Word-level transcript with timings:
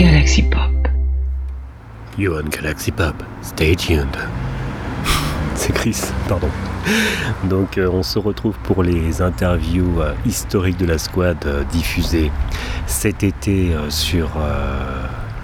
Galaxy 0.00 0.40
Pop. 0.40 0.88
You 2.16 2.34
on 2.34 2.48
Galaxy 2.48 2.90
Pop. 2.90 3.22
Stay 3.42 3.76
tuned. 3.76 4.16
C'est 5.54 5.74
Chris, 5.74 6.00
pardon. 6.26 6.48
Donc 7.44 7.76
euh, 7.76 7.90
on 7.92 8.02
se 8.02 8.18
retrouve 8.18 8.56
pour 8.62 8.82
les 8.82 9.20
interviews 9.20 10.00
euh, 10.00 10.14
historiques 10.24 10.78
de 10.78 10.86
la 10.86 10.96
squad 10.96 11.36
euh, 11.44 11.64
diffusées 11.64 12.32
cet 12.86 13.22
été 13.22 13.74
sur 13.90 14.30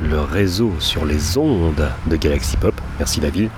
le 0.02 0.20
réseau, 0.20 0.72
sur 0.78 1.04
les 1.04 1.36
ondes 1.36 1.90
de 2.06 2.16
Galaxy 2.16 2.56
Pop. 2.56 2.74
Merci 2.98 3.20
ville. 3.28 3.50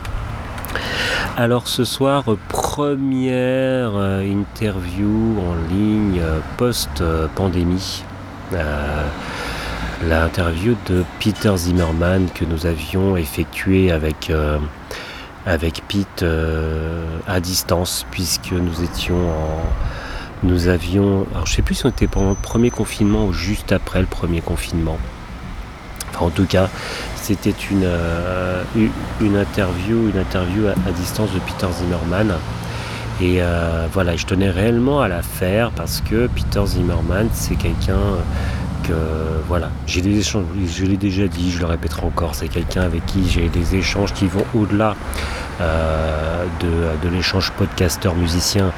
Alors 1.36 1.68
ce 1.68 1.84
soir, 1.84 2.24
première 2.48 3.94
interview 4.20 5.36
en 5.38 5.54
ligne 5.72 6.20
post-pandémie. 6.56 8.02
L'interview 10.07 10.77
de 10.87 11.05
Peter 11.19 11.52
Zimmerman 11.57 12.29
que 12.33 12.45
nous 12.45 12.66
avions 12.66 13.16
effectuée 13.16 13.91
avec, 13.91 14.30
euh, 14.30 14.59
avec 15.45 15.83
Pete 15.88 16.23
euh, 16.23 17.05
à 17.27 17.41
distance 17.41 18.07
puisque 18.12 18.52
nous 18.52 18.84
étions 18.84 19.16
en... 19.16 19.62
Nous 20.45 20.69
avions... 20.69 21.27
Alors 21.34 21.47
je 21.47 21.55
sais 21.55 21.62
plus 21.62 21.74
si 21.74 21.87
on 21.87 21.88
était 21.88 22.07
pendant 22.07 22.30
le 22.30 22.37
premier 22.37 22.71
confinement 22.71 23.27
ou 23.27 23.33
juste 23.33 23.73
après 23.73 24.01
le 24.01 24.07
premier 24.07 24.41
confinement. 24.41 24.98
Enfin, 26.10 26.27
en 26.27 26.30
tout 26.30 26.46
cas, 26.46 26.69
c'était 27.16 27.55
une, 27.69 27.83
euh, 27.83 28.62
une 29.21 29.37
interview, 29.37 30.10
une 30.15 30.21
interview 30.21 30.69
à, 30.69 30.88
à 30.88 30.93
distance 30.93 31.33
de 31.33 31.41
Peter 31.41 31.66
Zimmerman. 31.73 32.35
Et 33.21 33.41
voilà, 33.93 34.15
je 34.15 34.27
tenais 34.27 34.49
réellement 34.49 35.01
à 35.01 35.09
la 35.09 35.23
faire 35.23 35.73
parce 35.73 36.01
que 36.01 36.29
Peter 36.29 36.65
Zimmerman, 36.65 37.29
c'est 37.33 37.57
quelqu'un 37.57 37.99
que 38.82 38.95
voilà, 39.46 39.70
j'ai 39.87 40.00
des 40.00 40.18
échanges, 40.18 40.45
je 40.66 40.84
l'ai 40.84 40.96
déjà 40.96 41.27
dit, 41.27 41.51
je 41.51 41.59
le 41.59 41.66
répéterai 41.66 42.07
encore, 42.07 42.34
c'est 42.34 42.48
quelqu'un 42.48 42.82
avec 42.82 43.04
qui 43.07 43.29
j'ai 43.29 43.48
des 43.48 43.76
échanges 43.76 44.12
qui 44.12 44.26
vont 44.26 44.45
au-delà 44.54 44.95
euh, 45.60 46.45
de, 46.60 47.09
l'échange 47.09 47.51
podcasteur-musicien. 47.52 48.71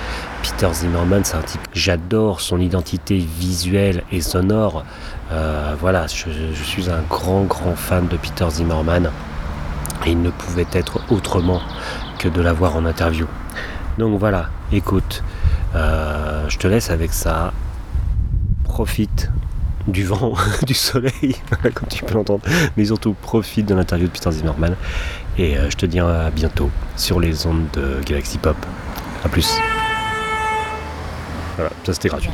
Peter 0.42 0.68
Zimmerman, 0.72 1.22
c'est 1.24 1.36
un 1.36 1.42
type, 1.42 1.60
j'adore 1.74 2.40
son 2.40 2.58
identité 2.58 3.18
visuelle 3.18 4.02
et 4.10 4.20
sonore. 4.20 4.84
Euh, 5.32 5.74
voilà, 5.78 6.06
je, 6.06 6.62
suis 6.62 6.88
un 6.90 7.02
grand, 7.08 7.42
grand 7.42 7.74
fan 7.74 8.06
de 8.08 8.16
Peter 8.16 8.48
Zimmerman. 8.48 9.10
Et 10.06 10.12
il 10.12 10.22
ne 10.22 10.30
pouvait 10.30 10.66
être 10.72 11.00
autrement 11.10 11.60
que 12.18 12.28
de 12.28 12.40
l'avoir 12.40 12.76
en 12.76 12.86
interview. 12.86 13.26
Donc 13.98 14.18
voilà, 14.18 14.48
écoute, 14.72 15.22
euh, 15.74 16.48
je 16.48 16.56
te 16.56 16.66
laisse 16.66 16.90
avec 16.90 17.12
ça. 17.12 17.52
Profite 18.64 19.30
du 19.86 20.04
vent, 20.04 20.34
du 20.66 20.74
soleil, 20.74 21.36
comme 21.74 21.88
tu 21.88 22.04
peux 22.04 22.14
l'entendre, 22.14 22.42
mais 22.76 22.84
surtout 22.84 23.14
profite 23.14 23.66
de 23.66 23.74
l'interview 23.74 24.06
de 24.06 24.12
Peter 24.12 24.30
Zimmerman. 24.30 24.76
Et 25.38 25.56
euh, 25.56 25.70
je 25.70 25.76
te 25.76 25.86
dis 25.86 26.00
à 26.00 26.30
bientôt 26.30 26.70
sur 26.96 27.20
les 27.20 27.46
ondes 27.46 27.66
de 27.72 28.00
Galaxy 28.04 28.38
Pop. 28.38 28.56
A 29.24 29.28
plus. 29.28 29.48
Voilà, 31.56 31.70
ça 31.84 31.92
c'était 31.92 32.08
gratuit. 32.08 32.30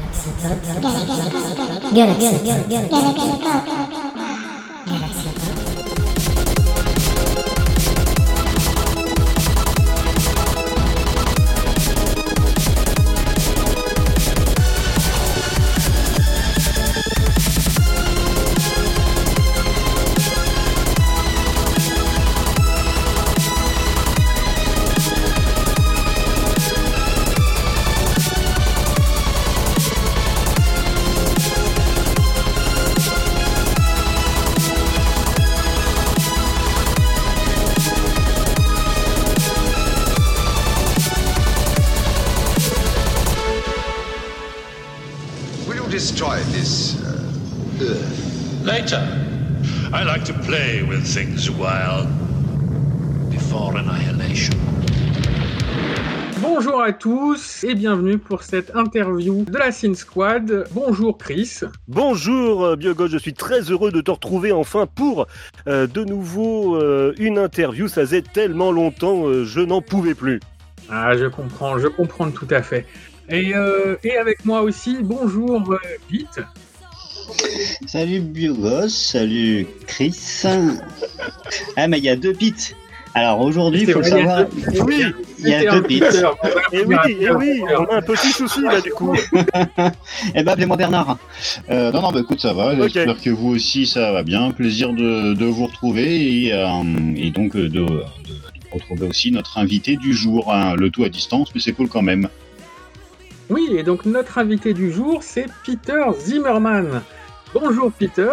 Things 51.17 51.49
before 53.31 53.75
annihilation. 53.75 54.53
Bonjour 56.43 56.83
à 56.83 56.93
tous 56.93 57.65
et 57.65 57.75
bienvenue 57.75 58.19
pour 58.19 58.43
cette 58.43 58.77
interview 58.77 59.47
de 59.47 59.57
la 59.57 59.73
Sin 59.73 59.95
Squad. 59.95 60.67
Bonjour 60.73 61.17
Chris. 61.17 61.61
Bonjour 61.89 62.67
euh, 62.67 62.77
Biogod, 62.77 63.11
je 63.11 63.17
suis 63.17 63.33
très 63.33 63.63
heureux 63.63 63.93
de 63.93 64.03
te 64.03 64.11
retrouver 64.11 64.53
enfin 64.53 64.87
pour 64.87 65.27
euh, 65.67 65.87
de 65.87 66.05
nouveau 66.05 66.77
euh, 66.77 67.15
une 67.19 67.39
interview. 67.39 67.89
Ça 67.89 68.03
faisait 68.03 68.21
tellement 68.21 68.71
longtemps, 68.71 69.27
euh, 69.27 69.47
je 69.47 69.61
n'en 69.61 69.81
pouvais 69.81 70.15
plus. 70.15 70.39
Ah, 70.91 71.17
je 71.17 71.25
comprends, 71.25 71.79
je 71.79 71.89
comprends 71.89 72.31
tout 72.31 72.49
à 72.51 72.61
fait. 72.61 72.85
Et, 73.31 73.57
euh, 73.57 73.97
et 74.05 74.19
avec 74.19 74.45
moi 74.45 74.61
aussi, 74.61 74.99
bonjour 75.01 75.73
euh, 75.73 75.79
Pete. 76.11 76.45
Salut 77.87 78.21
Biogos, 78.21 78.89
salut 78.89 79.67
Chris. 79.87 80.43
ah 81.77 81.89
mais 81.89 81.99
il 81.99 82.05
y 82.05 82.09
a 82.09 82.17
deux 82.17 82.33
pits. 82.33 82.55
Alors 83.15 83.41
aujourd'hui, 83.41 83.83
il 83.83 83.91
faut 83.91 84.01
le 84.01 84.09
vrai, 84.11 84.19
savoir. 84.21 84.45
Oui, 84.87 85.03
il 85.39 85.49
y 85.49 85.55
a 85.55 85.71
deux 85.73 85.83
pits. 85.83 86.03
Et 86.73 86.85
oui, 86.85 86.97
et 87.19 87.31
oui, 87.31 87.63
on 87.79 87.85
a 87.87 87.97
un 87.97 88.03
petit 88.03 88.29
souci 88.31 88.61
là 88.63 88.81
du 88.81 88.91
coup. 88.91 89.15
Eh 90.35 90.43
ben 90.43 90.53
appelez-moi 90.53 90.77
Bernard. 90.77 91.17
Euh, 91.71 91.91
non, 91.93 92.03
non, 92.03 92.13
bah 92.13 92.21
écoute, 92.21 92.41
ça 92.41 92.53
va. 92.53 92.75
J'espère 92.89 93.21
que 93.21 93.31
vous 93.31 93.49
aussi, 93.55 93.87
ça 93.87 94.13
va 94.13 94.23
bien. 94.23 94.51
Plaisir 94.51 94.93
de, 94.93 95.33
de 95.35 95.45
vous 95.47 95.67
retrouver 95.67 96.45
et, 96.47 96.53
euh, 96.53 96.69
et 97.17 97.31
donc 97.31 97.57
euh, 97.57 97.69
de, 97.69 97.81
de 97.87 98.03
retrouver 98.71 99.07
aussi 99.09 99.31
notre 99.31 99.57
invité 99.59 99.97
du 99.97 100.13
jour. 100.13 100.53
hein. 100.53 100.75
Le 100.77 100.91
tout 100.91 101.05
à 101.05 101.09
distance, 101.09 101.49
mais 101.55 101.61
c'est 101.61 101.73
cool 101.73 101.89
quand 101.89 102.03
même. 102.03 102.29
Oui, 103.49 103.69
et 103.77 103.83
donc 103.83 104.05
notre 104.05 104.39
invité 104.39 104.75
du 104.75 104.91
jour, 104.91 105.23
c'est 105.23 105.47
Peter 105.65 106.03
Zimmerman. 106.19 107.03
Bonjour 107.55 107.93
Peter. 107.93 108.29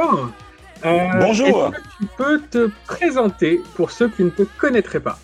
Euh, 0.86 1.08
Bonjour. 1.20 1.72
tu 2.00 2.08
peux 2.18 2.42
te 2.42 2.70
présenter 2.88 3.62
pour 3.76 3.92
ceux 3.92 4.10
qui 4.10 4.24
ne 4.24 4.32
te 4.32 4.44
connaîtraient 4.58 5.00
pas 5.00 5.20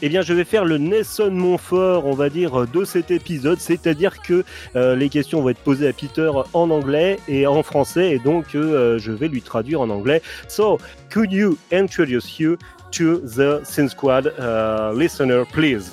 Eh 0.00 0.08
bien, 0.08 0.22
je 0.22 0.32
vais 0.32 0.44
faire 0.44 0.64
le 0.64 0.78
Nelson 0.78 1.30
Montfort, 1.32 2.06
on 2.06 2.14
va 2.14 2.30
dire, 2.30 2.66
de 2.68 2.84
cet 2.84 3.10
épisode, 3.10 3.58
c'est-à-dire 3.58 4.22
que 4.22 4.44
euh, 4.76 4.94
les 4.94 5.08
questions 5.08 5.42
vont 5.42 5.50
être 5.50 5.58
posées 5.58 5.88
à 5.88 5.92
Peter 5.92 6.30
en 6.54 6.70
anglais 6.70 7.18
et 7.26 7.46
en 7.46 7.62
français, 7.62 8.12
et 8.12 8.18
donc 8.20 8.54
euh, 8.54 8.98
je 8.98 9.10
vais 9.10 9.28
lui 9.28 9.42
traduire 9.42 9.80
en 9.80 9.90
anglais. 9.90 10.22
So, 10.48 10.78
could 11.12 11.32
you 11.32 11.58
introduce 11.72 12.38
you 12.38 12.56
to 12.92 13.18
the 13.18 13.64
Sin 13.64 13.88
Squad 13.88 14.32
uh, 14.38 14.96
listener, 14.96 15.44
please? 15.52 15.90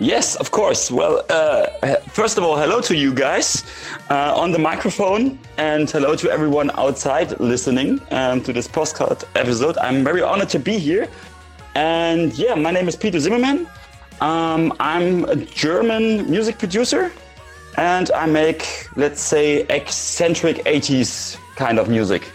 Yes, 0.00 0.34
of 0.36 0.50
course. 0.50 0.90
Well, 0.90 1.24
uh, 1.30 1.66
first 2.08 2.36
of 2.36 2.44
all, 2.44 2.56
hello 2.56 2.80
to 2.80 2.96
you 2.96 3.14
guys 3.14 3.64
uh, 4.10 4.34
on 4.36 4.50
the 4.50 4.58
microphone, 4.58 5.38
and 5.56 5.88
hello 5.88 6.16
to 6.16 6.30
everyone 6.30 6.70
outside 6.74 7.38
listening 7.38 8.00
um, 8.10 8.42
to 8.42 8.52
this 8.52 8.66
podcast 8.66 9.24
episode. 9.36 9.78
I'm 9.78 10.02
very 10.02 10.20
honored 10.20 10.48
to 10.50 10.58
be 10.58 10.78
here. 10.78 11.08
And 11.76 12.36
yeah, 12.36 12.54
my 12.56 12.72
name 12.72 12.88
is 12.88 12.96
Peter 12.96 13.20
Zimmermann. 13.20 13.68
Um, 14.20 14.72
I'm 14.80 15.24
a 15.26 15.36
German 15.36 16.28
music 16.28 16.58
producer, 16.58 17.12
and 17.78 18.10
I 18.12 18.26
make, 18.26 18.88
let's 18.96 19.20
say, 19.20 19.60
eccentric 19.68 20.56
80s 20.64 21.36
kind 21.54 21.78
of 21.78 21.88
music. 21.88 22.30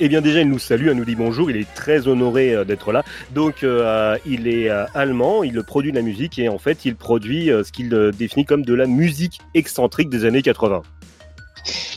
Eh 0.00 0.08
bien 0.08 0.20
déjà, 0.20 0.40
il 0.40 0.48
nous 0.48 0.60
salue, 0.60 0.86
il 0.86 0.92
nous 0.92 1.04
dit 1.04 1.16
bonjour, 1.16 1.50
il 1.50 1.56
est 1.56 1.74
très 1.74 2.06
honoré 2.06 2.54
euh, 2.54 2.64
d'être 2.64 2.92
là. 2.92 3.04
Donc, 3.34 3.64
euh, 3.64 4.16
il 4.24 4.46
est 4.46 4.70
euh, 4.70 4.84
allemand, 4.94 5.42
il 5.42 5.60
produit 5.64 5.90
de 5.90 5.96
la 5.96 6.02
musique 6.02 6.38
et 6.38 6.48
en 6.48 6.58
fait, 6.58 6.84
il 6.84 6.94
produit 6.94 7.50
euh, 7.50 7.64
ce 7.64 7.72
qu'il 7.72 7.92
euh, 7.92 8.12
définit 8.12 8.44
comme 8.44 8.64
de 8.64 8.74
la 8.74 8.86
musique 8.86 9.40
excentrique 9.54 10.08
des 10.08 10.24
années 10.24 10.42
80. 10.42 10.82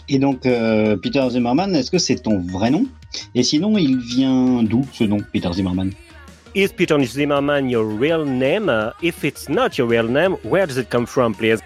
Et 0.10 0.20
donc 0.20 0.46
euh, 0.46 0.98
Peter 0.98 1.26
Zimmerman, 1.30 1.76
est-ce 1.76 1.92
que 1.92 2.00
c'est 2.00 2.16
ton 2.16 2.40
vrai 2.40 2.72
nom? 2.72 2.88
Et 3.36 3.44
sinon, 3.44 3.78
il 3.78 3.98
vient 4.00 4.64
d'où 4.64 4.86
ce 4.92 5.04
nom, 5.04 5.18
Peter 5.32 5.54
Zimmerman 5.54 5.92
Is 6.56 6.70
Peter 6.76 6.98
Zimmerman 7.06 7.70
your 7.70 7.86
real 7.86 8.26
name? 8.26 8.70
If 9.02 9.24
it's 9.24 9.48
not 9.48 9.78
your 9.78 9.88
real 9.88 10.08
name, 10.08 10.36
where 10.44 10.68
does 10.68 10.78
it 10.78 10.90
come 10.90 11.06
from, 11.06 11.34
please? 11.34 11.62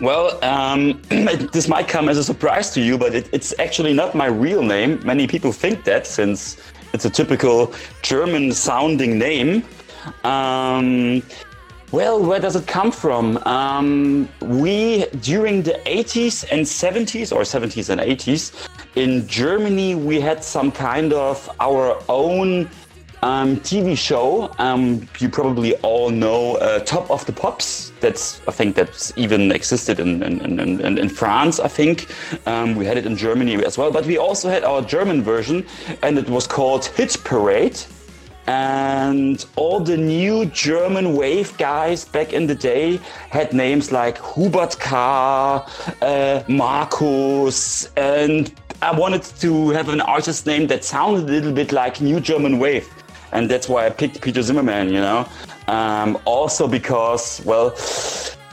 Well, 0.00 0.42
um, 0.42 1.00
this 1.08 1.68
might 1.68 1.86
come 1.86 2.08
as 2.08 2.18
a 2.18 2.24
surprise 2.24 2.70
to 2.70 2.80
you, 2.80 2.98
but 2.98 3.14
it, 3.14 3.28
it's 3.32 3.54
actually 3.58 3.92
not 3.92 4.14
my 4.14 4.26
real 4.26 4.62
name. 4.62 5.00
Many 5.04 5.26
people 5.26 5.52
think 5.52 5.84
that 5.84 6.06
since 6.06 6.56
it's 6.92 7.04
a 7.04 7.10
typical 7.10 7.72
German 8.02 8.52
sounding 8.52 9.18
name. 9.18 9.64
Um, 10.24 11.22
well, 11.92 12.20
where 12.20 12.40
does 12.40 12.56
it 12.56 12.66
come 12.66 12.90
from? 12.90 13.36
Um, 13.46 14.28
we, 14.40 15.06
during 15.20 15.62
the 15.62 15.80
80s 15.86 16.44
and 16.50 16.62
70s, 16.62 17.30
or 17.30 17.42
70s 17.42 17.88
and 17.88 18.00
80s, 18.00 18.68
in 18.96 19.26
Germany 19.28 19.94
we 19.94 20.20
had 20.20 20.42
some 20.42 20.72
kind 20.72 21.12
of 21.12 21.48
our 21.60 22.02
own 22.08 22.68
um, 23.24 23.56
TV 23.56 23.96
show. 23.96 24.54
Um, 24.58 25.08
you 25.18 25.28
probably 25.30 25.74
all 25.76 26.10
know 26.10 26.56
uh, 26.56 26.80
Top 26.80 27.10
of 27.10 27.24
the 27.24 27.32
Pops. 27.32 27.92
That's 28.00 28.42
I 28.46 28.52
think 28.52 28.76
that's 28.76 29.12
even 29.16 29.50
existed 29.50 29.98
in 29.98 30.22
in, 30.22 30.60
in, 30.60 30.98
in, 30.98 31.08
France. 31.08 31.58
I 31.58 31.68
think 31.68 32.06
um, 32.46 32.76
we 32.76 32.84
had 32.84 32.98
it 32.98 33.06
in 33.06 33.16
Germany 33.16 33.64
as 33.64 33.78
well. 33.78 33.90
But 33.90 34.04
we 34.04 34.18
also 34.18 34.48
had 34.50 34.62
our 34.62 34.82
German 34.82 35.22
version, 35.22 35.64
and 36.02 36.18
it 36.18 36.28
was 36.28 36.46
called 36.46 36.84
Hit 36.84 37.16
Parade. 37.24 37.80
And 38.46 39.42
all 39.56 39.80
the 39.80 39.96
new 39.96 40.44
German 40.44 41.16
wave 41.16 41.56
guys 41.56 42.04
back 42.04 42.34
in 42.34 42.46
the 42.46 42.54
day 42.54 43.00
had 43.30 43.54
names 43.54 43.90
like 43.90 44.22
Hubert 44.34 44.78
Kah., 44.78 45.66
uh, 46.02 46.42
Markus, 46.46 47.86
and 47.96 48.52
I 48.82 48.92
wanted 48.92 49.22
to 49.40 49.70
have 49.70 49.88
an 49.88 50.02
artist 50.02 50.44
name 50.44 50.66
that 50.66 50.84
sounded 50.84 51.22
a 51.22 51.32
little 51.32 51.54
bit 51.54 51.72
like 51.72 52.02
New 52.02 52.20
German 52.20 52.58
Wave 52.58 52.86
and 53.34 53.50
that's 53.50 53.68
why 53.68 53.86
I 53.86 53.90
picked 53.90 54.20
Peter 54.20 54.42
Zimmermann. 54.42 54.88
You 54.88 55.00
know, 55.00 55.28
um, 55.68 56.18
also 56.24 56.66
because 56.66 57.42
well. 57.44 57.76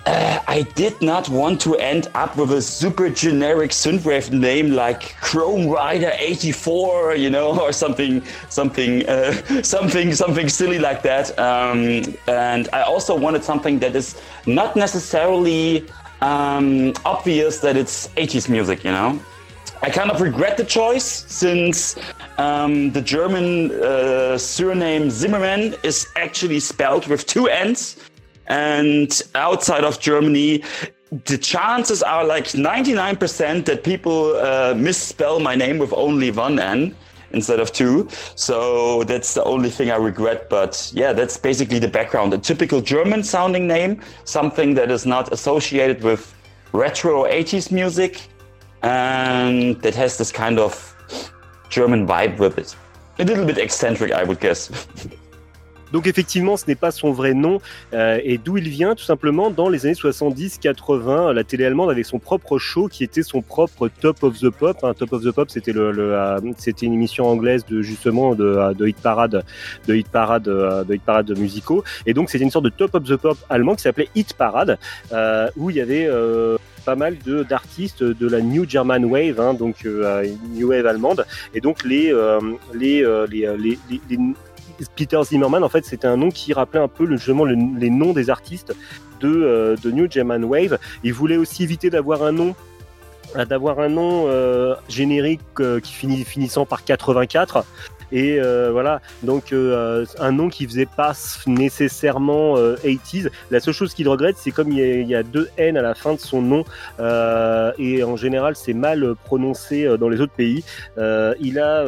Uh, 0.03 0.39
I 0.47 0.63
did 0.73 0.99
not 0.99 1.29
want 1.29 1.61
to 1.61 1.75
end 1.75 2.09
up 2.15 2.35
with 2.35 2.51
a 2.53 2.61
super 2.61 3.07
generic 3.07 3.69
synthwave 3.69 4.31
name 4.31 4.71
like 4.71 5.15
Chrome 5.21 5.69
Rider 5.69 6.11
84, 6.17 7.17
you 7.17 7.29
know, 7.29 7.59
or 7.61 7.71
something, 7.71 8.23
something, 8.49 9.07
uh, 9.07 9.31
something, 9.61 10.11
something 10.15 10.49
silly 10.49 10.79
like 10.79 11.03
that. 11.03 11.37
Um, 11.37 12.15
and 12.27 12.67
I 12.73 12.81
also 12.81 13.15
wanted 13.15 13.43
something 13.43 13.77
that 13.77 13.95
is 13.95 14.19
not 14.47 14.75
necessarily 14.75 15.87
um, 16.21 16.93
obvious 17.05 17.59
that 17.59 17.77
it's 17.77 18.07
80s 18.09 18.49
music, 18.49 18.83
you 18.83 18.91
know. 18.91 19.19
I 19.83 19.89
kind 19.89 20.11
of 20.11 20.21
regret 20.21 20.57
the 20.57 20.63
choice 20.63 21.25
since 21.27 21.95
um, 22.41 22.91
the 22.91 23.01
German 23.01 23.71
uh, 23.71 24.37
surname 24.37 25.09
Zimmermann 25.09 25.75
is 25.83 26.07
actually 26.15 26.59
spelled 26.59 27.05
with 27.07 27.25
two 27.25 27.47
N's. 27.47 27.97
And 28.47 29.21
outside 29.35 29.83
of 29.83 29.99
Germany, 29.99 30.63
the 31.25 31.37
chances 31.37 32.01
are 32.01 32.25
like 32.25 32.45
99% 32.45 33.65
that 33.65 33.83
people 33.83 34.35
uh, 34.37 34.73
misspell 34.75 35.39
my 35.39 35.55
name 35.55 35.77
with 35.77 35.93
only 35.93 36.31
one 36.31 36.59
N 36.59 36.95
instead 37.31 37.59
of 37.59 37.71
two. 37.71 38.09
So 38.35 39.03
that's 39.03 39.33
the 39.33 39.43
only 39.43 39.69
thing 39.69 39.91
I 39.91 39.95
regret. 39.95 40.49
But 40.49 40.91
yeah, 40.93 41.13
that's 41.13 41.37
basically 41.37 41.79
the 41.79 41.87
background. 41.87 42.33
A 42.33 42.37
typical 42.37 42.81
German 42.81 43.23
sounding 43.23 43.67
name, 43.67 44.01
something 44.23 44.73
that 44.73 44.89
is 44.89 45.05
not 45.05 45.31
associated 45.31 46.03
with 46.03 46.33
retro 46.73 47.23
80s 47.23 47.71
music 47.71 48.27
and 48.81 49.79
that 49.81 49.93
has 49.95 50.17
this 50.17 50.31
kind 50.31 50.57
of 50.57 50.95
German 51.71 52.05
vibe 52.05 52.37
with 52.37 52.57
it. 52.59 52.75
A 53.17 53.23
little 53.23 53.45
bit 53.45 53.57
eccentric, 53.57 54.11
I 54.11 54.23
would 54.23 54.39
guess. 54.39 54.87
Donc 55.91 56.07
effectivement, 56.07 56.57
ce 56.57 56.65
n'est 56.67 56.75
pas 56.75 56.91
son 56.91 57.11
vrai 57.11 57.33
nom. 57.33 57.59
Euh, 57.93 58.19
et 58.23 58.37
d'où 58.37 58.57
il 58.57 58.69
vient 58.69 58.95
Tout 58.95 59.03
simplement 59.03 59.49
dans 59.49 59.69
les 59.69 59.85
années 59.85 59.95
70-80, 59.95 61.31
la 61.33 61.43
télé 61.43 61.65
allemande 61.65 61.89
avait 61.89 62.03
son 62.03 62.19
propre 62.19 62.57
show 62.57 62.87
qui 62.87 63.03
était 63.03 63.23
son 63.23 63.41
propre 63.41 63.89
Top 64.01 64.23
of 64.23 64.39
the 64.39 64.49
Pop. 64.49 64.77
Hein. 64.83 64.93
Top 64.93 65.13
of 65.13 65.23
the 65.23 65.31
Pop, 65.31 65.49
c'était 65.49 65.73
le, 65.73 65.91
euh, 65.97 66.39
c'était 66.57 66.85
une 66.85 66.93
émission 66.93 67.27
anglaise 67.27 67.65
de 67.65 67.81
justement 67.81 68.35
de, 68.35 68.45
euh, 68.45 68.73
de 68.73 68.87
hit 68.87 68.97
parade, 68.97 69.43
de 69.87 69.95
hit 69.95 70.07
parade, 70.07 70.43
de 70.43 70.93
hit 70.93 71.03
parade 71.03 71.37
musicaux. 71.37 71.83
Et 72.05 72.13
donc 72.13 72.29
c'était 72.29 72.43
une 72.43 72.51
sorte 72.51 72.65
de 72.65 72.69
Top 72.69 72.95
of 72.95 73.03
the 73.03 73.15
Pop 73.15 73.37
allemand 73.49 73.75
qui 73.75 73.83
s'appelait 73.83 74.09
Hit 74.15 74.33
Parade, 74.33 74.77
où 75.57 75.69
il 75.69 75.75
y 75.75 75.81
avait 75.81 76.09
pas 76.85 76.95
mal 76.95 77.17
de 77.25 77.43
d'artistes 77.43 78.03
de 78.03 78.27
la 78.27 78.41
New 78.41 78.67
German 78.67 79.05
Wave, 79.05 79.39
hein, 79.39 79.53
donc 79.53 79.85
New 79.85 80.69
Wave 80.69 80.85
allemande, 80.85 81.25
et 81.53 81.61
donc 81.61 81.83
les 81.83 82.13
les, 82.73 83.05
les, 83.29 83.57
les, 83.57 83.79
les 84.09 84.17
Peter 84.95 85.19
Zimmerman, 85.23 85.63
en 85.63 85.69
fait, 85.69 85.85
c'était 85.85 86.07
un 86.07 86.17
nom 86.17 86.29
qui 86.29 86.53
rappelait 86.53 86.79
un 86.79 86.87
peu 86.87 87.05
le, 87.05 87.17
justement 87.17 87.45
les 87.45 87.89
noms 87.89 88.13
des 88.13 88.29
artistes 88.29 88.73
de, 89.21 89.43
euh, 89.43 89.75
New 89.85 90.09
German 90.09 90.43
Wave. 90.43 90.77
Il 91.03 91.13
voulait 91.13 91.37
aussi 91.37 91.63
éviter 91.63 91.89
d'avoir 91.89 92.23
un 92.23 92.31
nom 92.31 92.55
euh, 93.35 93.45
euh, 94.27 94.75
générique 94.89 95.41
qui 95.83 95.93
finit 95.93 96.23
finissant 96.25 96.65
par 96.65 96.83
84 96.83 97.65
et 98.13 98.41
voilà. 98.71 99.01
Donc 99.23 99.53
un 99.53 100.31
nom 100.33 100.49
qui 100.49 100.65
faisait 100.65 100.85
pas 100.85 101.13
nécessairement 101.47 102.57
80s 102.57 103.29
la 103.51 103.61
seule 103.61 103.73
chose 103.73 103.93
qu'il 103.93 104.09
regrette 104.09 104.35
c'est 104.37 104.51
comme 104.51 104.69
il 104.69 105.07
y, 105.07 105.15
a, 105.15 105.23
deux 105.23 105.47
N 105.55 105.77
à 105.77 105.81
la 105.81 105.95
fin 105.95 106.13
de 106.15 106.19
son 106.19 106.41
nom 106.41 106.65
et 106.99 108.03
en 108.03 108.17
général 108.17 108.57
c'est 108.57 108.73
mal 108.73 109.15
prononcé 109.23 109.97
dans 109.97 110.09
les 110.09 110.19
autres 110.19 110.33
pays. 110.33 110.65
Il 110.97 111.57
a 111.57 111.85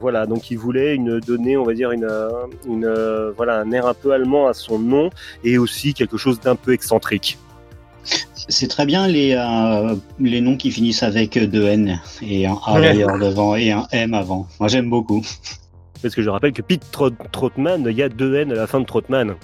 voilà, 0.00 0.26
donc 0.26 0.50
il 0.50 0.58
voulait 0.58 0.94
une, 0.94 1.20
donner, 1.20 1.56
on 1.56 1.64
va 1.64 1.74
dire, 1.74 1.92
une, 1.92 2.08
une, 2.66 3.32
voilà, 3.36 3.60
un 3.60 3.70
air 3.70 3.86
un 3.86 3.94
peu 3.94 4.12
allemand 4.12 4.48
à 4.48 4.54
son 4.54 4.78
nom 4.78 5.10
et 5.44 5.58
aussi 5.58 5.94
quelque 5.94 6.16
chose 6.16 6.40
d'un 6.40 6.56
peu 6.56 6.72
excentrique. 6.72 7.38
C'est 8.48 8.68
très 8.68 8.86
bien 8.86 9.06
les, 9.06 9.34
euh, 9.34 9.94
les 10.18 10.40
noms 10.40 10.56
qui 10.56 10.70
finissent 10.70 11.02
avec 11.02 11.38
deux 11.38 11.66
N 11.66 12.00
et 12.22 12.46
un 12.46 12.58
A 12.64 12.80
d'ailleurs 12.80 13.18
devant 13.18 13.54
et 13.54 13.70
un 13.70 13.86
M 13.92 14.14
avant. 14.14 14.46
Moi 14.58 14.68
j'aime 14.68 14.88
beaucoup. 14.88 15.22
Parce 16.02 16.14
que 16.14 16.22
je 16.22 16.30
rappelle 16.30 16.52
que 16.52 16.62
Pete 16.62 16.84
Trotman, 17.30 17.84
il 17.86 17.96
y 17.96 18.02
a 18.02 18.08
deux 18.08 18.34
N 18.36 18.52
à 18.52 18.54
la 18.54 18.66
fin 18.66 18.80
de 18.80 18.86
Trotman. 18.86 19.34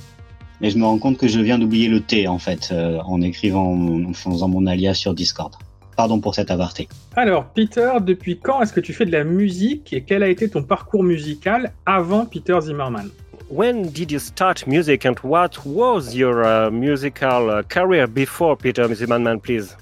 Et 0.63 0.71
je 0.71 0.79
me 0.79 0.85
rends 0.85 0.99
compte 0.99 1.19
que 1.19 1.29
je 1.29 1.39
viens 1.39 1.59
d'oublier 1.59 1.89
le 1.89 2.01
T 2.01 2.27
en 2.29 2.39
fait 2.39 2.71
euh, 2.73 2.99
en 3.05 3.21
écrivant, 3.21 3.75
en 3.75 4.13
faisant 4.15 4.49
mon 4.49 4.67
alias 4.67 4.95
sur 4.95 5.13
Discord. 5.13 5.53
Pardon 5.97 6.21
pour 6.21 6.35
cet 6.35 6.51
aparté. 6.51 6.89
Alors, 7.17 7.47
Peter, 7.47 7.93
depuis 8.01 8.39
quand 8.39 8.63
est-ce 8.63 8.73
que 8.73 8.81
tu 8.81 8.93
fais 8.93 9.07
de 9.07 9.13
la 9.13 9.25
musique 9.25 9.93
et 9.93 10.03
quel 10.03 10.23
a 10.23 10.29
été 10.29 10.49
ton 10.49 10.63
parcours 10.63 11.03
musical 11.03 11.73
avant 11.87 12.27
Peter 12.27 12.59
Zimmerman 12.61 13.09
When 13.49 13.91
did 13.91 14.11
you 14.11 14.19
start 14.19 14.67
music 14.67 15.07
and 15.07 15.15
what 15.23 15.65
was 15.65 16.15
your 16.15 16.45
uh, 16.45 16.71
musical 16.71 17.49
uh, 17.49 17.63
career 17.63 18.09
before 18.09 18.57
Peter 18.57 18.93
Zimmerman, 18.93 19.41
please? 19.41 19.77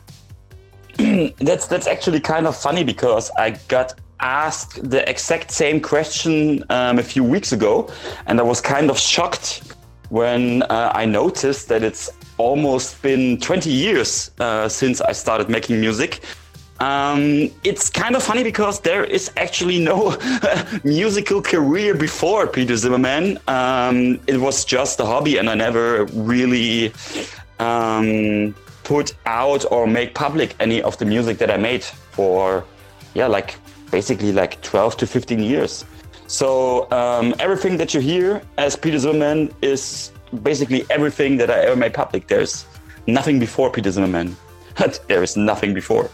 that's 1.40 1.66
that's 1.66 1.86
actually 1.86 2.20
kind 2.20 2.46
of 2.46 2.54
funny 2.54 2.84
because 2.84 3.30
I 3.36 3.56
got 3.68 3.94
asked 4.20 4.88
the 4.88 5.08
exact 5.08 5.50
same 5.50 5.80
question 5.80 6.62
um, 6.70 6.98
a 6.98 7.02
few 7.02 7.24
weeks 7.24 7.52
ago, 7.52 7.90
and 8.26 8.38
I 8.38 8.42
was 8.42 8.60
kind 8.60 8.90
of 8.90 8.98
shocked 8.98 9.62
when 10.10 10.62
uh, 10.64 10.92
I 10.94 11.06
noticed 11.06 11.68
that 11.68 11.82
it's 11.82 12.10
almost 12.38 13.02
been 13.02 13.38
20 13.40 13.70
years 13.70 14.30
uh, 14.38 14.68
since 14.68 15.00
I 15.00 15.12
started 15.12 15.48
making 15.48 15.80
music. 15.80 16.20
Um, 16.80 17.50
it's 17.62 17.88
kind 17.88 18.16
of 18.16 18.22
funny 18.22 18.42
because 18.42 18.80
there 18.80 19.04
is 19.04 19.30
actually 19.36 19.78
no 19.78 20.16
musical 20.84 21.40
career 21.40 21.94
before 21.94 22.46
Peter 22.46 22.76
Zimmermann. 22.76 23.38
Um, 23.46 24.18
it 24.26 24.38
was 24.38 24.64
just 24.64 24.98
a 25.00 25.06
hobby, 25.06 25.38
and 25.38 25.48
I 25.48 25.54
never 25.54 26.04
really 26.06 26.92
um, 27.60 28.54
put 28.82 29.14
out 29.26 29.64
or 29.70 29.86
make 29.86 30.14
public 30.14 30.56
any 30.58 30.82
of 30.82 30.98
the 30.98 31.04
music 31.04 31.38
that 31.38 31.50
I 31.50 31.56
made 31.56 31.84
for, 31.84 32.64
yeah, 33.14 33.28
like 33.28 33.56
basically 33.90 34.32
like 34.32 34.60
12 34.62 34.96
to 34.98 35.06
15 35.06 35.38
years. 35.38 35.84
So 36.26 36.90
um, 36.90 37.34
everything 37.38 37.76
that 37.76 37.94
you 37.94 38.00
hear 38.00 38.42
as 38.58 38.74
Peter 38.76 38.98
Zimmermann 38.98 39.52
is 39.62 40.10
basically 40.42 40.84
everything 40.90 41.38
that 41.38 41.50
I 41.50 41.66
ever 41.66 41.76
made 41.76 41.94
public. 41.94 42.26
There's 42.26 42.66
nothing 43.06 43.38
before 43.38 43.70
Peter 43.70 43.90
Zimmerman. 43.90 44.36
There 45.08 45.22
is 45.22 45.36
nothing 45.36 45.74
before. 45.74 46.10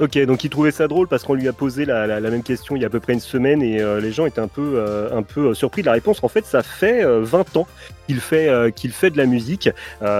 Ok, 0.00 0.18
donc 0.26 0.42
il 0.42 0.50
trouvait 0.50 0.72
ça 0.72 0.88
drôle 0.88 1.06
parce 1.06 1.22
qu'on 1.22 1.34
lui 1.34 1.46
a 1.46 1.52
posé 1.52 1.84
la, 1.84 2.08
la, 2.08 2.20
même 2.20 2.42
question 2.42 2.74
il 2.74 2.82
y 2.82 2.84
a 2.84 2.88
à 2.88 2.90
peu 2.90 2.98
près 2.98 3.12
une 3.12 3.20
semaine 3.20 3.62
et 3.62 3.80
euh, 3.80 4.00
les 4.00 4.10
gens 4.10 4.26
étaient 4.26 4.40
un 4.40 4.48
peu, 4.48 4.74
euh, 4.76 5.16
un 5.16 5.22
peu 5.22 5.50
euh, 5.50 5.54
surpris 5.54 5.82
de 5.82 5.86
la 5.86 5.92
réponse. 5.92 6.18
En 6.24 6.28
fait, 6.28 6.44
ça 6.44 6.64
fait 6.64 7.04
20 7.04 7.56
ans 7.56 7.68
qu'il 8.08 8.18
fait, 8.18 8.72
qu'il 8.74 8.90
fait 8.90 9.10
de 9.10 9.16
la 9.16 9.26
musique. 9.26 9.70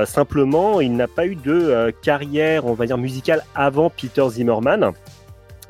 simplement, 0.06 0.80
il 0.80 0.94
n'a 0.94 1.08
pas 1.08 1.26
eu 1.26 1.34
de 1.34 1.92
carrière, 2.02 2.66
on 2.66 2.74
va 2.74 2.86
dire, 2.86 2.98
musicale 2.98 3.42
avant 3.54 3.90
Peter 3.90 4.24
Zimmerman. 4.30 4.92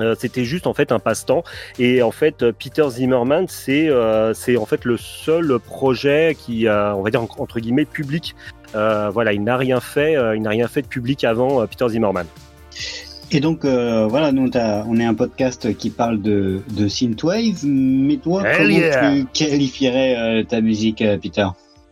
Euh, 0.01 0.15
c'était 0.19 0.45
juste 0.45 0.67
en 0.67 0.75
fait 0.75 0.93
un 0.93 0.99
passe-temps. 0.99 1.45
Et 1.79 2.03
en 2.03 2.11
fait 2.11 2.51
Peter 2.53 2.89
Zimmerman 2.89 3.47
c'est 3.49 3.89
euh, 3.89 4.35
c'est 4.35 4.57
en 4.57 4.67
fait 4.67 4.85
le 4.85 4.97
seul 4.97 5.59
projet 5.59 6.37
qui 6.39 6.67
on 6.69 7.03
va 7.03 7.11
dire 7.11 7.23
entre 7.39 7.61
guillemets 7.61 7.85
public. 7.85 8.35
Euh, 8.75 9.09
voilà 9.11 9.33
il 9.33 9.43
n'a 9.43 9.57
rien 9.57 9.81
fait 9.81 10.15
il 10.35 10.43
n'a 10.43 10.51
rien 10.51 10.69
fait 10.69 10.83
de 10.83 10.89
public 10.89 11.25
avant 11.25 11.67
Peter 11.67 11.89
Zimmerman. 11.89 12.27
Et 13.31 13.41
donc 13.41 13.65
voilà 13.65 14.33
nous 14.33 14.51
on 14.55 14.97
est 14.99 15.05
un 15.05 15.15
podcast 15.15 15.77
qui 15.77 15.91
parle 15.91 16.21
de, 16.23 16.61
de 16.77 16.89
synthwave. 16.89 17.65
Mais 17.65 18.17
toi 18.17 18.43
comment 18.57 18.79
tu 18.79 19.27
qualifierais 19.33 20.45
ta 20.49 20.61
musique 20.61 21.05
Peter? 21.23 21.47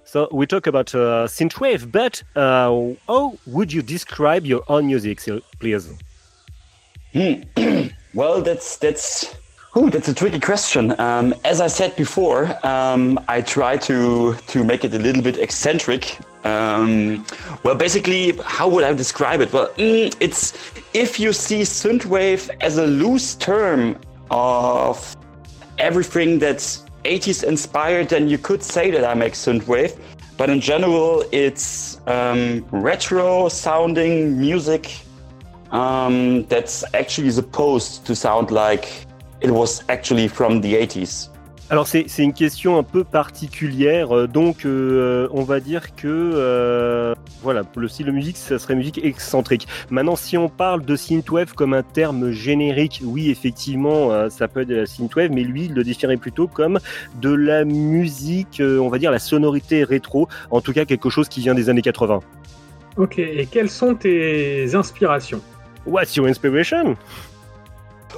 So 0.05 0.29
we 0.31 0.47
talk 0.47 0.67
about 0.67 0.95
uh, 0.95 1.27
synthwave, 1.27 1.91
but 1.91 2.23
uh, 2.37 2.69
how 3.09 3.33
would 3.47 3.73
you 3.73 3.81
describe 3.81 4.45
your 4.45 4.61
own 4.69 4.85
music, 4.85 5.23
please? 5.59 5.89
Hmm. 7.13 7.43
well, 8.15 8.43
that's 8.43 8.77
that's 8.79 9.35
Ooh, 9.75 9.89
that's 9.89 10.09
a 10.09 10.15
tricky 10.15 10.39
question. 10.39 10.99
Um, 11.01 11.35
as 11.47 11.63
I 11.63 11.67
said 11.67 11.97
before, 11.97 12.55
um, 12.67 13.19
I 13.29 13.41
try 13.41 13.77
to 13.79 14.35
to 14.35 14.65
make 14.65 14.85
it 14.85 14.95
a 14.95 14.99
little 14.99 15.23
bit 15.23 15.39
eccentric 15.39 16.19
Um, 16.45 17.25
well, 17.63 17.77
basically, 17.77 18.33
how 18.45 18.69
would 18.69 18.85
I 18.85 18.93
describe 18.95 19.41
it? 19.41 19.53
Well, 19.53 19.69
mm, 19.79 20.13
it's 20.19 20.53
if 20.93 21.21
you 21.21 21.33
see 21.33 21.63
synthwave 21.63 22.51
as 22.61 22.79
a 22.79 22.87
loose 22.87 23.37
term 23.37 23.97
of 24.31 25.17
everything 25.79 26.41
that's 26.41 26.85
80s 27.05 27.45
inspired, 27.45 28.09
then 28.09 28.29
you 28.29 28.39
could 28.39 28.63
say 28.63 28.91
that 28.91 29.05
I 29.05 29.15
make 29.15 29.35
synthwave. 29.35 29.97
But 30.37 30.51
in 30.51 30.61
general, 30.61 31.25
it's 31.31 32.01
um, 32.07 32.67
retro 32.73 33.49
sounding 33.49 34.41
music 34.41 34.91
um, 35.73 36.45
that's 36.49 36.85
actually 36.95 37.31
supposed 37.31 38.07
to 38.07 38.15
sound 38.15 38.51
like 38.51 38.89
it 39.41 39.51
was 39.51 39.83
actually 39.89 40.29
from 40.29 40.61
the 40.61 40.75
80s. 40.75 41.33
Alors 41.73 41.87
c'est 41.87 42.05
une 42.19 42.35
question 42.35 42.77
un 42.77 42.83
peu 42.83 43.03
particulière, 43.03 44.15
euh, 44.15 44.27
donc 44.29 44.67
euh, 44.67 45.27
on 45.33 45.43
va 45.43 45.59
dire 45.59 45.95
que 45.95 46.07
euh, 46.07 47.15
voilà, 47.43 47.63
le 47.77 47.89
style 47.89 48.05
de 48.05 48.11
musique, 48.11 48.37
ça 48.37 48.59
serait 48.59 48.75
musique 48.75 49.03
excentrique. 49.03 49.67
Maintenant, 49.89 50.15
si 50.15 50.37
on 50.37 50.51
parle 50.51 50.85
de 50.85 50.97
synthwave 50.97 51.55
comme 51.55 51.73
un 51.73 51.83
terme 51.83 52.31
générique, 52.31 53.01
oui, 53.03 53.31
effectivement, 53.31 54.29
ça 54.29 54.49
peut 54.49 54.61
être 54.61 54.69
de 54.69 54.75
la 54.75 54.87
synthwave, 54.87 55.31
mais 55.31 55.45
lui, 55.45 55.65
il 55.65 55.73
le 55.73 55.83
définirait 55.83 56.19
plutôt 56.19 56.47
comme 56.47 56.79
de 57.23 57.33
la 57.33 57.65
musique, 57.65 58.61
on 58.63 58.91
va 58.91 58.99
dire 58.99 59.11
la 59.11 59.19
sonorité 59.19 59.83
rétro, 59.83 60.29
en 60.51 60.61
tout 60.61 60.75
cas 60.75 60.85
quelque 60.85 61.09
chose 61.09 61.31
qui 61.31 61.41
vient 61.41 61.55
des 61.55 61.71
années 61.71 61.81
80. 61.81 62.21
Ok, 62.99 63.19
et 63.19 63.49
quelles 63.51 63.71
sont 63.71 63.95
tes 63.95 64.75
inspirations? 64.75 65.41
What's 65.85 66.17
your 66.17 66.29
inspiration 66.29 66.97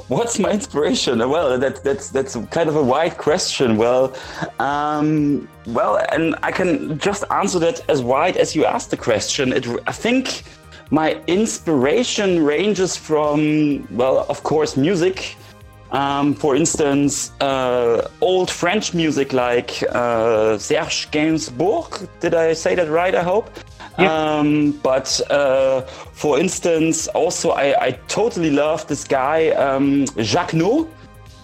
What's 0.09 0.38
my 0.38 0.50
inspiration? 0.50 1.18
Well, 1.18 1.59
that, 1.59 1.83
that's 1.83 2.11
that's 2.11 2.37
kind 2.50 2.68
of 2.68 2.76
a 2.76 2.83
wide 2.83 3.16
question. 3.16 3.78
Well, 3.78 4.14
um, 4.59 5.49
well, 5.66 6.04
and 6.12 6.35
I 6.42 6.52
can 6.52 6.99
just 6.99 7.25
answer 7.30 7.59
that 7.61 7.80
as 7.88 8.02
wide 8.02 8.37
as 8.37 8.54
you 8.54 8.66
asked 8.66 8.90
the 8.90 8.99
question. 8.99 9.52
It, 9.52 9.66
I 9.87 9.92
think 9.92 10.42
my 10.90 11.18
inspiration 11.26 12.44
ranges 12.44 12.97
from, 12.97 13.88
well, 13.97 14.26
of 14.28 14.42
course, 14.42 14.76
music. 14.76 15.37
Um, 15.90 16.35
for 16.35 16.56
instance, 16.56 17.30
uh, 17.40 18.09
old 18.21 18.50
French 18.50 18.94
music 18.94 19.33
like 19.33 19.83
uh, 19.90 20.59
Serge 20.59 21.11
Gainsbourg. 21.12 22.09
Did 22.21 22.35
I 22.35 22.52
say 22.52 22.75
that 22.75 22.90
right? 22.90 23.14
I 23.14 23.23
hope. 23.23 23.49
Um, 23.99 24.73
but 24.83 25.21
uh, 25.31 25.83
for 25.83 26.39
instance, 26.41 27.07
also 27.09 27.51
I, 27.51 27.75
I, 27.81 27.91
totally 28.09 28.51
love 28.51 28.87
this 28.89 29.05
guy 29.05 29.51
um, 29.51 30.05
Jacno. 30.17 30.89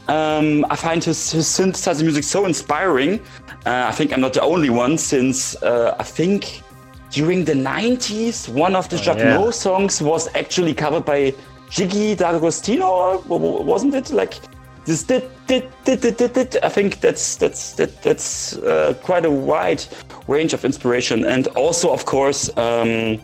Um, 0.08 0.66
I 0.68 0.74
find 0.74 1.04
his, 1.04 1.30
his 1.30 1.46
synthesizer 1.46 2.02
music 2.02 2.24
so 2.24 2.46
inspiring. 2.46 3.20
Uh, 3.64 3.84
I 3.86 3.92
think 3.92 4.12
I'm 4.12 4.20
not 4.20 4.32
the 4.32 4.42
only 4.42 4.70
one, 4.70 4.98
since 4.98 5.54
uh, 5.62 5.94
I 6.00 6.02
think 6.02 6.62
during 7.10 7.44
the 7.44 7.52
90s, 7.52 8.48
one 8.48 8.74
of 8.74 8.88
the 8.88 8.96
oh, 8.96 9.02
Jacques 9.02 9.18
yeah. 9.18 9.36
No 9.38 9.52
songs 9.52 10.02
was 10.02 10.28
actually 10.34 10.74
covered 10.74 11.04
by 11.04 11.32
Gigi 11.70 12.16
D'Agostino, 12.16 13.22
wasn't 13.28 13.94
it? 13.94 14.10
Like 14.10 14.40
this 14.84 15.02
did, 15.02 15.30
did, 15.46 15.68
did, 15.84 16.00
did, 16.00 16.32
did. 16.32 16.56
I 16.62 16.68
think 16.68 17.00
that's 17.00 17.36
that's 17.36 17.72
that, 17.74 18.02
that's 18.02 18.56
uh, 18.56 18.94
quite 19.02 19.24
a 19.24 19.30
wide 19.30 19.84
range 20.26 20.52
of 20.52 20.64
inspiration, 20.64 21.24
and 21.24 21.46
also, 21.48 21.92
of 21.92 22.04
course, 22.06 22.48
um, 22.56 23.20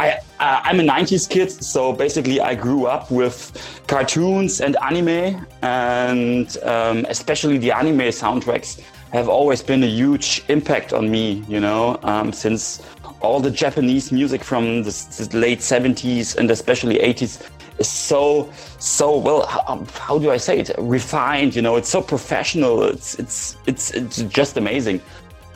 I 0.00 0.18
I'm 0.40 0.80
a 0.80 0.82
'90s 0.82 1.28
kid, 1.28 1.50
so 1.50 1.92
basically, 1.92 2.40
I 2.40 2.54
grew 2.54 2.86
up 2.86 3.10
with 3.10 3.52
cartoons 3.86 4.60
and 4.60 4.76
anime, 4.82 5.46
and 5.62 6.56
um, 6.64 7.04
especially 7.08 7.58
the 7.58 7.72
anime 7.72 8.10
soundtracks 8.10 8.80
have 9.12 9.28
always 9.28 9.62
been 9.62 9.82
a 9.82 9.86
huge 9.86 10.44
impact 10.48 10.92
on 10.92 11.10
me. 11.10 11.44
You 11.48 11.60
know, 11.60 11.98
um, 12.02 12.32
since 12.32 12.82
all 13.20 13.40
the 13.40 13.50
Japanese 13.50 14.12
music 14.12 14.44
from 14.44 14.82
the, 14.84 14.90
the 15.30 15.36
late 15.36 15.58
70s 15.58 16.36
and 16.36 16.50
especially 16.50 16.98
80s 16.98 17.22
is 17.22 17.50
so 17.80 18.50
so 18.78 19.16
well 19.16 19.46
how, 19.46 19.62
um, 19.68 19.86
how, 19.94 20.18
do 20.18 20.30
i 20.30 20.36
say 20.36 20.58
it? 20.58 20.70
Refined 20.78 21.54
you 21.54 21.62
know 21.62 21.76
it's 21.76 21.88
so 21.88 22.02
professional. 22.02 22.84
It's 22.84 23.18
it's 23.18 23.56
it's, 23.66 23.90
it's 23.92 24.22
just 24.22 24.56
amazing. 24.56 25.00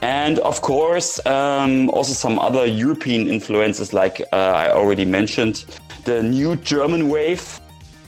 And 0.02 0.40
of 0.40 0.62
course 0.62 1.24
um, 1.26 1.88
also 1.90 2.12
some 2.12 2.38
other 2.38 2.66
european 2.66 3.28
influences 3.28 3.92
like 3.92 4.20
uh, 4.32 4.36
i 4.36 4.70
already 4.70 5.04
mentioned 5.04 5.64
the 6.04 6.22
new 6.22 6.56
german 6.56 7.08
wave 7.08 7.60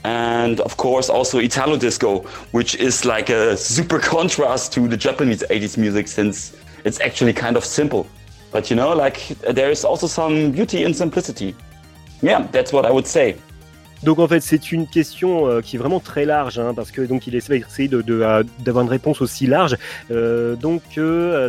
and 0.03 0.59
of 0.59 0.75
course 0.75 1.09
also 1.09 1.39
italo 1.39 1.77
disco 1.77 2.19
which 2.51 2.75
is 2.75 3.05
like 3.05 3.29
a 3.29 3.55
super 3.55 3.99
contrast 4.13 4.73
to 4.73 4.87
the 4.89 4.97
japanese 4.97 5.41
80s 5.49 5.77
music 5.77 6.09
since 6.09 6.53
it's 6.85 7.01
actually 7.01 7.33
kind 7.33 7.57
of 7.57 7.65
simple. 7.65 8.07
But 8.51 8.69
you 8.69 8.75
know 8.75 8.93
like 8.93 9.27
there 9.39 9.71
is 9.71 9.83
also 9.83 10.07
some 10.07 10.51
beauty 10.51 10.83
in 10.83 10.93
simplicity. 10.93 11.55
Yeah 12.21 12.47
that's 12.51 12.71
what 12.71 12.85
i 12.85 12.91
would 12.91 13.07
say 13.07 13.35
Donc 14.05 14.19
en 14.19 14.27
fait, 14.27 14.39
c'est 14.41 14.71
une 14.71 14.85
question 14.85 15.47
euh, 15.47 15.61
qui 15.61 15.77
est 15.77 15.79
vraiment 15.79 15.99
très 15.99 16.25
large, 16.25 16.59
hein, 16.59 16.73
parce 16.75 16.91
que 16.91 17.01
donc 17.01 17.25
il 17.25 17.33
essaie 17.33 17.63
euh, 17.91 18.43
d'avoir 18.59 18.83
une 18.83 18.89
réponse 18.89 19.19
aussi 19.19 19.47
large. 19.47 19.77
Euh, 20.11 20.55
donc 20.55 20.83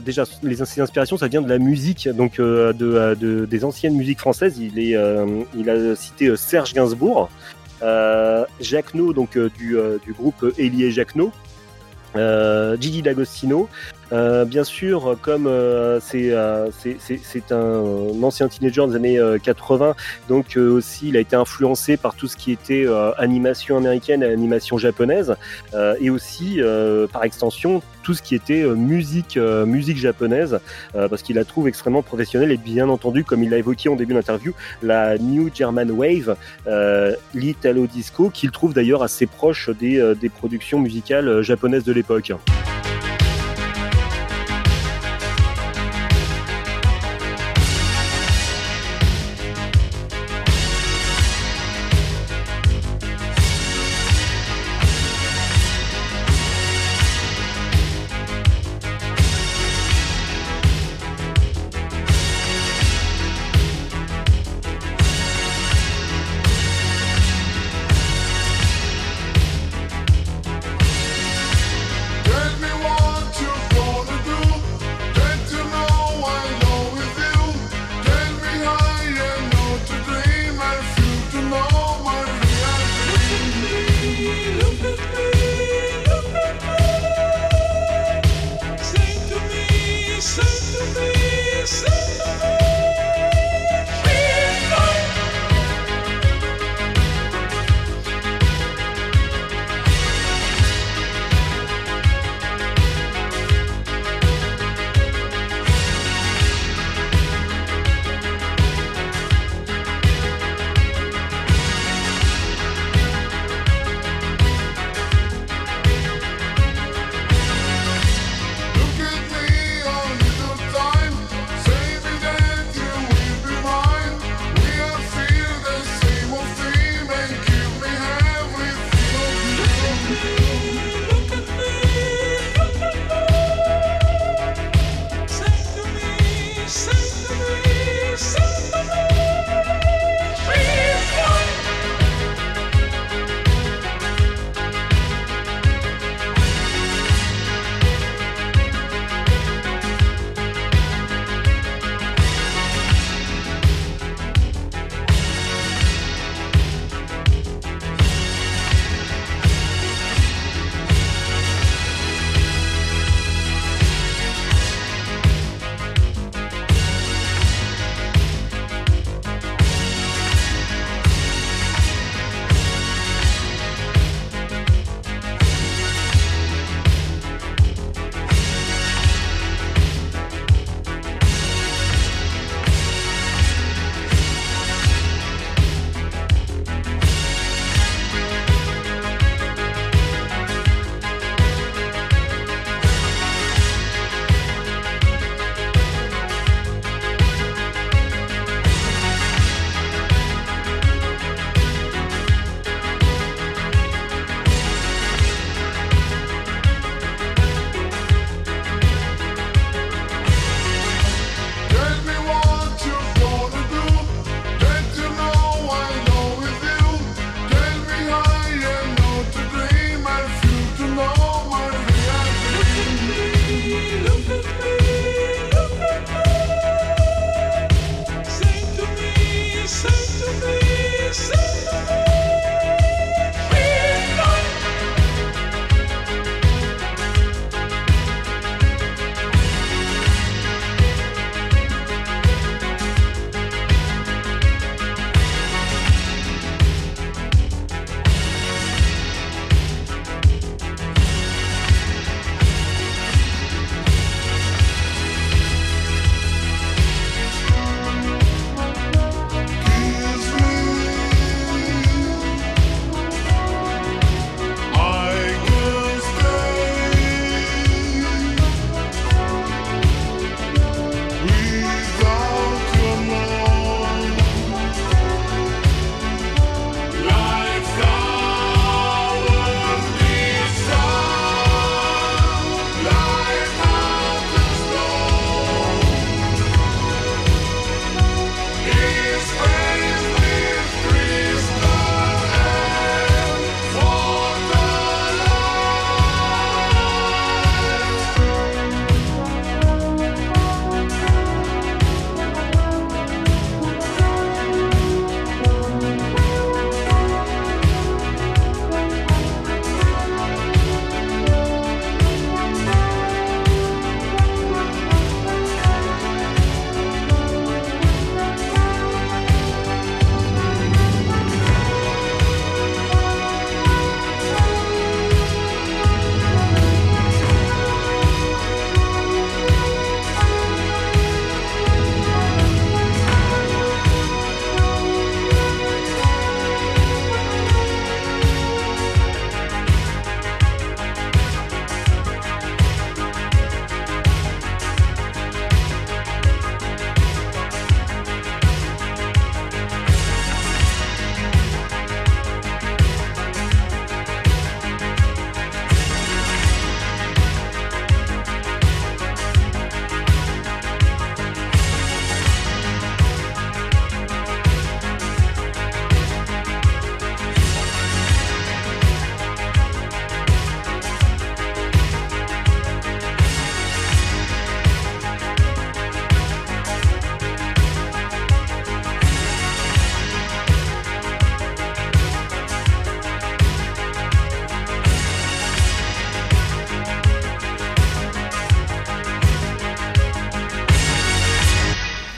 déjà, 0.03 0.25
les 0.43 0.63
inspirations, 0.63 1.19
ça 1.19 1.29
vient 1.29 1.43
de 1.43 1.51
la 1.51 1.59
musique, 1.59 2.09
donc 2.09 2.39
de, 2.39 3.45
des 3.45 3.65
anciennes 3.65 3.95
musiques 3.95 4.21
françaises. 4.21 4.59
Il 4.59 5.71
a 5.71 5.97
cité 5.97 6.35
Serge 6.35 6.73
Gainsbourg, 6.73 7.29
Jacques 8.61 8.95
No, 8.95 9.13
donc 9.13 9.37
du, 9.37 9.77
du 10.07 10.13
groupe 10.15 10.55
Elie 10.59 10.91
Jacques 10.91 11.15
Gigi 12.81 13.03
D'Agostino, 13.03 13.69
euh, 14.13 14.45
bien 14.45 14.65
sûr, 14.65 15.17
comme 15.21 15.47
euh, 15.47 15.99
euh, 16.15 16.71
c'est 16.73 17.53
un 17.53 18.23
ancien 18.23 18.49
teenager 18.49 18.87
des 18.87 18.97
années 18.97 19.21
80, 19.43 19.95
donc 20.29 20.57
aussi 20.57 21.09
il 21.09 21.17
a 21.17 21.21
été 21.21 21.37
influencé 21.37 21.97
par 21.97 22.15
tout 22.15 22.29
ce 22.29 22.37
qui 22.37 22.53
était 22.53 22.87
animation 23.19 23.77
américaine 23.77 24.23
et 24.23 24.27
animation 24.27 24.79
japonaise, 24.79 25.37
et 26.01 26.11
aussi 26.11 26.61
par 27.13 27.25
extension 27.25 27.83
tout 28.03 28.15
ce 28.15 28.23
qui 28.23 28.35
était 28.35 28.65
musique, 28.65 29.37
musique 29.37 29.99
japonaise, 29.99 30.61
parce 30.93 31.23
qu'il 31.23 31.37
la 31.37 31.45
trouve 31.45 31.69
extrêmement 31.69 32.03
professionnelle 32.03 32.53
et 32.53 32.57
bien 32.57 32.89
entendu, 32.89 33.25
comme 33.25 33.43
il 33.43 33.51
l'a 33.51 33.59
évoqué 33.59 33.89
en 33.89 33.97
début 33.97 34.15
d'interview, 34.15 34.53
la 34.83 35.19
New 35.19 35.51
German 35.53 35.91
Wave, 35.91 36.37
l'Italo 37.35 37.87
Disco, 37.87 38.31
qu'il 38.31 38.51
trouve 38.51 38.75
d'ailleurs 38.75 39.03
assez 39.03 39.27
proche 39.27 39.71
des, 39.71 40.15
des 40.21 40.29
productions 40.29 40.79
musicales 40.79 41.43
japonaises 41.43 41.85
de 41.85 41.93
l'époque. 41.93 42.33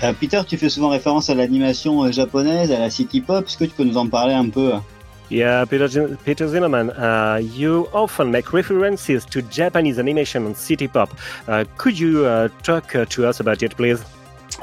Euh, 0.08 0.12
Peter, 0.18 0.40
tu 0.46 0.56
fais 0.56 0.68
souvent 0.68 0.88
référence 0.88 1.28
à 1.30 1.34
l'animation 1.34 2.04
euh, 2.04 2.12
japonaise, 2.12 2.72
à 2.72 2.78
la 2.78 2.90
city 2.90 3.20
pop. 3.20 3.44
Est-ce 3.46 3.58
que 3.58 3.64
tu 3.64 3.70
peux 3.70 3.84
nous 3.84 3.96
en 3.96 4.08
parler 4.08 4.34
un 4.34 4.48
peu? 4.48 4.72
Yeah, 5.30 5.66
Peter, 5.66 5.86
Peter 6.24 6.48
Zimmerman, 6.48 6.90
uh, 6.96 7.38
you 7.38 7.86
often 7.92 8.30
make 8.30 8.52
references 8.54 9.26
to 9.26 9.42
Japanese 9.50 9.98
animation 9.98 10.46
and 10.46 10.54
city 10.54 10.88
pop. 10.88 11.10
Uh, 11.46 11.64
could 11.76 11.98
you 11.98 12.24
uh, 12.24 12.48
talk 12.62 12.94
uh, 12.94 13.04
to 13.10 13.26
us 13.28 13.40
about 13.40 13.62
it, 13.62 13.76
please? 13.76 14.02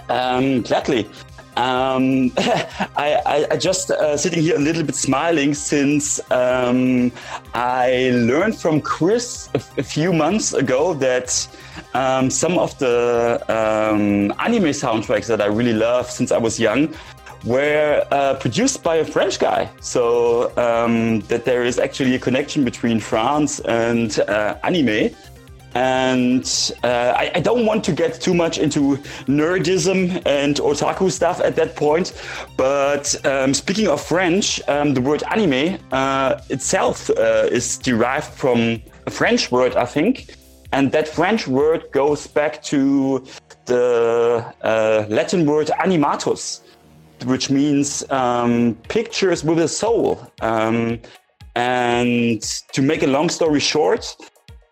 Um, 0.10 0.64
gladly. 0.64 1.08
Um, 1.58 2.32
I, 2.38 3.22
I, 3.26 3.48
I, 3.52 3.58
just 3.58 3.90
uh, 3.90 4.18
sitting 4.18 4.42
here 4.42 4.58
a 4.58 4.60
little 4.60 4.84
bit 4.84 4.96
smiling 4.96 5.54
since 5.54 6.20
um, 6.32 7.12
I 7.54 8.12
learned 8.14 8.58
from 8.60 8.82
Chris 8.82 9.50
a, 9.54 9.62
a 9.80 9.84
few 9.84 10.12
months 10.12 10.54
ago 10.54 10.94
that 10.96 11.48
um, 11.94 12.30
some 12.30 12.58
of 12.58 12.78
the 12.80 13.42
um, 13.48 14.34
anime 14.40 14.74
soundtracks 14.74 15.28
that 15.28 15.42
I 15.42 15.46
really 15.46 15.74
love 15.74 16.10
since 16.12 16.32
I 16.32 16.38
was 16.38 16.60
young 16.60 16.94
were 17.46 18.06
uh, 18.12 18.34
produced 18.36 18.84
by 18.84 18.98
a 18.98 19.06
French 19.06 19.40
guy. 19.40 19.70
So 19.80 20.52
um, 20.58 21.22
that 21.22 21.46
there 21.46 21.64
is 21.64 21.80
actually 21.80 22.16
a 22.16 22.20
connection 22.20 22.66
between 22.66 23.00
France 23.00 23.60
and 23.62 24.20
uh, 24.28 24.58
anime. 24.64 25.16
And 25.76 26.46
uh, 26.84 27.14
I, 27.18 27.32
I, 27.36 27.40
don't 27.42 27.66
want 27.66 27.84
to 27.84 27.92
get 27.92 28.22
too 28.22 28.34
much 28.34 28.58
into 28.58 28.96
nerdism 29.28 30.22
and 30.26 30.56
otaku 30.56 31.12
stuff 31.12 31.42
at 31.42 31.58
that 31.58 31.76
point. 31.76 32.14
But 32.56 33.14
um, 33.26 33.54
speaking 33.54 33.90
of 33.90 34.02
French, 34.02 34.62
um, 34.70 34.94
the 34.94 35.02
word 35.02 35.24
anime 35.24 35.78
uh, 35.92 36.40
itself 36.50 37.10
uh, 37.10 37.50
is 37.52 37.78
derived 37.78 38.34
from 38.34 38.82
a 39.06 39.12
French 39.12 39.52
word, 39.52 39.76
I 39.76 39.86
think. 39.86 40.38
And 40.72 40.94
that 40.94 41.10
French 41.10 41.46
word 41.46 41.92
goes 41.92 42.26
back 42.26 42.64
to 42.64 43.26
the 43.66 44.54
uh, 44.62 45.06
Latin 45.10 45.46
word 45.46 45.68
animatus, 45.80 46.62
which 47.26 47.50
means 47.50 48.10
um, 48.12 48.76
pictures 48.88 49.44
with 49.44 49.60
a 49.60 49.68
soul. 49.68 50.26
Um, 50.42 51.00
and 51.56 52.42
to 52.74 52.82
make 52.82 53.04
a 53.04 53.08
long 53.08 53.30
story 53.30 53.60
short, 53.60 54.16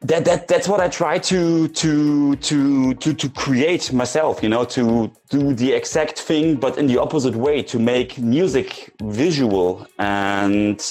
that, 0.03 0.25
that 0.25 0.47
that's 0.47 0.67
what 0.67 0.81
I 0.81 0.89
try 0.89 1.17
to 1.17 1.67
to 1.67 2.35
to 2.35 2.93
to 2.95 3.13
to 3.13 3.29
create 3.29 3.93
myself, 3.93 4.43
you 4.43 4.49
know, 4.49 4.65
to 4.65 5.11
do 5.29 5.53
the 5.53 5.71
exact 5.71 6.19
thing 6.19 6.55
but 6.55 6.77
in 6.77 6.87
the 6.87 6.97
opposite 6.97 7.35
way, 7.35 7.63
to 7.63 7.79
make 7.79 8.17
music 8.17 8.93
visual. 9.01 9.87
And 9.99 10.81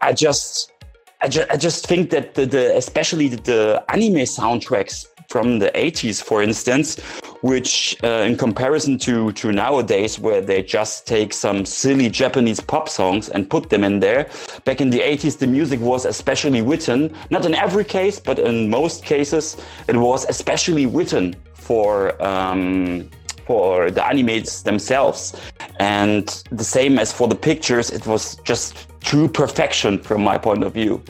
I 0.00 0.12
just 0.12 0.72
I, 1.20 1.28
ju- 1.28 1.46
I 1.50 1.56
just 1.56 1.86
think 1.86 2.10
that 2.10 2.34
the, 2.34 2.46
the 2.46 2.76
especially 2.76 3.28
the, 3.28 3.36
the 3.36 3.84
anime 3.88 4.26
soundtracks 4.26 5.06
from 5.28 5.58
the 5.58 5.70
80s, 5.74 6.22
for 6.22 6.42
instance, 6.42 7.00
which 7.42 7.96
uh, 8.02 8.24
in 8.26 8.36
comparison 8.36 8.98
to, 8.98 9.32
to 9.32 9.52
nowadays, 9.52 10.18
where 10.18 10.40
they 10.40 10.62
just 10.62 11.06
take 11.06 11.32
some 11.32 11.64
silly 11.64 12.08
Japanese 12.08 12.60
pop 12.60 12.88
songs 12.88 13.28
and 13.28 13.48
put 13.48 13.70
them 13.70 13.84
in 13.84 14.00
there, 14.00 14.28
back 14.64 14.80
in 14.80 14.90
the 14.90 15.00
80s, 15.00 15.38
the 15.38 15.46
music 15.46 15.80
was 15.80 16.04
especially 16.04 16.62
written, 16.62 17.14
not 17.30 17.44
in 17.44 17.54
every 17.54 17.84
case, 17.84 18.18
but 18.18 18.38
in 18.38 18.70
most 18.70 19.04
cases, 19.04 19.56
it 19.88 19.96
was 19.96 20.24
especially 20.26 20.86
written 20.86 21.34
for. 21.54 22.20
Um, 22.22 23.08
for 23.46 23.92
the 23.92 24.04
animates 24.04 24.62
themselves. 24.62 25.40
And 25.78 26.26
the 26.50 26.64
same 26.64 26.98
as 26.98 27.12
for 27.12 27.28
the 27.28 27.36
pictures, 27.36 27.90
it 27.90 28.04
was 28.04 28.34
just 28.42 28.88
true 29.00 29.28
perfection 29.28 29.98
from 30.00 30.24
my 30.24 30.36
point 30.36 30.64
of 30.64 30.74
view 30.74 31.00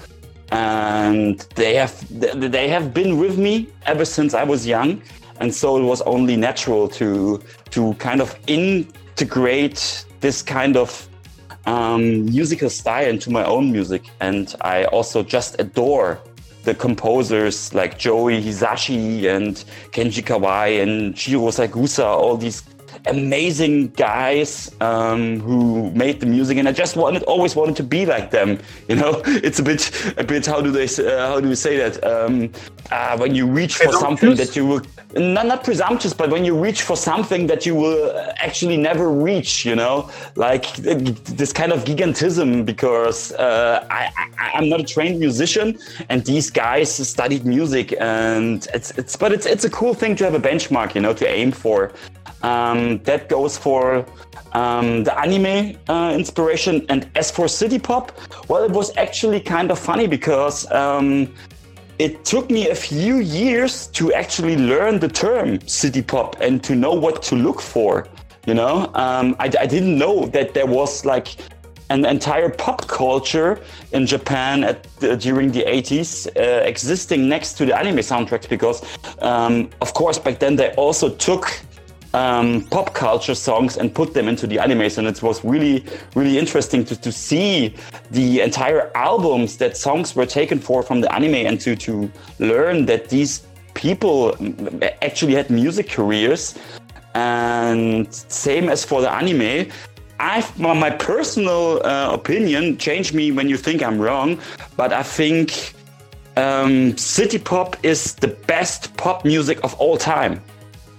and 0.52 1.40
they 1.54 1.74
have 1.74 1.94
they 2.10 2.68
have 2.68 2.94
been 2.94 3.18
with 3.18 3.38
me 3.38 3.68
ever 3.86 4.04
since 4.04 4.34
I 4.34 4.44
was 4.44 4.66
young, 4.66 5.02
and 5.40 5.54
so 5.54 5.76
it 5.76 5.82
was 5.82 6.02
only 6.02 6.36
natural 6.36 6.88
to 6.90 7.42
to 7.70 7.94
kind 7.94 8.20
of 8.20 8.38
integrate 8.46 10.04
this 10.20 10.42
kind 10.42 10.76
of 10.76 11.08
um, 11.66 12.26
musical 12.26 12.70
style 12.70 13.08
into 13.08 13.30
my 13.30 13.44
own 13.44 13.72
music, 13.72 14.04
and 14.20 14.54
I 14.60 14.84
also 14.84 15.22
just 15.22 15.56
adore 15.58 16.20
the 16.64 16.74
composers 16.74 17.72
like 17.74 17.96
Joe 17.96 18.24
Hisaishi 18.24 19.24
and 19.28 19.64
Kenji 19.92 20.22
Kawai 20.22 20.82
and 20.82 21.16
Shiro 21.16 21.50
Sagisu, 21.50 22.04
all 22.04 22.36
these 22.36 22.62
amazing 23.06 23.88
guys 23.88 24.74
um, 24.80 25.40
who 25.40 25.90
made 25.92 26.20
the 26.20 26.26
music, 26.26 26.58
and 26.58 26.68
I 26.68 26.72
just 26.72 26.96
wanted, 26.96 27.22
always 27.24 27.54
wanted 27.54 27.76
to 27.76 27.82
be 27.82 28.06
like 28.06 28.30
them. 28.30 28.58
You 28.88 28.94
know, 28.94 29.20
it's 29.26 29.58
a 29.58 29.64
bit, 29.64 29.90
a 30.16 30.22
bit. 30.22 30.46
How 30.46 30.60
do 30.60 30.70
they, 30.70 30.84
uh, 30.84 31.28
how 31.28 31.40
do 31.40 31.48
you 31.48 31.56
say 31.56 31.76
that? 31.76 32.04
Um, 32.04 32.52
uh, 32.92 33.18
when 33.18 33.34
you 33.34 33.46
reach 33.46 33.74
for 33.74 33.92
something 33.92 34.36
that 34.36 34.54
you 34.54 34.64
will, 34.64 34.82
not, 35.14 35.46
not 35.46 35.64
presumptuous, 35.64 36.14
but 36.14 36.30
when 36.30 36.44
you 36.44 36.56
reach 36.56 36.82
for 36.82 36.96
something 36.96 37.48
that 37.48 37.66
you 37.66 37.74
will 37.74 38.16
actually 38.36 38.76
never 38.76 39.10
reach. 39.10 39.64
You 39.64 39.74
know, 39.74 40.08
like 40.36 40.72
this 40.76 41.52
kind 41.52 41.72
of 41.72 41.84
gigantism, 41.84 42.64
because 42.64 43.32
uh, 43.32 43.84
I, 43.90 44.10
I, 44.16 44.52
I'm 44.54 44.68
not 44.68 44.80
a 44.80 44.84
trained 44.84 45.18
musician, 45.18 45.78
and 46.08 46.24
these 46.24 46.50
guys 46.50 46.94
studied 47.08 47.44
music, 47.44 47.94
and 48.00 48.66
it's, 48.72 48.90
it's, 48.92 49.16
but 49.16 49.32
it's, 49.32 49.46
it's 49.46 49.64
a 49.64 49.70
cool 49.70 49.94
thing 49.94 50.14
to 50.16 50.24
have 50.24 50.34
a 50.34 50.40
benchmark, 50.40 50.94
you 50.94 51.00
know, 51.00 51.14
to 51.14 51.28
aim 51.28 51.52
for. 51.52 51.92
Um, 52.42 52.98
that 53.04 53.28
goes 53.28 53.56
for 53.56 54.06
um, 54.52 55.04
the 55.04 55.18
anime 55.18 55.78
uh, 55.88 56.12
inspiration. 56.14 56.84
And 56.88 57.08
as 57.14 57.30
for 57.30 57.48
city 57.48 57.78
pop, 57.78 58.12
well, 58.48 58.64
it 58.64 58.70
was 58.70 58.96
actually 58.96 59.40
kind 59.40 59.70
of 59.70 59.78
funny 59.78 60.06
because 60.06 60.70
um, 60.72 61.32
it 61.98 62.24
took 62.24 62.50
me 62.50 62.68
a 62.68 62.74
few 62.74 63.16
years 63.16 63.86
to 63.88 64.12
actually 64.12 64.56
learn 64.56 64.98
the 64.98 65.08
term 65.08 65.60
city 65.66 66.02
pop 66.02 66.36
and 66.40 66.62
to 66.64 66.74
know 66.74 66.92
what 66.92 67.22
to 67.24 67.36
look 67.36 67.60
for. 67.60 68.06
You 68.46 68.54
know, 68.54 68.90
um, 68.94 69.34
I, 69.40 69.50
I 69.58 69.66
didn't 69.66 69.98
know 69.98 70.26
that 70.26 70.54
there 70.54 70.66
was 70.66 71.04
like 71.04 71.36
an 71.90 72.04
entire 72.04 72.48
pop 72.48 72.86
culture 72.86 73.60
in 73.92 74.06
Japan 74.06 74.64
at, 74.64 74.86
during 75.20 75.52
the 75.52 75.64
80s 75.64 76.26
uh, 76.36 76.64
existing 76.64 77.28
next 77.28 77.54
to 77.54 77.66
the 77.66 77.76
anime 77.76 77.98
soundtracks 77.98 78.48
because, 78.48 78.82
um, 79.20 79.70
of 79.80 79.94
course, 79.94 80.18
back 80.18 80.38
then 80.38 80.56
they 80.56 80.70
also 80.74 81.08
took 81.08 81.60
um, 82.16 82.62
pop 82.70 82.94
culture 82.94 83.34
songs 83.34 83.76
and 83.76 83.94
put 83.94 84.14
them 84.14 84.26
into 84.26 84.46
the 84.46 84.56
animes. 84.56 84.96
And 84.96 85.06
it 85.06 85.22
was 85.22 85.44
really, 85.44 85.84
really 86.14 86.38
interesting 86.38 86.82
to, 86.86 86.96
to 86.98 87.12
see 87.12 87.74
the 88.10 88.40
entire 88.40 88.90
albums 88.94 89.58
that 89.58 89.76
songs 89.76 90.16
were 90.16 90.24
taken 90.24 90.58
for 90.58 90.82
from 90.82 91.02
the 91.02 91.14
anime 91.14 91.34
and 91.34 91.60
to, 91.60 91.76
to 91.76 92.10
learn 92.38 92.86
that 92.86 93.10
these 93.10 93.42
people 93.74 94.34
actually 95.02 95.34
had 95.34 95.50
music 95.50 95.90
careers. 95.90 96.58
And 97.14 98.12
same 98.14 98.70
as 98.70 98.82
for 98.82 99.02
the 99.02 99.12
anime, 99.12 99.70
I've 100.18 100.58
my 100.58 100.90
personal 100.90 101.84
uh, 101.84 102.10
opinion 102.12 102.78
change 102.78 103.12
me 103.12 103.32
when 103.32 103.50
you 103.50 103.58
think 103.58 103.82
I'm 103.82 103.98
wrong, 104.00 104.40
but 104.74 104.90
I 104.94 105.02
think 105.02 105.74
um, 106.38 106.96
city 106.96 107.38
pop 107.38 107.76
is 107.82 108.14
the 108.14 108.28
best 108.28 108.96
pop 108.96 109.26
music 109.26 109.62
of 109.62 109.74
all 109.74 109.98
time. 109.98 110.42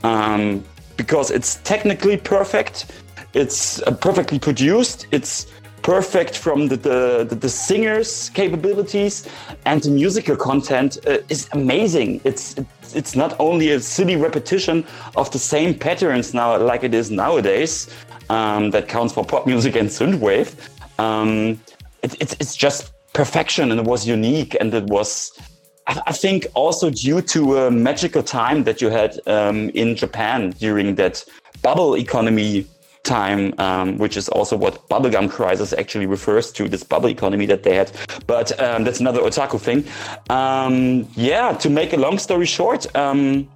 Um, 0.03 0.63
because 0.97 1.31
it's 1.31 1.55
technically 1.63 2.17
perfect, 2.17 2.91
it's 3.33 3.81
uh, 3.83 3.91
perfectly 3.91 4.39
produced, 4.39 5.07
it's 5.11 5.47
perfect 5.83 6.37
from 6.37 6.67
the, 6.67 6.75
the, 6.75 7.35
the, 7.35 7.47
singer's 7.47 8.29
capabilities, 8.31 9.27
and 9.65 9.81
the 9.83 9.89
musical 9.89 10.35
content 10.35 10.97
uh, 11.07 11.19
is 11.29 11.47
amazing. 11.53 12.19
It's, 12.25 12.55
it's 12.93 13.15
not 13.15 13.35
only 13.39 13.71
a 13.71 13.79
silly 13.79 14.15
repetition 14.15 14.85
of 15.15 15.31
the 15.31 15.39
same 15.39 15.73
patterns 15.77 16.33
now 16.33 16.57
like 16.57 16.83
it 16.83 16.93
is 16.93 17.09
nowadays 17.11 17.89
um, 18.29 18.71
that 18.71 18.87
counts 18.87 19.13
for 19.13 19.23
pop 19.23 19.45
music 19.47 19.75
and 19.75 19.87
synthwave. 19.87 20.55
Um, 20.99 21.61
it, 22.03 22.19
it's, 22.21 22.33
it's 22.39 22.55
just 22.55 22.91
perfection 23.13 23.71
and 23.71 23.79
it 23.79 23.85
was 23.85 24.07
unique 24.07 24.55
and 24.59 24.73
it 24.73 24.85
was 24.85 25.39
I 25.87 26.11
think 26.11 26.47
also 26.53 26.89
due 26.89 27.21
to 27.21 27.59
a 27.59 27.71
magical 27.71 28.21
time 28.21 28.65
that 28.65 28.81
you 28.81 28.89
had 28.89 29.19
um, 29.25 29.69
in 29.69 29.95
Japan 29.95 30.51
during 30.51 30.95
that 30.95 31.23
bubble 31.61 31.95
economy 31.95 32.67
time, 33.03 33.53
um, 33.57 33.97
which 33.97 34.17
is 34.17 34.27
also 34.29 34.57
what 34.57 34.87
bubblegum 34.89 35.29
crisis 35.29 35.71
actually 35.71 36.05
refers 36.05 36.51
to, 36.51 36.67
this 36.67 36.83
bubble 36.83 37.07
economy 37.09 37.45
that 37.45 37.63
they 37.63 37.75
had. 37.75 37.89
But 38.27 38.59
um, 38.59 38.83
that's 38.83 38.99
another 38.99 39.21
otaku 39.21 39.59
thing. 39.59 39.85
Um, 40.29 41.07
yeah, 41.15 41.53
to 41.53 41.69
make 41.69 41.93
a 41.93 41.97
long 41.97 42.19
story 42.19 42.45
short, 42.45 42.93
um, 42.93 43.47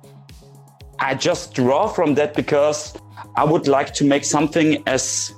I 1.00 1.16
just 1.16 1.54
draw 1.54 1.88
from 1.88 2.16
that 2.16 2.34
because 2.34 2.98
I 3.36 3.44
would 3.44 3.68
like 3.68 3.94
to 3.96 4.06
make 4.06 4.24
something 4.24 4.82
as, 4.88 5.34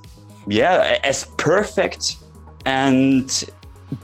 yeah, 0.45 0.99
as 1.03 1.25
perfect 1.37 2.17
and 2.65 3.27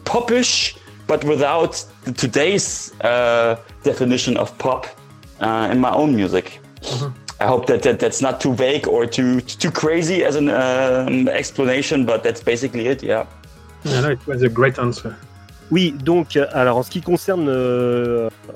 popish 0.05 0.75
but 1.09 1.23
without 1.23 1.73
today's 2.15 2.93
uh, 3.01 3.55
definition 3.83 4.37
of 4.37 4.47
pop 4.59 4.85
uh, 5.41 5.71
in 5.71 5.79
my 5.79 5.91
own 6.01 6.15
music. 6.15 6.61
Mm-hmm. 6.81 7.09
I 7.41 7.47
hope 7.47 7.65
that, 7.67 7.81
that 7.83 7.99
that's 7.99 8.21
not 8.21 8.39
too 8.39 8.53
vague 8.53 8.85
or 8.87 9.05
too 9.05 9.41
too 9.63 9.71
crazy 9.71 10.23
as 10.29 10.35
an 10.41 10.49
um, 10.49 11.27
explanation, 11.41 12.05
but 12.05 12.19
that's 12.25 12.43
basically 12.43 12.85
it. 12.93 13.01
Yeah. 13.01 13.25
Yeah, 13.85 14.01
no, 14.01 14.09
it 14.09 14.27
was 14.27 14.41
a 14.43 14.49
great 14.49 14.77
answer. 14.77 15.15
Oui, 15.71 15.93
donc 16.03 16.35
alors 16.35 16.77
en 16.77 16.83
ce 16.83 16.89
qui 16.89 17.01
concerne 17.01 17.47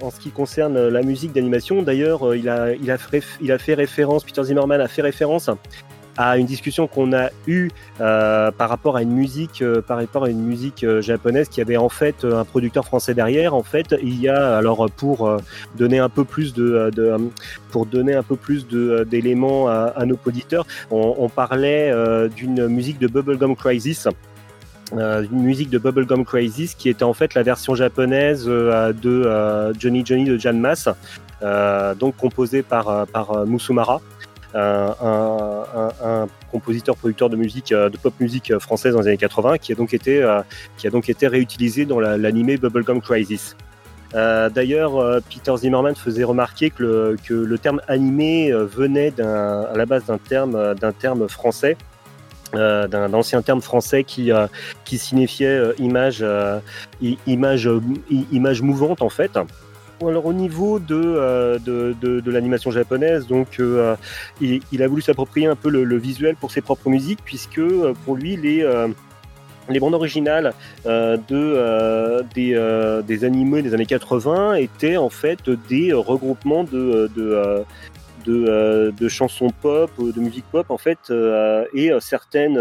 en 0.01 0.11
ce 0.11 0.19
qui 0.19 0.31
concerne 0.31 0.89
la 0.89 1.01
musique 1.01 1.31
d'animation, 1.31 1.81
d'ailleurs, 1.81 2.35
il 2.35 2.49
a 2.49 2.73
il 2.73 2.89
a 2.91 2.97
fait, 2.97 3.23
il 3.39 3.51
a 3.51 3.57
fait 3.57 3.75
référence 3.75 4.23
Peter 4.23 4.43
Zimmerman 4.43 4.81
a 4.81 4.87
fait 4.87 5.03
référence 5.03 5.49
à 6.17 6.37
une 6.37 6.45
discussion 6.45 6.87
qu'on 6.87 7.13
a 7.13 7.29
eue 7.47 7.69
euh, 8.01 8.51
par 8.51 8.69
rapport 8.69 8.95
à 8.95 9.01
une 9.01 9.11
musique, 9.11 9.61
euh, 9.61 9.81
par 9.81 9.97
rapport 9.97 10.25
à 10.25 10.29
une 10.29 10.43
musique 10.43 10.83
euh, 10.83 11.01
japonaise 11.01 11.49
qui 11.49 11.61
avait 11.61 11.77
en 11.77 11.89
fait 11.89 12.25
un 12.25 12.45
producteur 12.45 12.85
français 12.85 13.13
derrière. 13.13 13.53
En 13.55 13.63
fait, 13.63 13.95
il 14.01 14.19
y 14.19 14.29
a 14.29 14.57
alors 14.57 14.89
pour 14.91 15.39
donner 15.75 15.99
un 15.99 16.09
peu 16.09 16.23
plus 16.23 16.53
de, 16.53 16.91
de 16.93 17.15
pour 17.71 17.85
donner 17.85 18.13
un 18.13 18.23
peu 18.23 18.35
plus 18.35 18.67
d'éléments 18.67 19.67
à, 19.67 19.93
à, 19.95 20.05
nos 20.05 20.17
auditeurs, 20.25 20.65
on, 20.91 21.15
on 21.17 21.29
parlait 21.29 21.91
d'une 22.35 22.67
musique 22.67 22.99
de 22.99 23.07
Bubblegum 23.07 23.55
Crisis. 23.55 24.07
Euh, 24.95 25.25
une 25.31 25.43
musique 25.43 25.69
de 25.69 25.79
Bubblegum 25.79 26.23
Crisis 26.23 26.75
qui 26.75 26.89
était 26.89 27.03
en 27.03 27.13
fait 27.13 27.33
la 27.33 27.41
version 27.41 27.73
japonaise 27.73 28.45
de 28.45 29.73
Johnny 29.79 30.03
Johnny 30.05 30.25
de 30.25 30.37
Jan 30.37 30.53
Mass, 30.53 30.89
donc 31.99 32.15
composée 32.17 32.61
par, 32.61 33.07
par 33.07 33.45
Musumara. 33.45 34.01
Euh, 34.55 35.63
un, 36.03 36.27
compositeur 36.51 36.95
producteur 36.95 37.27
de 37.27 37.35
musique 37.35 37.71
euh, 37.71 37.89
de 37.89 37.97
pop 37.97 38.13
musique 38.19 38.55
française 38.59 38.93
dans 38.93 39.01
les 39.01 39.07
années 39.07 39.17
80 39.17 39.57
qui 39.57 39.71
a 39.71 39.75
donc 39.75 39.95
été 39.95 40.21
euh, 40.21 40.41
qui 40.77 40.85
a 40.85 40.91
donc 40.91 41.09
été 41.09 41.27
réutilisé 41.27 41.85
dans 41.85 41.99
l'animé 41.99 42.57
Bubblegum 42.57 43.01
Crisis. 43.01 43.55
Euh, 44.13 44.49
D'ailleurs, 44.49 45.21
Peter 45.27 45.57
Zimmerman 45.57 45.95
faisait 45.95 46.23
remarquer 46.23 46.69
que 46.69 46.83
le, 46.83 47.17
que 47.25 47.33
le 47.33 47.57
terme 47.57 47.81
animé 47.87 48.51
venait 48.51 49.11
à 49.19 49.75
la 49.75 49.85
base 49.87 50.05
d'un 50.05 50.19
terme, 50.19 50.75
d'un 50.75 50.91
terme 50.91 51.27
français, 51.27 51.75
euh, 52.53 52.87
d'un 52.87 53.11
ancien 53.15 53.41
terme 53.41 53.61
français 53.61 54.03
qui, 54.03 54.29
qui 54.85 54.99
signifiait 54.99 55.59
image, 55.79 56.23
image, 57.25 57.69
image 58.31 58.61
mouvante 58.61 59.01
en 59.01 59.09
fait 59.09 59.31
alors 60.07 60.25
au 60.25 60.33
niveau 60.33 60.79
de, 60.79 60.95
euh, 60.95 61.59
de, 61.59 61.95
de, 62.01 62.31
l'animation 62.31 62.71
japonaise, 62.71 63.27
donc 63.27 63.59
euh, 63.59 63.95
il, 64.41 64.61
il, 64.71 64.83
a 64.83 64.87
voulu 64.87 65.01
s'approprier 65.01 65.47
un 65.47 65.55
peu 65.55 65.69
le, 65.69 65.97
visuel 65.97 66.35
pour 66.35 66.51
ses 66.51 66.61
propres 66.61 66.89
musiques, 66.89 67.19
puisque 67.23 67.59
euh, 67.59 67.93
pour 68.05 68.15
lui 68.15 68.35
les 68.35 68.65
les 69.69 69.79
bandes 69.79 69.93
originales 69.93 70.53
de, 70.85 72.21
des, 72.35 73.01
des 73.07 73.23
animés 73.23 73.61
des 73.61 73.73
années 73.73 73.85
80 73.85 74.55
étaient 74.55 74.97
en 74.97 75.09
fait 75.09 75.49
des 75.69 75.93
regroupements 75.93 76.65
de, 76.65 77.09
de, 77.15 77.63
euh, 78.27 78.91
de, 78.91 79.07
chansons 79.07 79.49
pop, 79.61 79.91
de 79.99 80.19
musique 80.19 80.45
pop 80.51 80.69
en 80.69 80.77
fait, 80.77 80.97
euh, 81.09 81.65
et 81.73 81.91
euh, 81.91 81.99
certaines 81.99 82.57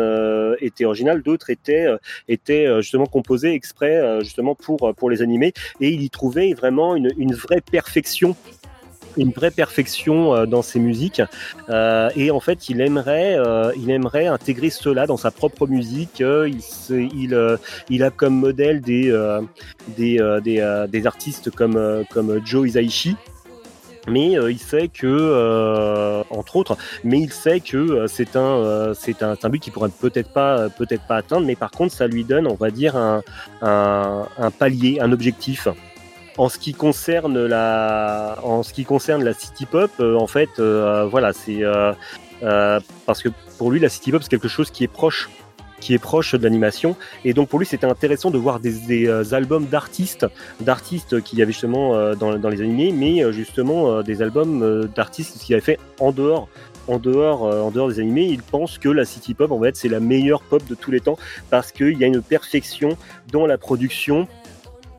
étaient 0.61 0.85
originales, 0.85 1.23
d'autres 1.23 1.51
étaient 1.51 1.87
étaient 2.29 2.67
justement 2.83 3.07
composées 3.07 3.55
exprès 3.55 4.21
justement 4.21 4.55
pour 4.55 4.95
pour 4.95 5.11
les 5.11 5.23
animer, 5.23 5.53
et 5.81 5.91
il 5.91 6.03
y 6.03 6.11
trouvait 6.11 6.53
vraiment 6.53 6.97
une, 6.97 7.35
vraie 7.35 7.61
perfection 7.61 8.37
une 9.17 9.31
vraie 9.31 9.51
perfection 9.51 10.47
dans 10.47 10.63
ses 10.63 10.81
musiques. 10.81 11.23
Et 12.17 12.31
en 12.31 12.41
fait 12.41 12.69
il 12.69 12.81
aimerait 12.81 13.37
il 13.77 13.91
aimerait 13.91 14.27
intégrer 14.27 14.71
cela 14.71 15.07
dans 15.07 15.17
sa 15.17 15.31
propre 15.31 15.67
musique. 15.67 16.21
Il 16.21 17.61
il, 17.89 18.03
a 18.03 18.11
comme 18.11 18.35
modèle 18.35 18.81
des 18.81 19.13
des, 19.97 20.19
des, 20.43 20.87
des 20.89 21.07
artistes 21.07 21.51
comme 21.51 22.05
comme 22.11 22.41
Joe 22.45 22.69
Hisaishi 22.69 23.17
mais 24.09 24.37
euh, 24.37 24.51
il 24.51 24.59
sait 24.59 24.89
que, 24.89 25.07
euh, 25.07 26.23
entre 26.31 26.57
autres, 26.57 26.77
mais 27.05 27.21
il 27.21 27.33
sait 27.33 27.61
que 27.61 27.77
euh, 27.77 28.07
c'est 28.07 28.37
un, 28.37 28.93
c'est 28.95 29.23
un, 29.23 29.37
but 29.49 29.61
qu'il 29.61 29.73
pourrait 29.73 29.91
peut-être 29.91 30.33
pas, 30.33 30.69
peut-être 30.71 31.07
pas 31.07 31.17
atteindre, 31.17 31.47
mais 31.47 31.57
par 31.57 31.71
contre, 31.71 31.95
ça 31.95 32.07
lui 32.07 32.25
donne, 32.25 32.47
on 32.47 32.55
va 32.55 32.71
dire, 32.71 32.97
un, 32.97 33.23
un, 33.61 34.27
un 34.39 34.51
palier, 34.51 34.99
un 35.01 35.13
objectif. 35.13 35.69
En 36.39 36.49
ce 36.49 36.59
qui 36.59 36.73
concerne 36.73 37.45
la, 37.45 38.39
en 38.43 38.63
ce 38.63 38.73
qui 38.73 38.85
concerne 38.85 39.23
la 39.23 39.35
city 39.35 39.67
pop, 39.67 39.91
en 40.01 40.27
fait, 40.27 40.61
voilà, 40.61 41.33
c'est 41.33 41.61
parce 42.41 43.23
que 43.23 43.29
pour 43.59 43.71
lui, 43.71 43.81
la 43.81 43.91
city 43.91 44.13
pop 44.13 44.23
c'est 44.23 44.31
quelque 44.31 44.49
chose 44.49 44.71
qui 44.71 44.83
est 44.83 44.89
proche 44.89 45.29
qui 45.83 45.95
est 45.95 45.99
proche 45.99 46.35
de 46.37 46.45
l'animation. 46.45 46.95
Et 47.25 47.35
donc 47.35 47.49
pour 47.49 47.59
lui, 47.59 47.67
c'était 47.67 47.87
intéressant 47.87 48.31
de 48.31 48.39
voir 48.39 48.61
des, 48.61 49.09
euh, 49.09 49.25
albums 49.33 49.67
d'artistes, 49.67 50.27
d'artistes 50.61 51.21
qu'il 51.23 51.41
y 51.41 51.43
avait 51.43 51.51
justement 51.51 51.97
euh, 51.97 52.15
dans, 52.15 52.49
les 52.49 52.63
animés, 52.63 52.93
mais 52.93 53.23
euh, 53.23 53.33
justement 53.33 54.03
des 54.03 54.23
albums 54.23 54.89
d'artistes 54.95 55.39
qui 55.39 55.53
avaient 55.53 55.61
fait 55.61 55.79
en 55.99 56.13
dehors 56.13 56.49
en 56.89 56.99
dehors, 56.99 57.43
en 57.43 57.71
dehors 57.71 57.89
des 57.89 58.01
animés, 58.01 58.25
il 58.25 58.43
pense 58.43 58.77
que 58.77 58.89
la 58.89 59.05
city 59.05 59.35
pop, 59.35 59.53
en 59.53 59.61
fait, 59.61 59.77
c'est 59.77 59.89
la 59.89 60.01
meilleure 60.01 60.43
pop 60.43 60.67
de 60.69 60.75
tous 60.75 60.91
les 60.91 60.99
temps 60.99 61.17
parce 61.49 61.71
qu'il 61.71 61.97
y 61.97 62.03
a 62.03 62.09
une 62.09 62.21
perfection 62.21 62.97
dans 63.31 63.47
la 63.47 63.57
production, 63.57 64.27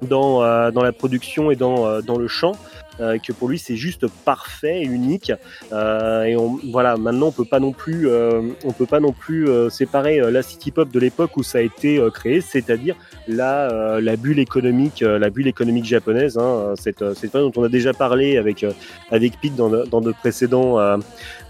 dans, 0.02 0.40
dans 0.72 0.82
la 0.82 0.94
production 0.94 1.52
et 1.52 1.58
dans, 1.58 2.02
dans 2.02 2.18
le 2.18 2.30
chant. 2.30 2.54
Euh, 3.00 3.18
que 3.18 3.34
pour 3.34 3.50
lui 3.50 3.58
c'est 3.58 3.76
juste 3.76 4.08
parfait 4.08 4.82
et 4.82 4.86
unique. 4.86 5.32
Euh, 5.72 6.24
et 6.24 6.36
on, 6.36 6.60
voilà, 6.72 6.96
maintenant 6.96 7.28
on 7.28 7.32
peut 7.32 7.46
pas 7.46 7.60
non 7.60 7.72
plus, 7.72 8.08
euh, 8.08 8.42
on 8.64 8.72
peut 8.72 8.86
pas 8.86 9.00
non 9.00 9.12
plus 9.12 9.50
séparer 9.70 10.20
la 10.32 10.42
city 10.42 10.72
pop 10.72 10.90
de 10.90 11.00
l'époque 11.00 11.36
où 11.38 11.44
ça 11.44 11.58
a 11.58 11.62
été 11.62 12.00
créé, 12.14 12.42
c'est-à-dire 12.42 12.96
la, 13.28 14.00
la 14.00 14.16
bulle 14.16 14.40
économique, 14.40 15.02
la 15.02 15.30
bulle 15.30 15.48
économique 15.48 15.86
japonaise. 15.86 16.38
Hein, 16.38 16.74
cette, 16.76 17.14
cette 17.16 17.34
dont 17.34 17.52
on 17.56 17.64
a 17.64 17.70
déjà 17.70 17.94
parlé 17.94 18.38
avec 18.38 18.66
avec 19.12 19.40
Pete 19.42 19.56
dans, 19.56 19.70
dans 19.70 20.02
de 20.02 20.12
précédents 20.12 20.78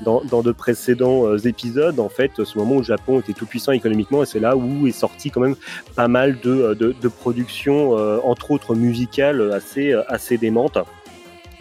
dans, 0.01 0.21
dans 0.23 0.41
de 0.41 0.51
précédents 0.51 1.36
épisodes. 1.38 1.99
En 1.99 2.10
fait, 2.10 2.43
ce 2.43 2.58
moment 2.58 2.75
où 2.75 2.79
le 2.79 2.86
Japon 2.86 3.19
était 3.19 3.34
tout 3.34 3.45
puissant 3.45 3.73
économiquement 3.73 4.23
et 4.23 4.25
c'est 4.25 4.39
là 4.39 4.56
où 4.56 4.88
est 4.88 4.91
sorti 4.91 5.29
quand 5.29 5.41
même 5.41 5.56
pas 5.95 6.08
mal 6.08 6.39
de, 6.41 6.73
de, 6.73 6.95
de 6.99 7.08
productions, 7.08 7.91
entre 8.25 8.51
autres 8.51 8.75
musicales, 8.75 9.51
assez 9.51 9.93
assez 10.08 10.38
démentes. 10.38 10.77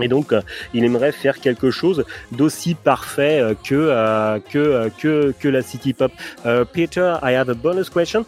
Et 0.02 0.08
donc, 0.08 0.32
euh, 0.32 0.40
il 0.74 0.84
aimerait 0.84 1.12
faire 1.12 1.40
quelque 1.40 1.70
chose 1.70 2.04
d'aussi 2.32 2.74
parfait 2.74 3.40
euh, 3.40 3.54
que, 3.54 3.74
euh, 3.74 4.38
que, 4.98 5.32
que 5.38 5.48
la 5.48 5.62
city 5.62 5.92
pop. 5.92 6.12
Peter, 6.72 7.14
I 7.22 7.34
have 7.34 7.48
a 7.48 7.54
bonus 7.54 7.88
question. 7.88 8.24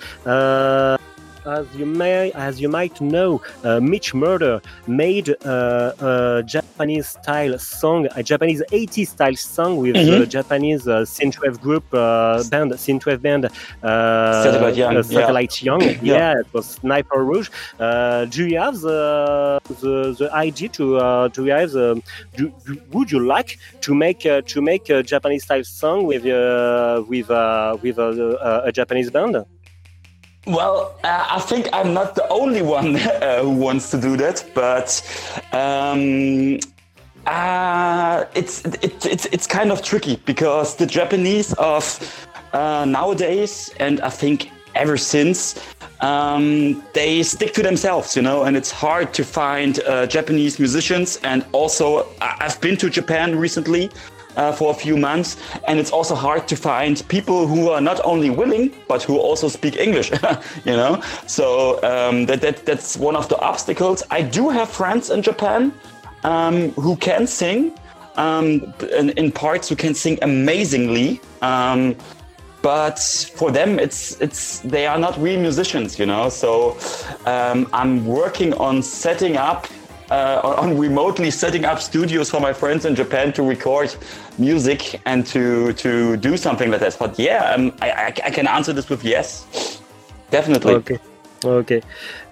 As 1.47 1.67
you 1.77 1.87
may, 1.87 2.33
as 2.33 2.61
you 2.61 2.69
might 2.69 3.01
know, 3.01 3.41
uh, 3.63 3.81
Mitch 3.81 4.15
Murder 4.15 4.61
made 4.87 5.29
uh, 5.45 5.93
a 6.01 6.43
Japanese 6.45 7.09
style 7.09 7.59
song, 7.59 8.09
a 8.17 8.23
Japanese 8.23 8.63
80s 8.73 9.09
style 9.09 9.37
song 9.37 9.77
with 9.77 9.97
mm-hmm. 9.97 10.21
the 10.21 10.27
Japanese 10.27 10.89
uh, 10.89 11.01
synthwave 11.01 11.61
group 11.61 11.85
uh, 11.93 12.43
band, 12.51 12.73
synthwave 12.73 13.23
band, 13.23 13.47
uh, 13.47 14.43
Satellite 14.43 14.77
Young. 14.77 15.03
Satellite 15.03 15.63
yeah. 15.63 15.65
Young. 15.65 15.83
yeah. 15.83 15.97
yeah. 16.03 16.41
it 16.41 16.47
was 16.53 16.67
Sniper 16.67 17.25
Rouge. 17.25 17.51
Uh, 17.79 18.25
do 18.27 18.47
you 18.47 18.59
have 18.59 18.81
the 18.81 19.61
the, 19.81 20.15
the 20.19 20.31
idea 20.33 20.69
to 20.69 20.97
uh, 20.97 21.29
do 21.29 21.45
you 21.45 21.53
have 21.53 21.73
the, 21.73 22.03
do, 22.37 22.53
would 22.93 23.11
you 23.11 23.21
like 23.21 23.59
to 23.83 23.95
make 23.95 24.21
to 24.21 24.63
make 24.63 24.89
a 24.89 25.03
Japanese 25.03 25.45
style 25.45 25.65
song 25.65 26.07
with 26.07 26.25
with 27.09 27.29
with 27.83 27.99
a, 27.99 28.63
a 28.65 28.73
Japanese 28.73 29.11
band? 29.11 29.45
Well, 30.47 30.95
uh, 31.03 31.27
I 31.31 31.41
think 31.41 31.69
I'm 31.73 31.95
not 31.95 32.15
the 32.15 32.29
only 32.29 32.61
one 32.61 32.97
uh, 32.97 33.43
who 33.43 33.51
wants 33.51 33.91
to 33.93 34.01
do 34.01 34.17
that, 34.19 34.45
but 34.55 34.89
um, 35.53 36.59
uh, 37.27 38.25
it's 38.35 38.65
it, 38.65 39.07
it's 39.07 39.27
it's 39.27 39.47
kind 39.47 39.73
of 39.73 39.83
tricky 39.83 40.17
because 40.27 40.77
the 40.77 40.87
Japanese 40.87 41.55
of 41.55 42.27
uh, 42.53 42.85
nowadays, 42.85 43.71
and 43.81 44.01
I 44.03 44.11
think 44.11 44.51
ever 44.75 44.97
since, 44.97 45.59
um, 46.01 46.83
they 46.93 47.23
stick 47.23 47.55
to 47.55 47.63
themselves, 47.63 48.17
you 48.17 48.23
know, 48.23 48.43
and 48.43 48.57
it's 48.57 48.71
hard 48.71 49.15
to 49.15 49.25
find 49.25 49.81
uh, 49.81 50.07
Japanese 50.07 50.59
musicians. 50.59 51.17
And 51.23 51.45
also, 51.53 52.07
I've 52.21 52.61
been 52.61 52.77
to 52.79 52.91
Japan 52.91 53.39
recently 53.39 53.91
uh, 54.37 54.53
for 54.53 54.71
a 54.71 54.75
few 54.75 54.97
months. 54.97 55.37
And 55.67 55.79
it's 55.79 55.91
also 55.91 56.15
hard 56.15 56.49
to 56.49 56.57
find 56.57 57.03
people 57.09 57.47
who 57.47 57.71
are 57.71 57.81
not 57.81 58.01
only 58.05 58.31
willing, 58.31 58.75
but 58.89 59.03
who 59.03 59.19
also 59.19 59.49
speak 59.49 59.77
English, 59.77 60.11
you 60.65 60.77
know? 60.77 61.03
So 61.27 61.83
um, 61.83 62.27
that, 62.27 62.41
that, 62.41 62.67
that's 62.67 62.97
one 62.97 63.17
of 63.17 63.29
the 63.29 63.39
obstacles. 63.39 64.03
I 64.11 64.23
do 64.23 64.49
have 64.49 64.69
friends 64.69 65.11
in 65.11 65.23
Japan 65.23 65.73
um, 66.25 66.71
who 66.73 66.97
can 66.97 67.27
sing, 67.27 67.73
um, 68.17 68.73
in, 68.97 69.11
in, 69.11 69.33
parts 69.33 69.69
who 69.69 69.77
can 69.77 69.95
sing 69.95 70.19
amazingly. 70.23 71.21
Um, 71.43 71.97
but 72.63 72.99
for 73.35 73.51
them, 73.51 73.79
it's 73.79 74.19
it's 74.23 74.61
they 74.61 74.87
are 74.87 74.99
not 74.99 75.19
real 75.19 75.39
musicians, 75.39 75.99
you 75.99 76.07
know. 76.07 76.31
So 76.31 76.79
um, 77.27 77.69
I'm 77.75 78.07
working 78.07 78.55
on 78.55 78.83
setting 78.83 79.37
up 79.37 79.67
uh, 80.11 80.57
on 80.59 80.79
remotely 80.79 81.31
setting 81.31 81.65
up 81.65 81.81
studios 81.81 82.31
for 82.31 82.41
my 82.41 82.53
friends 82.53 82.85
in 82.85 82.95
Japan 82.95 83.33
to 83.33 83.43
record 83.43 83.95
music 84.39 85.01
and 85.07 85.27
to 85.27 85.73
to 85.75 86.17
do 86.17 86.37
something 86.37 86.71
like 86.71 86.81
that. 86.81 86.97
But 86.99 87.19
yeah, 87.19 87.55
um, 87.55 87.73
I, 87.81 87.91
I, 87.91 88.07
I 88.07 88.31
can 88.31 88.47
answer 88.47 88.73
this 88.73 88.89
with 88.89 89.05
yes, 89.05 89.81
definitely. 90.31 90.75
Okay. 90.75 90.99
Ok. 91.45 91.81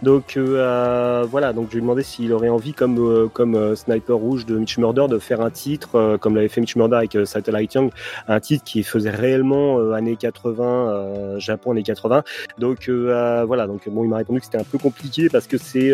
Donc 0.02 0.36
euh, 0.36 1.24
voilà, 1.28 1.52
donc 1.52 1.66
je 1.68 1.72
lui 1.72 1.78
ai 1.78 1.80
demandé 1.82 2.02
s'il 2.02 2.32
aurait 2.32 2.48
envie, 2.48 2.72
comme, 2.72 2.98
euh, 2.98 3.28
comme 3.28 3.54
euh, 3.54 3.76
Sniper 3.76 4.16
Rouge 4.16 4.46
de 4.46 4.56
Mitch 4.56 4.78
Murder, 4.78 5.06
de 5.08 5.18
faire 5.18 5.40
un 5.40 5.50
titre, 5.50 6.16
comme 6.20 6.34
l'avait 6.34 6.48
fait 6.48 6.60
Mitch 6.60 6.76
Murder 6.76 6.96
avec 6.96 7.16
Satellite 7.26 7.74
Young, 7.74 7.90
un 8.28 8.40
titre 8.40 8.64
qui 8.64 8.82
faisait 8.82 9.10
réellement 9.10 9.92
années 9.92 10.16
80, 10.16 11.38
Japon 11.38 11.72
années 11.72 11.82
80. 11.82 12.22
Donc 12.58 12.88
voilà, 12.88 13.66
donc 13.66 13.88
bon, 13.88 14.04
il 14.04 14.08
m'a 14.08 14.16
répondu 14.16 14.40
que 14.40 14.46
c'était 14.46 14.60
un 14.60 14.64
peu 14.64 14.78
compliqué 14.78 15.28
parce 15.28 15.46
que 15.46 15.58
c'est 15.58 15.92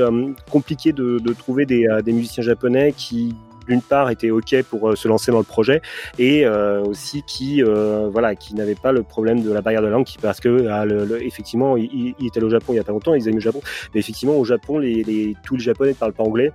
compliqué 0.51 0.93
de, 0.93 1.33
trouver 1.33 1.67
des 1.67 2.13
musiciens 2.13 2.43
japonais 2.43 2.93
qui 2.97 3.35
d'une 3.69 3.83
part 3.83 4.11
était 4.11 4.31
ok 4.31 4.63
pour 4.69 4.91
euh, 4.91 4.97
se 4.97 5.07
lancer 5.09 5.31
dans 5.31 5.39
le 5.39 5.45
projet 5.45 5.83
et 6.19 6.45
euh, 6.45 6.83
aussi 6.83 7.23
qui 7.23 7.63
euh, 7.63 8.09
voilà 8.11 8.35
qui 8.35 8.55
n'avait 8.55 8.75
pas 8.75 8.93
le 8.93 9.03
problème 9.03 9.43
de 9.43 9.53
la 9.53 9.61
barrière 9.61 9.83
de 9.83 9.89
langue 9.89 10.07
parce 10.21 10.41
que 10.41 10.69
ah, 10.69 10.85
effectivement 11.21 11.77
il, 11.77 12.15
était 12.25 12.43
au 12.43 12.51
Japon 12.51 12.73
il 12.73 12.77
y 12.77 12.81
a 12.81 12.85
pas 12.85 12.93
longtemps 12.93 13.15
ils 13.15 13.29
aiment 13.29 13.35
le 13.35 13.41
Japon 13.41 13.61
mais 13.95 14.01
effectivement 14.01 14.37
au 14.37 14.45
Japon 14.45 14.79
les, 14.79 15.37
tous 15.45 15.57
les 15.57 15.63
Japonais 15.63 15.91
ne 15.91 15.97
parlent 15.97 16.13
pas 16.13 16.25
anglais 16.25 16.53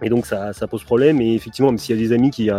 et 0.00 0.08
donc 0.08 0.26
ça, 0.26 0.52
pose 0.70 0.84
problème 0.84 1.20
et 1.20 1.34
effectivement 1.34 1.70
même 1.70 1.78
s'il 1.78 1.96
y 1.96 1.98
a 1.98 2.08
des 2.08 2.14
amis 2.14 2.30
qui 2.30 2.50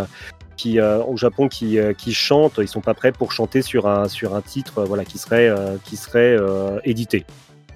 qui 0.57 0.81
au 0.81 1.15
Japon 1.15 1.47
qui, 1.47 1.77
qui 1.97 2.13
chantent, 2.13 2.59
ils 2.59 2.67
sont 2.67 2.81
pas 2.81 2.93
prêts 2.93 3.13
pour 3.13 3.31
chanter 3.31 3.61
sur 3.61 3.87
un 3.87 4.09
sur 4.09 4.35
un 4.35 4.41
titre 4.41 4.83
voilà 4.83 5.05
qui 5.05 5.17
serait 5.17 5.49
qui 5.85 5.95
serait 5.95 6.37
édité. 6.83 7.25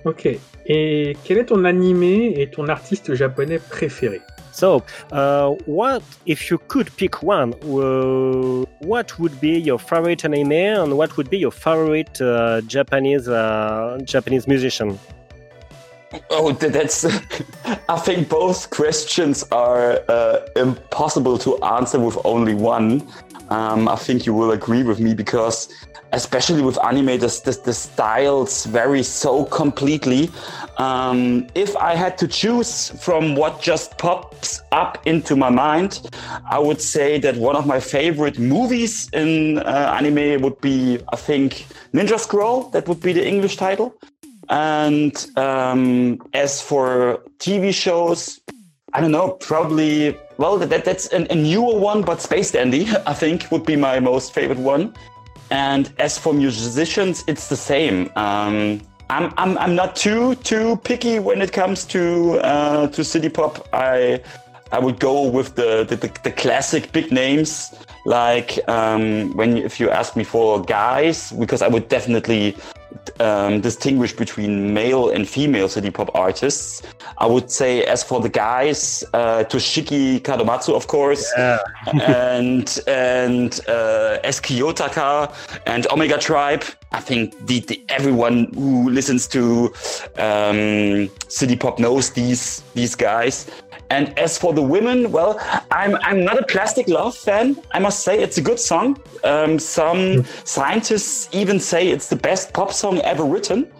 Ok. 0.03 0.27
Et 0.65 1.15
quel 1.23 1.37
est 1.37 1.45
ton 1.45 1.63
animé 1.63 2.33
et 2.37 2.49
ton 2.49 2.67
artiste 2.67 3.13
japonais 3.13 3.59
préféré? 3.59 4.19
So, 4.53 4.83
uh, 5.11 5.49
what 5.65 6.03
if 6.27 6.51
you 6.51 6.59
could 6.67 6.95
pick 6.95 7.23
one? 7.23 7.53
Uh, 7.63 8.65
what 8.85 9.17
would 9.19 9.41
be 9.41 9.57
your 9.59 9.79
favorite 9.79 10.23
anime, 10.23 10.51
and 10.51 10.95
what 10.95 11.17
would 11.17 11.29
be 11.29 11.39
your 11.39 11.51
favorite 11.51 12.21
uh, 12.21 12.61
Japanese 12.61 13.27
uh, 13.27 13.99
Japanese 14.03 14.47
musician? 14.47 14.99
Oh, 16.29 16.51
that's. 16.51 17.05
I 17.89 17.97
think 17.97 18.29
both 18.29 18.69
questions 18.69 19.43
are 19.51 19.99
uh, 20.07 20.45
impossible 20.55 21.39
to 21.39 21.57
answer 21.63 21.99
with 21.99 22.17
only 22.23 22.53
one. 22.53 23.07
Um, 23.49 23.87
I 23.87 23.95
think 23.95 24.25
you 24.25 24.33
will 24.33 24.51
agree 24.51 24.83
with 24.83 24.99
me 24.99 25.13
because 25.13 25.69
especially 26.13 26.61
with 26.61 26.77
anime, 26.83 27.17
the, 27.19 27.41
the, 27.45 27.59
the 27.65 27.73
styles 27.73 28.65
vary 28.65 29.03
so 29.03 29.45
completely. 29.45 30.29
Um, 30.77 31.47
if 31.55 31.75
I 31.75 31.95
had 31.95 32.17
to 32.19 32.27
choose 32.27 32.89
from 33.03 33.35
what 33.35 33.61
just 33.61 33.97
pops 33.97 34.61
up 34.71 35.05
into 35.05 35.35
my 35.35 35.49
mind, 35.49 36.09
I 36.49 36.59
would 36.59 36.81
say 36.81 37.19
that 37.19 37.35
one 37.35 37.55
of 37.55 37.65
my 37.65 37.79
favorite 37.79 38.37
movies 38.39 39.09
in 39.11 39.59
uh, 39.59 39.95
anime 39.97 40.41
would 40.43 40.61
be, 40.61 40.99
I 41.11 41.15
think, 41.15 41.65
Ninja 41.93 42.19
Scroll. 42.19 42.69
That 42.69 42.87
would 42.87 43.01
be 43.01 43.13
the 43.13 43.27
English 43.27 43.57
title. 43.57 43.95
And 44.49 45.15
um, 45.35 46.21
as 46.33 46.61
for 46.61 47.23
TV 47.39 47.73
shows, 47.73 48.39
I 48.93 49.01
don't 49.01 49.11
know, 49.11 49.31
probably, 49.31 50.15
well, 50.43 50.57
that, 50.57 50.83
that's 50.83 51.07
an, 51.07 51.25
a 51.29 51.35
newer 51.35 51.79
one, 51.79 52.01
but 52.01 52.19
Space 52.19 52.51
Dandy, 52.51 52.85
I 53.07 53.13
think, 53.13 53.49
would 53.49 53.65
be 53.65 53.77
my 53.77 54.01
most 54.01 54.33
favorite 54.33 54.59
one. 54.59 54.93
And 55.51 55.93
as 55.99 56.17
for 56.17 56.33
musicians, 56.33 57.23
it's 57.27 57.47
the 57.47 57.55
same. 57.55 58.11
Um, 58.17 58.81
I'm, 59.09 59.33
I'm, 59.37 59.57
I'm 59.57 59.73
not 59.73 59.95
too 59.95 60.35
too 60.35 60.75
picky 60.83 61.19
when 61.19 61.41
it 61.41 61.53
comes 61.53 61.85
to 61.95 62.39
uh, 62.39 62.87
to 62.87 63.03
city 63.05 63.29
pop. 63.29 63.69
I 63.71 64.21
I 64.73 64.79
would 64.79 64.99
go 64.99 65.15
with 65.29 65.55
the 65.55 65.85
the, 65.89 65.95
the, 65.95 66.11
the 66.23 66.31
classic 66.31 66.91
big 66.91 67.11
names 67.11 67.73
like 68.05 68.59
um, 68.67 69.31
when 69.37 69.55
if 69.57 69.79
you 69.79 69.89
ask 69.89 70.17
me 70.17 70.25
for 70.25 70.61
guys 70.61 71.31
because 71.43 71.61
I 71.61 71.69
would 71.69 71.87
definitely 71.87 72.57
um, 73.19 73.61
distinguish 73.61 74.13
between 74.13 74.73
male 74.73 75.09
and 75.09 75.27
female 75.27 75.67
city 75.69 75.91
pop 75.91 76.09
artists. 76.15 76.81
I 77.17 77.25
would 77.25 77.51
say, 77.51 77.83
as 77.85 78.03
for 78.03 78.19
the 78.19 78.29
guys, 78.29 79.03
uh, 79.13 79.43
Toshiki 79.43 80.19
Kadomatsu, 80.21 80.75
of 80.75 80.87
course, 80.87 81.31
yeah. 81.37 81.59
and 82.03 82.79
and 82.87 83.59
uh, 83.67 84.17
Eski 84.23 84.59
Yotaka 84.59 85.33
and 85.65 85.87
Omega 85.87 86.17
Tribe. 86.17 86.63
I 86.91 86.99
think 86.99 87.33
the, 87.47 87.59
the, 87.61 87.83
everyone 87.89 88.53
who 88.53 88.89
listens 88.91 89.27
to 89.29 89.73
um, 90.17 91.09
city 91.27 91.55
pop 91.55 91.79
knows 91.79 92.11
these 92.11 92.61
these 92.75 92.95
guys. 92.95 93.49
And 93.89 94.17
as 94.17 94.37
for 94.37 94.53
the 94.53 94.61
women, 94.61 95.11
well, 95.11 95.39
I'm, 95.71 95.95
I'm 95.97 96.23
not 96.23 96.39
a 96.39 96.45
Plastic 96.45 96.87
Love 96.87 97.15
fan. 97.15 97.57
I 97.71 97.79
must 97.79 98.03
say 98.03 98.19
it's 98.19 98.37
a 98.37 98.41
good 98.41 98.59
song. 98.59 98.99
Um, 99.23 99.59
some 99.59 100.25
scientists 100.45 101.29
even 101.31 101.59
say 101.59 101.89
it's 101.89 102.09
the 102.09 102.15
best 102.15 102.53
pop 102.53 102.73
song 102.73 102.99
ever 102.99 103.23
written. 103.23 103.71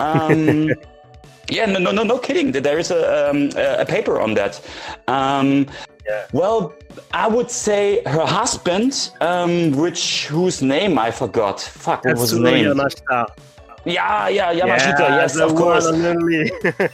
Um, 0.00 0.70
yeah, 1.50 1.66
no, 1.66 1.78
no, 1.78 1.92
no, 1.92 2.02
no 2.02 2.18
kidding. 2.18 2.52
There 2.52 2.78
is 2.78 2.90
a, 2.90 3.30
um, 3.30 3.50
a 3.56 3.86
paper 3.86 4.20
on 4.20 4.34
that. 4.34 4.60
Um, 5.08 5.66
yeah. 6.06 6.26
Well, 6.32 6.74
I 7.12 7.28
would 7.28 7.50
say 7.50 8.02
her 8.04 8.26
husband, 8.26 9.10
um, 9.20 9.72
which 9.72 10.26
whose 10.26 10.62
name 10.62 10.98
I 10.98 11.10
forgot. 11.10 11.60
Fuck, 11.60 12.04
what 12.04 12.18
was 12.18 12.30
his 12.30 12.40
name? 12.40 12.78
Yeah, 13.84 14.28
yeah, 14.28 14.54
Yamashita. 14.54 14.98
Yeah, 14.98 15.16
yes, 15.20 15.36
of 15.36 15.54
course. 15.54 15.84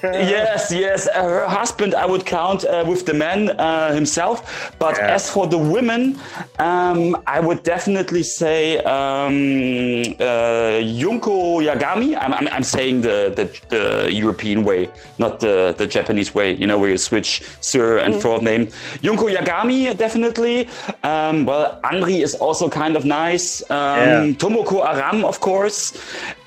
yes, 0.03 0.73
yes. 0.73 1.07
Uh, 1.07 1.23
her 1.23 1.47
husband, 1.47 1.95
I 1.95 2.05
would 2.05 2.27
count 2.27 2.65
uh, 2.65 2.85
with 2.87 3.07
the 3.07 3.15
man 3.15 3.51
uh, 3.51 3.93
himself. 3.93 4.75
But 4.79 4.97
yeah. 4.97 5.15
as 5.15 5.31
for 5.31 5.47
the 5.47 5.59
women, 5.59 6.19
um, 6.59 7.17
I 7.27 7.39
would 7.39 7.63
definitely 7.63 8.25
say 8.25 8.79
um, 8.79 10.03
uh, 10.19 10.81
Junko 10.81 11.61
Yagami. 11.61 12.17
I'm, 12.21 12.35
I'm, 12.35 12.49
I'm 12.49 12.65
saying 12.65 13.03
the, 13.03 13.33
the, 13.37 13.45
the, 13.69 14.13
European 14.13 14.65
way, 14.65 14.91
not 15.19 15.39
the, 15.39 15.75
the 15.79 15.87
Japanese 15.87 16.35
way. 16.35 16.55
You 16.55 16.67
know, 16.67 16.79
where 16.79 16.91
you 16.91 16.99
switch 16.99 17.43
sir 17.61 17.99
and 17.99 18.15
mm. 18.15 18.23
full 18.23 18.43
name. 18.43 18.69
Junko 19.03 19.29
Yagami, 19.29 19.97
definitely. 19.97 20.69
Um, 21.05 21.47
well, 21.47 21.81
Anri 21.85 22.23
is 22.23 22.35
also 22.35 22.69
kind 22.69 22.97
of 22.97 23.05
nice. 23.05 23.63
Um, 23.71 23.77
yeah. 23.79 24.23
Tomoko 24.41 24.85
Aran, 24.85 25.25
of 25.25 25.39
course. 25.39 25.93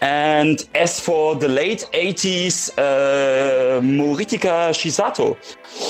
And 0.01 0.32
as 0.73 0.99
for 0.99 1.35
the 1.35 1.47
late 1.47 1.87
80s, 1.93 2.71
uh, 2.77 3.81
Moritika 3.81 4.71
Shisato. 4.73 5.35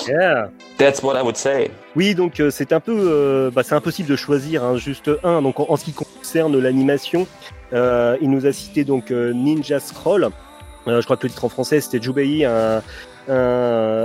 Yeah. 0.07 0.49
That's 0.77 1.03
what 1.03 1.15
I 1.15 1.21
would 1.21 1.37
say. 1.37 1.69
Oui, 1.95 2.15
donc 2.15 2.39
euh, 2.39 2.49
c'est 2.49 2.73
un 2.73 2.79
peu, 2.79 2.95
euh, 2.97 3.51
bah, 3.51 3.63
c'est 3.63 3.75
impossible 3.75 4.09
de 4.09 4.15
choisir 4.15 4.63
hein, 4.63 4.77
juste 4.77 5.11
un. 5.23 5.41
Donc 5.41 5.59
en, 5.59 5.75
ce 5.77 5.85
qui 5.85 5.93
concerne 5.93 6.57
l'animation, 6.59 7.27
euh, 7.73 8.17
il 8.21 8.29
nous 8.29 8.45
a 8.45 8.51
cité 8.51 8.83
donc 8.83 9.11
euh, 9.11 9.33
Ninja 9.33 9.79
Scroll. 9.79 10.29
Euh, 10.87 10.99
je 10.99 11.05
crois 11.05 11.17
que 11.17 11.23
le 11.23 11.29
titre 11.29 11.45
en 11.45 11.49
français 11.49 11.79
c'était 11.79 12.01
Jubei, 12.01 12.43
un, 12.43 12.81
un, 13.29 14.03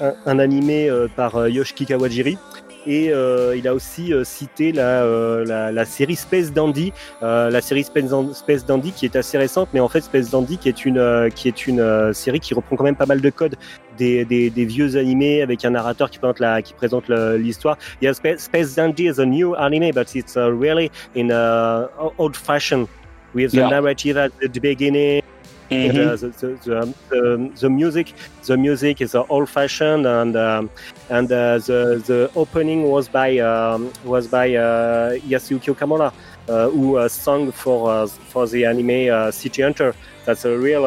un, 0.00 0.14
un 0.26 0.38
animé 0.38 0.90
par 1.14 1.46
Yoshiki 1.48 1.86
Kawajiri. 1.86 2.38
Et 2.86 3.12
euh, 3.12 3.56
il 3.56 3.68
a 3.68 3.74
aussi 3.74 4.12
euh, 4.12 4.24
cité 4.24 4.72
la, 4.72 5.02
euh, 5.02 5.44
la, 5.44 5.70
la, 5.70 5.84
série 5.84 6.16
Space 6.16 6.52
Dandy, 6.52 6.92
la 7.20 7.60
série 7.60 7.84
Space, 7.84 8.66
Dandy 8.66 8.92
qui 8.92 9.04
est 9.06 9.16
assez 9.16 9.38
récente, 9.38 9.68
mais 9.72 9.80
en 9.80 9.88
fait 9.88 10.00
Space 10.00 10.30
Dandy 10.30 10.58
qui 10.58 10.68
est 10.68 10.84
une, 10.84 11.30
qui 11.34 11.48
est 11.48 11.66
une 11.66 12.12
série 12.12 12.40
qui 12.40 12.54
reprend 12.54 12.76
quand 12.76 12.84
même 12.84 12.96
pas 12.96 13.06
mal 13.06 13.20
de 13.20 13.30
codes. 13.30 13.56
Des, 13.98 14.24
des, 14.24 14.48
des, 14.48 14.64
vieux 14.64 14.96
animés 14.96 15.42
avec 15.42 15.66
un 15.66 15.70
narrateur 15.70 16.08
qui 16.08 16.18
présente 16.18 16.40
la 16.40 16.62
qui 16.62 16.72
présente 16.72 17.10
l'histoire. 17.10 17.76
Yeah, 18.00 18.14
Space, 18.14 18.44
Space 18.44 18.74
Dandy 18.74 19.06
is 19.06 19.20
a 19.20 19.26
new 19.26 19.54
anime, 19.54 19.92
but 19.92 20.14
it's 20.14 20.34
uh, 20.34 20.50
really 20.50 20.90
in 21.14 21.30
a 21.30 21.88
old 22.16 22.34
fashion 22.34 22.88
with 23.34 23.52
the 23.52 23.68
narrative 23.68 24.16
at 24.16 24.30
the 24.40 24.60
beginning 24.60 25.22
Mm-hmm. 25.72 25.96
The, 25.96 26.28
the, 26.28 26.94
the, 27.10 27.52
the, 27.60 27.70
music, 27.70 28.12
the 28.44 28.56
music 28.56 29.00
is 29.00 29.14
old 29.14 29.48
fashioned, 29.48 30.06
and 30.06 30.36
um, 30.36 30.70
and 31.10 31.30
uh, 31.30 31.58
the 31.58 32.02
the 32.06 32.30
opening 32.34 32.90
was 32.90 33.08
by 33.08 33.38
um, 33.38 33.92
was 34.04 34.28
by 34.28 34.54
uh, 34.54 35.12
Yasuyuki 35.30 35.74
Okamura, 35.74 36.12
uh, 36.48 36.68
who 36.70 36.96
uh, 36.96 37.08
sung 37.08 37.52
for 37.52 37.90
uh, 37.90 38.06
for 38.06 38.46
the 38.46 38.64
anime 38.64 39.12
uh, 39.12 39.30
City 39.30 39.62
Hunter. 39.62 39.94
That's 40.24 40.44
a 40.44 40.58
real 40.58 40.82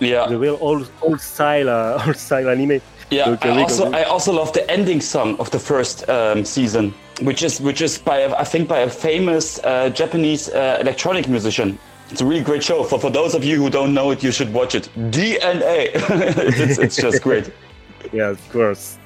yeah, 0.00 0.26
the 0.26 0.38
real 0.38 0.58
old 0.60 0.90
old 1.02 1.20
style 1.20 1.68
old 2.06 2.16
style 2.16 2.48
anime. 2.48 2.80
Yeah, 3.10 3.36
I 3.40 3.62
also 3.62 3.90
I 3.92 4.02
also 4.04 4.32
love 4.32 4.52
the 4.52 4.70
ending 4.70 5.00
song 5.00 5.36
of 5.38 5.50
the 5.50 5.58
first 5.58 6.08
um, 6.08 6.44
season, 6.44 6.94
which 7.22 7.42
is 7.42 7.60
which 7.60 7.80
is 7.80 7.98
by 7.98 8.24
I 8.26 8.44
think 8.44 8.68
by 8.68 8.80
a 8.80 8.90
famous 8.90 9.60
Japanese 9.94 10.48
electronic 10.48 11.28
musician. 11.28 11.78
It's 12.10 12.20
a 12.20 12.26
really 12.26 12.42
great 12.42 12.62
show. 12.62 12.84
For, 12.84 12.98
for 12.98 13.10
those 13.10 13.34
of 13.34 13.44
you 13.44 13.56
who 13.62 13.70
don't 13.70 13.92
know 13.92 14.10
it, 14.10 14.22
you 14.22 14.32
should 14.32 14.52
watch 14.52 14.74
it. 14.74 14.88
DNA. 14.96 15.90
it's, 16.58 16.78
it's, 16.78 16.96
just 16.96 17.22
great. 17.22 17.50
yeah, 18.12 18.30
of 18.30 18.50
course. 18.50 18.98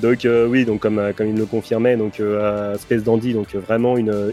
Donc 0.00 0.24
euh, 0.24 0.46
oui, 0.46 0.64
donc 0.64 0.80
comme, 0.80 0.98
euh, 0.98 1.12
comme 1.12 1.28
il 1.28 1.36
le 1.36 1.46
confirmait, 1.46 1.96
donc 1.96 2.20
euh, 2.20 2.76
Space 2.78 3.02
Dandy, 3.02 3.34
donc 3.34 3.54
vraiment 3.54 3.96
une, 3.96 4.32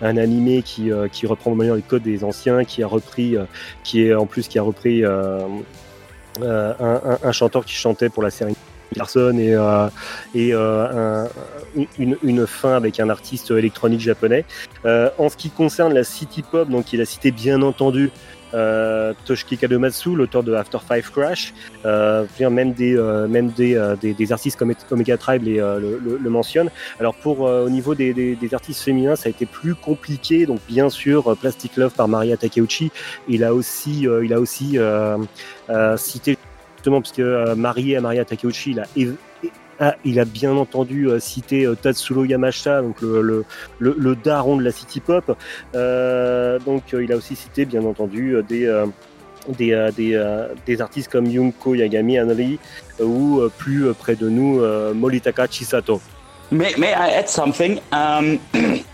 un 0.00 0.16
animé 0.16 0.62
qui, 0.62 0.90
euh, 0.90 1.08
qui 1.08 1.26
reprend 1.26 1.54
le 1.54 1.74
les 1.74 1.82
codes 1.82 2.02
des 2.02 2.24
anciens, 2.24 2.64
qui 2.64 2.82
a 2.82 2.86
repris, 2.86 3.36
qui 3.84 4.06
est 4.06 4.14
en 4.14 4.26
plus 4.26 4.48
qui 4.48 4.58
a 4.58 4.62
repris 4.62 5.04
un, 5.04 5.48
un, 6.40 7.32
chanteur 7.32 7.64
qui 7.64 7.74
chantait 7.74 8.08
pour 8.08 8.22
la 8.22 8.30
série 8.30 8.56
et, 8.96 9.54
euh, 9.54 9.88
et 10.34 10.50
euh, 10.52 11.26
une, 11.98 12.16
une, 12.22 12.46
fin 12.46 12.74
avec 12.74 13.00
un 13.00 13.08
artiste 13.08 13.50
électronique 13.50 14.00
japonais. 14.00 14.44
Euh, 14.84 15.10
en 15.18 15.28
ce 15.28 15.36
qui 15.36 15.50
concerne 15.50 15.94
la 15.94 16.04
city 16.04 16.42
pop, 16.42 16.68
donc 16.68 16.92
il 16.92 17.00
a 17.00 17.04
cité 17.04 17.30
bien 17.30 17.62
entendu 17.62 18.10
Toshiki 19.24 19.56
Kadomatsu, 19.56 20.14
l'auteur 20.14 20.42
de 20.42 20.52
After 20.52 20.76
Five 20.86 21.10
Crash, 21.10 21.54
même 22.38 22.74
des 22.74 22.94
même 23.26 23.48
des, 23.48 23.80
des, 24.02 24.32
artistes 24.32 24.58
comme 24.58 24.74
Omega 24.90 25.16
Tribe 25.16 25.44
les, 25.44 25.56
le, 25.56 26.18
le, 26.22 26.30
mentionnent. 26.30 26.68
Alors 27.00 27.14
pour 27.14 27.40
au 27.40 27.70
niveau 27.70 27.94
des, 27.94 28.12
des, 28.12 28.54
artistes 28.54 28.82
féminins, 28.82 29.16
ça 29.16 29.28
a 29.28 29.30
été 29.30 29.46
plus 29.46 29.74
compliqué. 29.74 30.44
Donc 30.44 30.58
bien 30.68 30.90
sûr, 30.90 31.34
Plastic 31.38 31.78
Love 31.78 31.94
par 31.94 32.08
Maria 32.08 32.36
Takeuchi. 32.36 32.92
Il 33.26 33.42
a 33.42 33.54
aussi 33.54 34.06
il 34.22 34.34
a 34.34 34.38
aussi 34.38 34.78
cité 35.96 36.36
justement 36.82 37.00
parce 37.00 37.12
que 37.12 37.54
marié 37.54 37.96
à 37.96 38.00
Maria 38.00 38.24
Takeuchi, 38.24 38.72
il 38.72 38.80
a 40.18 40.22
ah, 40.22 40.24
bien 40.24 40.56
entendu 40.56 41.08
euh, 41.08 41.20
cité 41.20 41.64
euh, 41.64 41.76
Tatsuro 41.76 42.24
Yamashita, 42.24 42.82
donc 42.82 43.00
le, 43.00 43.44
daron 44.16 44.56
de 44.56 44.64
la 44.64 44.72
city 44.72 44.98
pop. 44.98 45.36
Euh, 45.76 46.58
donc 46.58 46.82
il 46.92 47.12
a 47.12 47.16
aussi 47.16 47.36
cité 47.36 47.64
bien 47.66 47.84
entendu 47.84 48.36
des, 48.48 48.66
artistes 50.80 51.10
comme 51.10 51.26
Yunko 51.26 51.76
Yagami 51.76 52.18
Anri 52.18 52.58
ou 53.00 53.42
plus 53.58 53.94
près 53.94 54.16
de 54.16 54.28
nous 54.28 54.60
Molitaka 54.92 55.46
Chisato. 55.48 56.00
May, 56.50 56.74
may 56.76 56.92
I 56.92 57.18
add 57.18 57.28
something? 57.28 57.78
Um... 57.92 58.40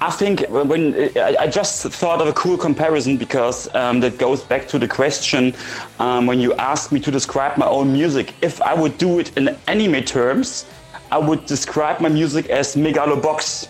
I 0.00 0.10
think 0.10 0.40
when 0.50 1.10
I 1.16 1.46
just 1.46 1.82
thought 1.84 2.20
of 2.20 2.28
a 2.28 2.32
cool 2.34 2.58
comparison 2.58 3.16
because 3.16 3.74
um, 3.74 4.00
that 4.00 4.18
goes 4.18 4.42
back 4.42 4.68
to 4.68 4.78
the 4.78 4.86
question 4.86 5.54
um, 5.98 6.26
when 6.26 6.38
you 6.38 6.52
asked 6.54 6.92
me 6.92 7.00
to 7.00 7.10
describe 7.10 7.56
my 7.56 7.66
own 7.66 7.92
music. 7.92 8.34
If 8.42 8.60
I 8.60 8.74
would 8.74 8.98
do 8.98 9.20
it 9.20 9.34
in 9.38 9.56
anime 9.68 10.04
terms, 10.04 10.66
I 11.10 11.16
would 11.18 11.46
describe 11.46 12.00
my 12.00 12.10
music 12.10 12.50
as 12.50 12.76
Megalobox. 12.76 13.68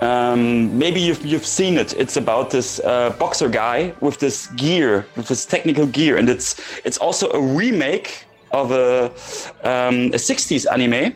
Um, 0.00 0.78
maybe 0.78 1.00
you've, 1.00 1.24
you've 1.26 1.46
seen 1.46 1.76
it. 1.76 1.92
It's 1.94 2.16
about 2.16 2.50
this 2.50 2.78
uh, 2.80 3.10
boxer 3.18 3.48
guy 3.48 3.94
with 4.00 4.20
this 4.20 4.46
gear, 4.48 5.06
with 5.16 5.26
this 5.26 5.44
technical 5.44 5.86
gear, 5.86 6.18
and 6.18 6.28
it's 6.28 6.60
it's 6.84 6.98
also 6.98 7.30
a 7.30 7.40
remake 7.40 8.26
of 8.52 8.70
a, 8.70 9.06
um, 9.64 10.12
a 10.12 10.18
60s 10.18 10.70
anime 10.70 11.14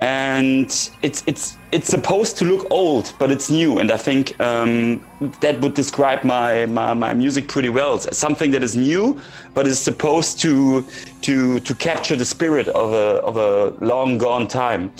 and 0.00 0.66
it's 1.02 1.24
it's 1.26 1.56
it's 1.72 1.88
supposed 1.88 2.36
to 2.38 2.44
look 2.44 2.66
old, 2.70 3.12
but 3.18 3.30
it's 3.30 3.50
new, 3.50 3.78
and 3.78 3.90
I 3.90 3.96
think 3.96 4.38
um, 4.40 5.04
that 5.40 5.60
would 5.60 5.74
describe 5.74 6.24
my, 6.24 6.66
my, 6.66 6.94
my 6.94 7.12
music 7.12 7.48
pretty 7.48 7.68
well. 7.68 7.96
It's 7.96 8.16
something 8.16 8.50
that 8.52 8.62
is 8.62 8.76
new, 8.76 9.20
but 9.54 9.66
is 9.66 9.78
supposed 9.78 10.40
to 10.40 10.84
to 11.22 11.60
to 11.60 11.74
capture 11.74 12.16
the 12.16 12.24
spirit 12.24 12.68
of 12.68 12.92
a 12.92 13.20
of 13.22 13.36
a 13.36 13.84
long 13.84 14.18
gone 14.18 14.46
time. 14.46 14.92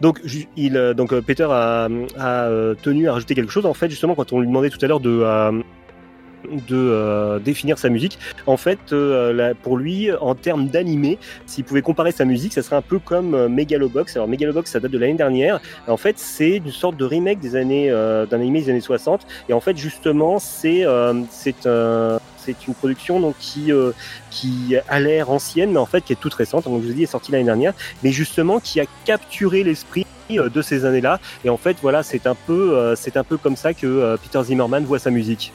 Donc, 0.00 0.18
il, 0.56 0.78
euh, 0.78 0.94
donc 0.94 1.12
euh, 1.12 1.20
Peter 1.20 1.46
a, 1.50 1.86
a, 2.18 2.46
euh, 2.46 2.74
tenu 2.74 3.06
à 3.08 3.12
rajouter 3.12 3.34
quelque 3.34 3.52
chose. 3.52 3.66
En 3.66 3.74
fait, 3.74 3.90
justement, 3.90 4.14
quand 4.14 4.32
on 4.32 4.40
lui 4.40 4.46
demandait 4.46 4.70
tout 4.70 4.78
à 4.80 4.86
l'heure 4.86 5.00
de, 5.00 5.22
de 6.48 6.76
euh, 6.76 7.38
définir 7.38 7.78
sa 7.78 7.88
musique. 7.88 8.18
En 8.46 8.56
fait, 8.56 8.92
euh, 8.92 9.54
pour 9.62 9.76
lui, 9.76 10.10
en 10.12 10.34
termes 10.34 10.68
d'animé, 10.68 11.18
s'il 11.46 11.64
pouvait 11.64 11.82
comparer 11.82 12.12
sa 12.12 12.24
musique, 12.24 12.52
ça 12.52 12.62
serait 12.62 12.76
un 12.76 12.82
peu 12.82 12.98
comme 12.98 13.34
euh, 13.34 13.48
Megalobox. 13.48 14.16
Alors 14.16 14.28
Megalobox, 14.28 14.70
ça 14.70 14.80
date 14.80 14.90
de 14.90 14.98
l'année 14.98 15.14
dernière. 15.14 15.60
En 15.86 15.96
fait, 15.96 16.18
c'est 16.18 16.56
une 16.56 16.70
sorte 16.70 16.96
de 16.96 17.04
remake 17.04 17.40
des 17.40 17.56
années 17.56 17.90
d'un 17.90 18.40
animé 18.40 18.62
des 18.62 18.70
années 18.70 18.80
60. 18.80 19.26
Et 19.48 19.52
en 19.52 19.60
fait, 19.60 19.76
justement, 19.76 20.38
c'est 20.38 20.84
c'est 21.30 21.68
c'est 22.36 22.66
une 22.66 22.74
production 22.74 23.20
donc 23.20 23.34
qui 23.38 23.70
qui 24.30 24.76
a 24.88 25.00
l'air 25.00 25.30
ancienne, 25.30 25.72
mais 25.72 25.78
en 25.78 25.86
fait 25.86 26.02
qui 26.02 26.12
est 26.12 26.20
toute 26.20 26.34
récente. 26.34 26.64
Comme 26.64 26.80
je 26.80 26.86
vous 26.86 26.90
ai 26.90 26.94
dit, 26.94 27.02
est 27.02 27.06
sortie 27.06 27.32
l'année 27.32 27.44
dernière, 27.44 27.74
mais 28.02 28.12
justement 28.12 28.60
qui 28.60 28.80
a 28.80 28.84
capturé 29.04 29.62
l'esprit 29.64 30.06
de 30.30 30.62
ces 30.62 30.84
années-là. 30.84 31.18
Et 31.44 31.50
en 31.50 31.56
fait, 31.56 31.76
voilà, 31.82 32.02
c'est 32.02 32.26
un 32.26 32.34
peu 32.34 32.94
c'est 32.96 33.16
un 33.16 33.24
peu 33.24 33.36
comme 33.36 33.56
ça 33.56 33.74
que 33.74 34.16
Peter 34.22 34.42
Zimmerman 34.44 34.84
voit 34.84 34.98
sa 34.98 35.10
musique. 35.10 35.52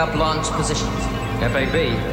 Up 0.00 0.14
launch 0.14 0.46
positions. 0.52 1.04
FAB. 1.40 2.09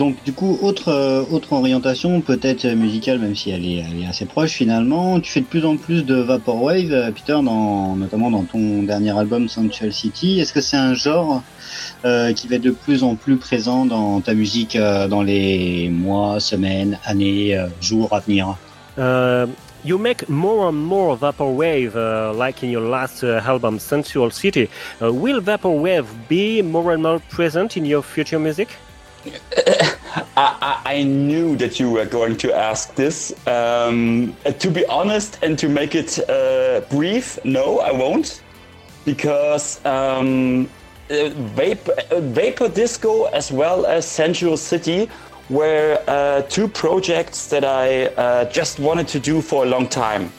Donc 0.00 0.16
du 0.24 0.32
coup, 0.32 0.58
autre 0.62 0.88
euh, 0.88 1.22
autre 1.30 1.52
orientation, 1.52 2.22
peut-être 2.22 2.66
musicale, 2.66 3.18
même 3.18 3.36
si 3.36 3.50
elle 3.50 3.66
est, 3.66 3.84
assez 4.08 4.24
proche 4.24 4.52
finalement. 4.52 5.20
Tu 5.20 5.30
fais 5.30 5.40
de 5.40 5.50
plus 5.54 5.66
en 5.66 5.76
plus 5.76 6.06
de 6.06 6.14
vaporwave, 6.14 6.90
euh, 6.90 7.10
Peter, 7.10 7.38
dans, 7.44 7.96
notamment 7.96 8.30
dans 8.30 8.44
ton 8.44 8.82
dernier 8.82 9.16
album 9.16 9.46
Central 9.50 9.92
City. 9.92 10.40
Est-ce 10.40 10.54
que 10.54 10.62
c'est 10.62 10.78
un 10.78 10.94
genre 10.94 11.42
euh, 12.06 12.32
qui 12.32 12.48
va 12.48 12.56
être 12.56 12.62
de 12.62 12.70
plus 12.70 13.02
en 13.02 13.14
plus 13.14 13.36
présent 13.36 13.84
dans 13.84 14.22
ta 14.22 14.32
musique 14.32 14.74
euh, 14.74 15.06
dans 15.06 15.22
les 15.22 15.90
mois, 15.90 16.40
semaines, 16.40 16.98
années, 17.04 17.54
euh, 17.54 17.66
jours 17.82 18.08
à 18.14 18.20
venir? 18.20 18.56
Uh, 18.96 19.46
you 19.84 19.98
make 19.98 20.26
more 20.30 20.68
and 20.68 20.78
more 20.78 21.14
vaporwave, 21.14 21.94
uh, 21.94 22.32
like 22.34 22.62
in 22.62 22.70
your 22.70 22.88
last 22.88 23.22
uh, 23.22 23.42
album, 23.46 23.78
Sensual 23.78 24.30
City. 24.32 24.66
Uh, 25.02 25.12
will 25.12 25.42
vaporwave 25.42 26.06
be 26.26 26.62
more 26.62 26.94
and 26.94 27.02
more 27.02 27.20
present 27.28 27.76
in 27.76 27.84
your 27.84 28.02
future 28.02 28.38
music? 28.38 28.68
I, 30.36 30.80
I, 30.84 31.02
knew 31.02 31.56
that 31.56 31.78
you 31.78 31.90
were 31.90 32.06
going 32.06 32.36
to 32.38 32.54
ask 32.54 32.94
this. 32.94 33.34
Um, 33.46 34.34
uh, 34.46 34.52
to 34.52 34.70
be 34.70 34.86
honest 34.86 35.38
and 35.42 35.58
to 35.58 35.68
make 35.68 35.94
it 35.94 36.18
uh, 36.28 36.80
brief, 36.90 37.38
no, 37.44 37.80
I 37.80 37.92
won't. 37.92 38.42
Because 39.04 39.84
um, 39.84 40.68
uh, 41.10 41.28
Vapor, 41.54 41.92
uh, 42.10 42.20
Vapor 42.20 42.68
Disco 42.68 43.24
as 43.26 43.52
well 43.52 43.84
as 43.84 44.06
Sensual 44.06 44.56
City 44.56 45.10
were 45.50 46.02
uh, 46.06 46.42
two 46.42 46.68
projects 46.68 47.48
that 47.48 47.64
I 47.64 48.06
uh, 48.06 48.44
just 48.46 48.78
wanted 48.78 49.08
to 49.08 49.20
do 49.20 49.42
for 49.42 49.64
a 49.64 49.66
long 49.66 49.88
time. 49.88 50.32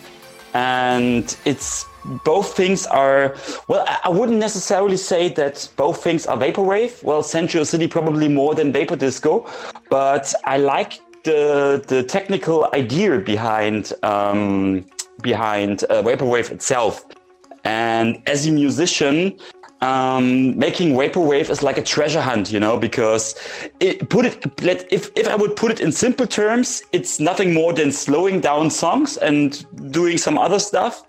And 0.53 1.36
it's 1.45 1.86
both 2.24 2.56
things 2.56 2.88
are 2.88 3.36
well 3.68 3.86
I- 4.04 4.10
wouldn't 4.10 4.39
necessarily 4.39 4.97
say 4.97 5.30
that 5.34 5.70
both 5.76 6.04
things 6.04 6.26
are 6.26 6.38
vaporwave. 6.38 7.04
Well 7.04 7.24
sensual 7.24 7.66
city 7.66 7.88
probably 7.88 8.28
more 8.28 8.56
than 8.56 8.72
vapor 8.72 8.95
disco 8.95 9.45
but 9.89 10.34
i 10.45 10.58
like 10.58 10.99
the 11.24 11.84
the 11.88 12.04
technical 12.04 12.70
idea 12.74 13.20
behind 13.20 13.93
um, 14.04 14.86
behind 15.22 15.84
uh, 15.86 16.02
vaporwave 16.02 16.52
itself. 16.52 17.06
And 17.64 18.22
as 18.26 18.47
a 18.47 18.52
musician 18.52 19.38
um, 19.82 20.58
making 20.58 20.93
vaporwave 20.93 21.49
is 21.49 21.64
like 21.64 21.78
a 21.78 21.84
treasure 21.84 22.22
hunt, 22.22 22.52
you 22.52 22.60
know, 22.60 22.78
because 22.78 23.36
it, 23.80 24.10
put 24.10 24.26
it, 24.26 24.62
let, 24.62 24.91
if, 24.91 25.10
if 25.16 25.28
I 25.28 25.36
would 25.36 25.56
put 25.56 25.72
it 25.72 25.80
in 25.80 25.91
simple 25.91 26.28
terms, 26.28 26.84
it's 26.91 27.20
nothing 27.20 27.54
more 27.54 27.74
than 27.74 27.91
slowing 27.91 28.41
down 28.41 28.70
songs 28.70 29.18
and 29.18 29.66
doing 29.91 30.18
some 30.18 30.38
other 30.38 30.60
stuff 30.60 31.04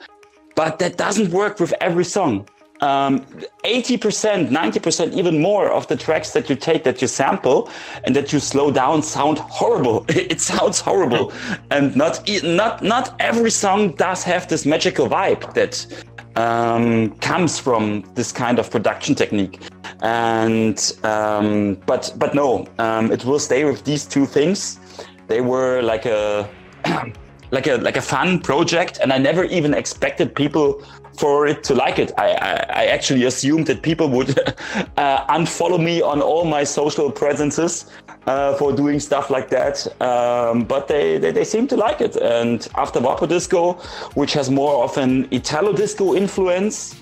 but 0.55 0.78
that 0.78 0.96
doesn't 0.96 1.30
work 1.30 1.61
with 1.61 1.72
every 1.80 2.05
song. 2.05 2.48
Um, 2.80 3.20
80%, 3.64 4.48
90%, 4.48 5.12
even 5.12 5.40
more 5.40 5.70
of 5.70 5.86
the 5.86 5.96
tracks 5.96 6.32
that 6.32 6.50
you 6.50 6.57
take, 6.57 6.82
that 6.82 7.00
you 7.00 7.07
sample, 7.07 7.70
and 8.03 8.16
that 8.16 8.32
you 8.32 8.40
slow 8.40 8.72
down, 8.72 9.03
sound 9.03 9.38
horrible. 9.38 10.05
It 10.09 10.40
sounds 10.40 10.80
horrible, 10.80 11.32
and 11.70 11.94
not 11.94 12.28
not 12.42 12.82
not 12.82 13.14
every 13.20 13.50
song 13.50 13.92
does 13.94 14.24
have 14.24 14.48
this 14.48 14.66
magical 14.66 15.09
vibe 15.09 15.55
that 15.55 15.86
um, 16.34 17.11
comes 17.18 17.59
from 17.59 18.03
this 18.14 18.32
kind 18.32 18.59
of 18.59 18.68
production 18.70 19.14
technique. 19.14 19.61
And 20.03 20.78
um, 21.05 21.74
but 21.86 22.12
but 22.16 22.34
no, 22.34 22.66
um, 22.78 23.12
it 23.12 23.24
will 23.24 23.38
stay 23.38 23.64
with 23.64 23.84
these 23.84 24.05
two 24.05 24.26
things. 24.26 24.80
They 25.28 25.40
were 25.40 25.82
like 25.82 26.05
a 26.07 26.48
like 27.53 27.66
a 27.66 27.76
like 27.76 27.96
a 27.96 28.03
fun 28.03 28.40
project, 28.40 28.98
and 29.00 29.12
I 29.12 29.18
never 29.18 29.44
even 29.44 29.74
expected 29.74 30.34
people 30.34 30.82
for 31.18 31.46
it 31.46 31.62
to 31.64 31.74
like 31.74 31.98
it. 31.98 32.11
I 32.18 32.28
I, 32.32 32.53
I 32.82 32.84
actually 32.86 33.24
assumed 33.24 33.66
that 33.66 33.82
people 33.82 34.09
would 34.09 34.30
uh, 34.96 35.36
unfollow 35.36 35.78
me 35.78 36.03
on 36.03 36.20
all 36.22 36.44
my 36.44 36.64
social 36.64 37.11
presences 37.11 37.90
uh, 38.26 38.55
for 38.55 38.72
doing 38.72 38.98
stuff 38.98 39.30
like 39.30 39.50
that. 39.50 39.86
Um, 40.00 40.64
but 40.64 40.88
they, 40.88 41.18
they 41.18 41.30
they 41.30 41.44
seem 41.44 41.68
to 41.68 41.76
like 41.76 42.00
it. 42.00 42.16
And 42.16 42.66
after 42.74 43.00
Vapor 43.00 43.26
Disco, 43.26 43.74
which 44.14 44.32
has 44.32 44.50
more 44.50 44.82
of 44.84 44.96
an 44.96 45.28
Italo 45.30 45.72
disco 45.72 46.14
influence. 46.14 46.96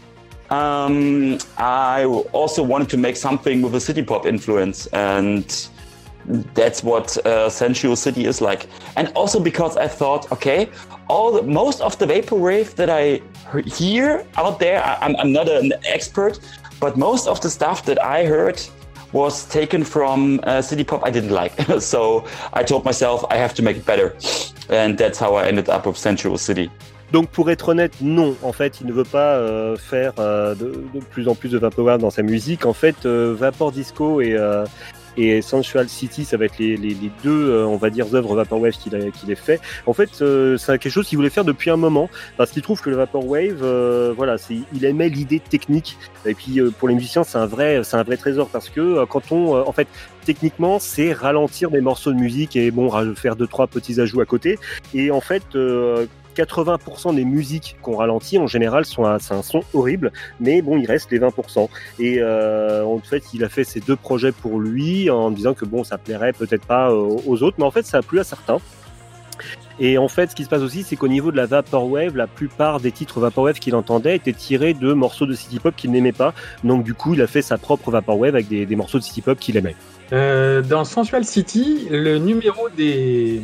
Um, 0.50 1.38
I 1.58 2.04
also 2.32 2.64
wanted 2.64 2.88
to 2.88 2.96
make 2.96 3.14
something 3.14 3.62
with 3.62 3.72
a 3.76 3.80
city 3.80 4.02
pop 4.02 4.26
influence, 4.26 4.88
and 4.88 5.46
that's 6.54 6.82
what 6.82 7.16
uh, 7.26 7.48
Sensual 7.48 7.96
City 7.96 8.26
is 8.26 8.40
like. 8.40 8.66
And 8.96 9.08
also 9.14 9.40
because 9.40 9.76
I 9.76 9.88
thought, 9.88 10.30
okay, 10.32 10.68
all 11.08 11.32
the, 11.32 11.42
most 11.42 11.80
of 11.80 11.98
the 11.98 12.06
vaporwave 12.06 12.74
that 12.76 12.90
I 12.90 13.20
hear 13.66 14.24
out 14.36 14.58
there, 14.58 14.82
I, 14.84 14.98
I'm, 15.00 15.16
I'm 15.16 15.32
not 15.32 15.48
an 15.48 15.72
expert, 15.86 16.38
but 16.78 16.96
most 16.96 17.26
of 17.26 17.40
the 17.40 17.50
stuff 17.50 17.84
that 17.86 18.02
I 18.02 18.24
heard 18.24 18.60
was 19.12 19.44
taken 19.46 19.82
from 19.82 20.40
uh, 20.44 20.62
city 20.62 20.84
pop 20.84 21.02
I 21.04 21.10
didn't 21.10 21.30
like. 21.30 21.52
so 21.80 22.24
I 22.52 22.62
told 22.62 22.84
myself 22.84 23.24
I 23.30 23.36
have 23.36 23.54
to 23.54 23.62
make 23.62 23.76
it 23.76 23.86
better, 23.86 24.16
and 24.68 24.96
that's 24.96 25.18
how 25.18 25.34
I 25.34 25.48
ended 25.48 25.68
up 25.68 25.86
with 25.86 25.96
Sensual 25.96 26.38
City. 26.38 26.70
Donc 27.12 27.28
pour 27.30 27.50
être 27.50 27.70
honnête, 27.70 27.94
non. 28.00 28.36
En 28.42 28.52
fait, 28.52 28.80
il 28.80 28.86
ne 28.86 28.92
veut 28.92 29.04
pas 29.04 29.34
euh, 29.34 29.76
faire 29.76 30.12
euh, 30.20 30.54
de, 30.54 30.84
de 30.94 31.00
plus 31.00 31.26
en 31.26 31.34
plus 31.34 31.48
de 31.48 31.58
vaporwave 31.58 32.00
dans 32.00 32.10
sa 32.10 32.22
musique. 32.22 32.66
En 32.66 32.72
fait, 32.72 33.04
euh, 33.04 33.34
Vapor 33.36 33.72
Disco 33.72 34.20
et, 34.20 34.34
euh, 34.34 34.64
et 35.16 35.42
Sensual 35.42 35.88
City, 35.88 36.24
ça 36.24 36.36
va 36.36 36.46
être 36.46 36.58
les, 36.58 36.76
deux, 37.22 37.50
euh, 37.50 37.66
on 37.66 37.76
va 37.76 37.90
dire, 37.90 38.06
œuvres 38.14 38.34
vaporwave 38.34 38.72
qu'il 38.72 38.94
a, 38.94 39.10
qu'il 39.10 39.30
a 39.32 39.36
fait. 39.36 39.60
En 39.86 39.92
fait, 39.92 40.10
euh, 40.22 40.56
c'est 40.56 40.78
quelque 40.78 40.92
chose 40.92 41.06
qu'il 41.06 41.18
voulait 41.18 41.30
faire 41.30 41.44
depuis 41.44 41.70
un 41.70 41.76
moment 41.76 42.08
parce 42.36 42.50
qu'il 42.50 42.62
trouve 42.62 42.80
que 42.80 42.90
le 42.90 42.96
vaporwave, 42.96 43.60
euh, 43.62 44.12
voilà, 44.16 44.36
il 44.72 44.84
aimait 44.84 45.08
l'idée 45.08 45.40
technique. 45.40 45.96
Et 46.26 46.34
puis 46.34 46.60
pour 46.78 46.88
les 46.88 46.94
musiciens, 46.94 47.24
c'est 47.24 47.38
un 47.38 47.46
vrai, 47.46 47.82
un 47.92 48.02
vrai 48.02 48.16
trésor 48.16 48.48
parce 48.48 48.68
que 48.68 49.04
quand 49.06 49.32
on, 49.32 49.56
en 49.56 49.72
fait, 49.72 49.88
techniquement, 50.24 50.78
c'est 50.78 51.12
ralentir 51.12 51.70
des 51.70 51.80
morceaux 51.80 52.12
de 52.12 52.18
musique 52.18 52.56
et 52.56 52.70
bon, 52.70 52.90
faire 53.14 53.36
deux 53.36 53.46
trois 53.46 53.66
petits 53.66 54.00
ajouts 54.00 54.20
à 54.20 54.26
côté. 54.26 54.58
Et 54.94 55.10
en 55.10 55.20
fait, 55.20 55.42
80% 56.36 57.14
des 57.14 57.24
musiques 57.24 57.76
qu'on 57.82 57.96
ralentit 57.96 58.38
en 58.38 58.46
général 58.46 58.84
sont 58.84 59.04
un 59.04 59.18
son 59.18 59.62
horrible, 59.74 60.12
mais 60.40 60.62
bon, 60.62 60.78
il 60.78 60.86
reste 60.86 61.10
les 61.10 61.18
20%. 61.18 61.68
Et 61.98 62.18
euh, 62.20 62.84
en 62.84 62.98
fait, 62.98 63.24
il 63.34 63.44
a 63.44 63.48
fait 63.48 63.64
ces 63.64 63.80
deux 63.80 63.96
projets 63.96 64.32
pour 64.32 64.58
lui 64.60 65.10
en 65.10 65.30
disant 65.30 65.54
que 65.54 65.64
bon, 65.64 65.84
ça 65.84 65.98
plairait 65.98 66.32
peut-être 66.32 66.64
pas 66.64 66.90
euh, 66.90 67.18
aux 67.26 67.42
autres, 67.42 67.56
mais 67.58 67.64
en 67.64 67.70
fait, 67.70 67.86
ça 67.86 67.98
a 67.98 68.02
plu 68.02 68.20
à 68.20 68.24
certains. 68.24 68.58
Et 69.78 69.96
en 69.96 70.08
fait, 70.08 70.30
ce 70.30 70.36
qui 70.36 70.44
se 70.44 70.50
passe 70.50 70.60
aussi, 70.60 70.82
c'est 70.82 70.96
qu'au 70.96 71.08
niveau 71.08 71.32
de 71.32 71.36
la 71.36 71.46
Vaporwave, 71.46 72.14
la 72.14 72.26
plupart 72.26 72.80
des 72.80 72.92
titres 72.92 73.18
Vaporwave 73.18 73.58
qu'il 73.58 73.74
entendait 73.74 74.16
étaient 74.16 74.34
tirés 74.34 74.74
de 74.74 74.92
morceaux 74.92 75.24
de 75.24 75.32
City 75.32 75.58
Pop 75.58 75.74
qu'il 75.74 75.90
n'aimait 75.90 76.12
pas. 76.12 76.34
Donc 76.64 76.84
du 76.84 76.92
coup, 76.92 77.14
il 77.14 77.22
a 77.22 77.26
fait 77.26 77.40
sa 77.40 77.56
propre 77.56 77.90
Vaporwave 77.90 78.34
avec 78.34 78.48
des, 78.48 78.66
des 78.66 78.76
morceaux 78.76 78.98
de 78.98 79.04
City 79.04 79.22
Pop 79.22 79.38
qu'il 79.38 79.56
aimait. 79.56 79.76
Euh, 80.12 80.60
dans 80.60 80.84
Sensual 80.84 81.24
City, 81.24 81.86
le 81.90 82.18
numéro 82.18 82.68
des, 82.76 83.40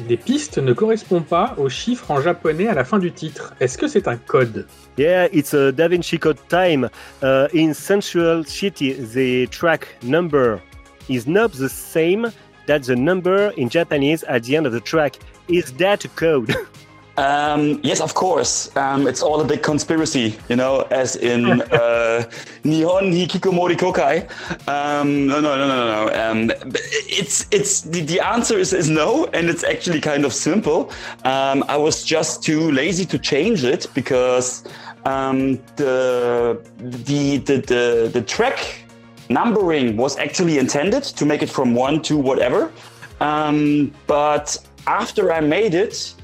des 0.00 0.16
pistes 0.16 0.58
ne 0.58 0.72
correspond 0.72 1.20
pas 1.20 1.54
aux 1.58 1.68
chiffres 1.68 2.10
en 2.10 2.20
japonais 2.20 2.68
à 2.68 2.74
la 2.74 2.84
fin 2.84 2.98
du 2.98 3.12
titre. 3.12 3.54
Est-ce 3.60 3.78
que 3.78 3.88
c'est 3.88 4.08
un 4.08 4.16
code? 4.16 4.66
Yeah, 4.98 5.28
it's 5.32 5.54
a 5.54 5.72
Da 5.72 5.88
Vinci 5.88 6.18
Code 6.18 6.38
time. 6.48 6.88
Uh, 7.22 7.48
in 7.54 7.72
Sensual 7.72 8.44
City, 8.46 8.92
the 8.92 9.48
track 9.50 9.96
number 10.02 10.60
is 11.08 11.26
not 11.26 11.52
the 11.52 11.68
same 11.68 12.30
that 12.66 12.80
the 12.80 12.94
number 12.94 13.52
in 13.56 13.68
Japanese 13.68 14.24
at 14.28 14.44
the 14.44 14.56
end 14.56 14.66
of 14.66 14.72
the 14.72 14.80
track. 14.80 15.18
Is 15.48 15.72
that 15.78 16.04
a 16.04 16.08
code? 16.08 16.54
Um, 17.16 17.78
yes, 17.82 18.00
of 18.00 18.14
course. 18.14 18.74
Um, 18.76 19.06
it's 19.06 19.22
all 19.22 19.40
a 19.40 19.44
big 19.44 19.62
conspiracy, 19.62 20.38
you 20.48 20.56
know, 20.56 20.82
as 20.90 21.16
in 21.16 21.60
uh, 21.72 22.24
Nihon 22.64 23.12
Hikikomori 23.12 23.76
Kyokai. 23.76 24.28
Um, 24.66 25.26
no, 25.26 25.40
no, 25.40 25.56
no, 25.56 25.68
no, 25.68 26.06
no. 26.06 26.30
Um, 26.30 26.50
it's 26.64 27.46
it's 27.50 27.82
the, 27.82 28.00
the 28.00 28.20
answer 28.20 28.58
is, 28.58 28.72
is 28.72 28.88
no, 28.88 29.26
and 29.34 29.50
it's 29.50 29.62
actually 29.62 30.00
kind 30.00 30.24
of 30.24 30.32
simple. 30.32 30.90
Um, 31.24 31.64
I 31.68 31.76
was 31.76 32.02
just 32.02 32.42
too 32.42 32.70
lazy 32.70 33.04
to 33.06 33.18
change 33.18 33.62
it 33.64 33.86
because 33.94 34.64
um, 35.04 35.56
the, 35.76 36.60
the 36.78 37.38
the 37.38 37.56
the 37.58 38.10
the 38.12 38.22
track 38.22 38.86
numbering 39.28 39.96
was 39.96 40.16
actually 40.16 40.58
intended 40.58 41.02
to 41.02 41.26
make 41.26 41.42
it 41.42 41.50
from 41.50 41.74
one 41.74 42.00
to 42.02 42.16
whatever. 42.16 42.72
Um, 43.20 43.92
but 44.06 44.56
after 44.86 45.32
I 45.32 45.40
made 45.40 45.74
it, 45.74 46.14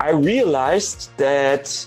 I 0.00 0.10
realized 0.10 1.16
that 1.16 1.86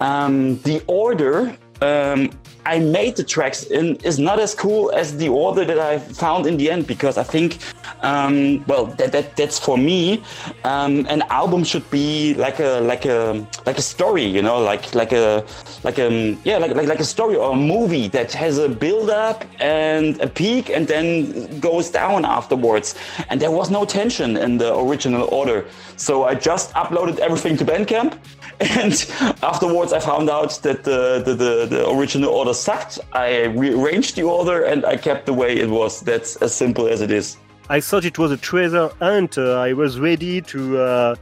um, 0.00 0.58
the 0.60 0.82
order 0.86 1.56
um, 1.80 2.30
I 2.66 2.80
made 2.80 3.14
the 3.14 3.22
tracks 3.22 3.62
in 3.62 3.94
is 4.10 4.18
not 4.18 4.40
as 4.40 4.52
cool 4.52 4.90
as 4.90 5.16
the 5.16 5.28
order 5.28 5.64
that 5.64 5.78
I 5.78 6.00
found 6.00 6.46
in 6.46 6.56
the 6.56 6.68
end 6.68 6.88
because 6.88 7.16
I 7.16 7.22
think, 7.22 7.58
um, 8.02 8.64
well, 8.66 8.86
that, 8.98 9.12
that 9.12 9.36
that's 9.36 9.56
for 9.56 9.78
me. 9.78 10.24
Um, 10.64 11.06
an 11.08 11.22
album 11.30 11.62
should 11.62 11.88
be 11.92 12.34
like 12.34 12.58
a 12.58 12.80
like 12.80 13.04
a 13.06 13.46
like 13.66 13.78
a 13.78 13.86
story, 13.94 14.24
you 14.24 14.42
know, 14.42 14.58
like 14.58 14.96
like 14.96 15.12
a 15.12 15.44
like 15.84 15.98
a 15.98 16.36
yeah 16.42 16.58
like 16.58 16.74
like, 16.74 16.88
like 16.88 16.98
a 16.98 17.10
story 17.14 17.36
or 17.36 17.52
a 17.52 17.56
movie 17.74 18.08
that 18.08 18.32
has 18.32 18.58
a 18.58 18.68
build 18.68 19.10
up 19.10 19.44
and 19.60 20.20
a 20.20 20.26
peak 20.26 20.68
and 20.68 20.88
then 20.88 21.60
goes 21.60 21.88
down 21.88 22.24
afterwards. 22.24 22.96
And 23.28 23.40
there 23.40 23.52
was 23.52 23.70
no 23.70 23.84
tension 23.84 24.36
in 24.36 24.58
the 24.58 24.76
original 24.76 25.28
order, 25.30 25.66
so 25.96 26.24
I 26.24 26.34
just 26.34 26.72
uploaded 26.74 27.20
everything 27.20 27.56
to 27.58 27.64
Bandcamp 27.64 28.18
and 28.60 28.92
afterwards 29.42 29.92
I 29.92 30.00
found 30.00 30.30
out 30.30 30.60
that 30.62 30.84
the, 30.84 31.22
the, 31.24 31.34
the, 31.34 31.66
the, 31.66 31.90
original 31.90 32.30
order 32.30 32.54
sucked. 32.54 32.98
I 33.12 33.44
rearranged 33.46 34.16
the 34.16 34.22
order 34.22 34.64
and 34.64 34.84
I 34.84 34.96
kept 34.96 35.26
the 35.26 35.34
way 35.34 35.56
it 35.56 35.68
was. 35.68 36.00
That's 36.00 36.36
as 36.36 36.54
simple 36.54 36.86
as 36.88 37.00
it 37.00 37.10
is. 37.10 37.36
I 37.68 37.80
thought 37.80 38.04
it 38.04 38.18
was 38.18 38.30
a 38.30 38.36
treasure 38.36 38.90
hunt. 39.00 39.38
Uh, 39.38 39.58
I 39.58 39.72
was 39.72 39.98
ready 39.98 40.40
to 40.42 40.78
uh, 40.78 41.14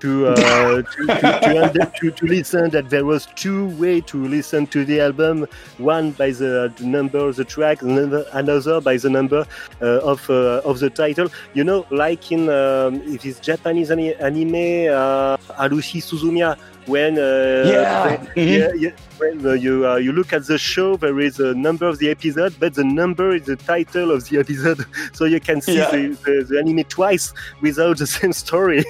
to, 0.00 0.28
uh, 0.28 0.34
to, 0.82 1.06
to, 1.06 1.92
to, 2.00 2.10
to, 2.10 2.26
listen 2.26 2.70
that 2.70 2.90
there 2.90 3.04
was 3.04 3.26
two 3.36 3.68
way 3.76 4.00
to 4.00 4.26
listen 4.26 4.66
to 4.68 4.84
the 4.84 5.00
album 5.00 5.46
one 5.78 6.12
by 6.12 6.30
the 6.30 6.72
number 6.80 7.18
of 7.18 7.36
the 7.36 7.44
track 7.44 7.82
another, 7.82 8.24
another 8.32 8.80
by 8.80 8.96
the 8.96 9.10
number 9.10 9.46
uh, 9.82 9.86
of 10.00 10.28
uh, 10.30 10.62
of 10.64 10.80
the 10.80 10.90
title 10.90 11.28
you 11.54 11.62
know 11.62 11.86
like 11.90 12.32
in 12.32 12.48
um, 12.48 13.00
it's 13.04 13.38
japanese 13.40 13.90
anime 13.90 14.88
uh, 14.88 15.36
haruhi 15.58 16.00
suzumiya 16.00 16.58
when 16.86 17.18
uh, 17.18 17.64
yeah. 17.66 18.16
When, 18.16 18.28
yeah, 18.48 18.72
yeah, 18.76 18.90
when 19.18 19.46
uh, 19.46 19.52
you 19.52 19.86
uh, 19.86 19.96
you 19.96 20.12
look 20.12 20.32
at 20.32 20.46
the 20.46 20.58
show, 20.58 20.96
there 20.96 21.18
is 21.20 21.38
a 21.40 21.54
number 21.54 21.86
of 21.86 21.98
the 21.98 22.10
episode, 22.10 22.54
but 22.58 22.74
the 22.74 22.84
number 22.84 23.34
is 23.34 23.44
the 23.46 23.56
title 23.56 24.10
of 24.10 24.28
the 24.28 24.38
episode, 24.38 24.84
so 25.12 25.24
you 25.24 25.40
can 25.40 25.60
see 25.60 25.76
Yeah. 25.78 25.90
the, 25.90 26.08
the, 26.24 26.44
the 26.48 26.58
anime 26.58 26.84
twice 26.84 27.32
without 27.60 27.98
the 27.98 28.06
same 28.18 28.32
story. 28.32 28.84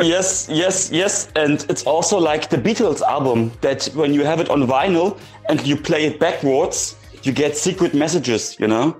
yes, 0.00 0.48
yes, 0.50 0.90
yes. 0.92 1.30
And 1.36 1.64
it's 1.68 1.84
also 1.84 2.18
like 2.18 2.48
the 2.50 2.56
Beatles 2.58 3.02
album 3.02 3.52
that 3.60 3.84
when 3.94 4.14
you 4.14 4.24
have 4.24 4.40
it 4.40 4.48
on 4.50 4.66
vinyl 4.66 5.18
and 5.48 5.64
you 5.66 5.76
play 5.76 6.06
it 6.06 6.18
backwards, 6.18 6.96
you 7.22 7.32
get 7.32 7.56
secret 7.56 7.94
messages, 7.94 8.56
you 8.58 8.66
know? 8.66 8.96